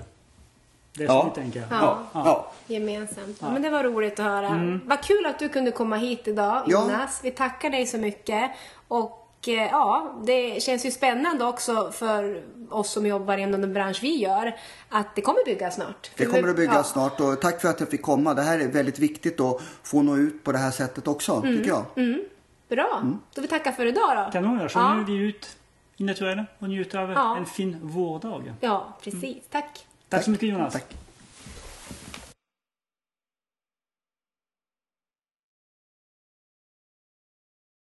Det 0.98 1.04
är 1.04 1.08
ja. 1.08 1.22
så 1.22 1.28
ni 1.28 1.44
tänker? 1.44 1.68
Ja. 1.70 2.04
ja. 2.14 2.22
ja. 2.26 2.52
Gemensamt. 2.68 3.38
Ja. 3.42 3.50
Men 3.52 3.62
det 3.62 3.70
var 3.70 3.84
roligt 3.84 4.20
att 4.20 4.26
höra. 4.26 4.48
Mm. 4.48 4.82
Vad 4.86 5.04
kul 5.04 5.26
att 5.26 5.40
du 5.40 5.50
kunde 5.50 5.72
komma 5.72 5.96
hit 5.96 6.28
idag 6.28 6.64
Jonas. 6.68 7.20
Vi 7.24 7.32
tackar 7.32 7.70
dig 7.70 7.86
så 7.86 7.98
mycket. 7.98 8.52
Och 8.88 9.21
ja, 9.48 10.22
det 10.26 10.64
känns 10.64 10.86
ju 10.86 10.92
spännande 10.92 11.46
också 11.46 11.92
för 11.92 12.44
oss 12.70 12.92
som 12.92 13.06
jobbar 13.06 13.38
inom 13.38 13.62
den 13.62 13.74
bransch 13.74 14.00
vi 14.02 14.16
gör 14.18 14.56
att 14.90 15.16
det 15.16 15.22
kommer 15.22 15.46
byggas 15.46 15.76
snart. 15.76 16.12
Det 16.16 16.26
kommer 16.26 16.50
att 16.50 16.56
byggas 16.56 16.76
ja. 16.76 16.84
snart 16.84 17.20
och 17.20 17.42
tack 17.42 17.62
för 17.62 17.68
att 17.68 17.80
jag 17.80 17.90
fick 17.90 18.02
komma. 18.02 18.34
Det 18.34 18.42
här 18.42 18.60
är 18.60 18.68
väldigt 18.68 19.00
viktigt 19.00 19.40
att 19.40 19.62
få 19.84 20.02
nå 20.02 20.18
ut 20.18 20.44
på 20.44 20.52
det 20.52 20.58
här 20.58 20.72
sättet 20.72 21.08
också, 21.08 21.34
mm. 21.34 21.58
tycker 21.58 21.70
jag. 21.70 21.86
Mm. 21.96 22.22
Bra, 22.70 23.00
mm. 23.02 23.20
då 23.36 23.42
vi 23.42 23.48
tackar 23.48 23.72
för 23.72 23.86
idag 23.86 24.18
då. 24.18 24.32
Kanon, 24.32 24.70
så 24.70 24.80
ja. 24.80 24.94
nu 24.94 25.02
är 25.02 25.06
vi 25.06 25.14
ut 25.14 25.58
i 25.98 26.04
naturen 26.04 26.46
och 26.60 26.70
njuter 26.70 27.00
av 27.00 27.12
ja. 27.12 27.38
en 27.38 27.46
fin 27.46 27.78
vårdag. 27.82 28.54
Ja, 28.60 28.98
precis. 29.04 29.22
Tack. 29.22 29.42
Tack, 29.50 29.86
tack 30.10 30.24
så 30.24 30.32
mycket 30.32 30.50
Jonas. 30.50 30.74
Tack. 30.74 30.96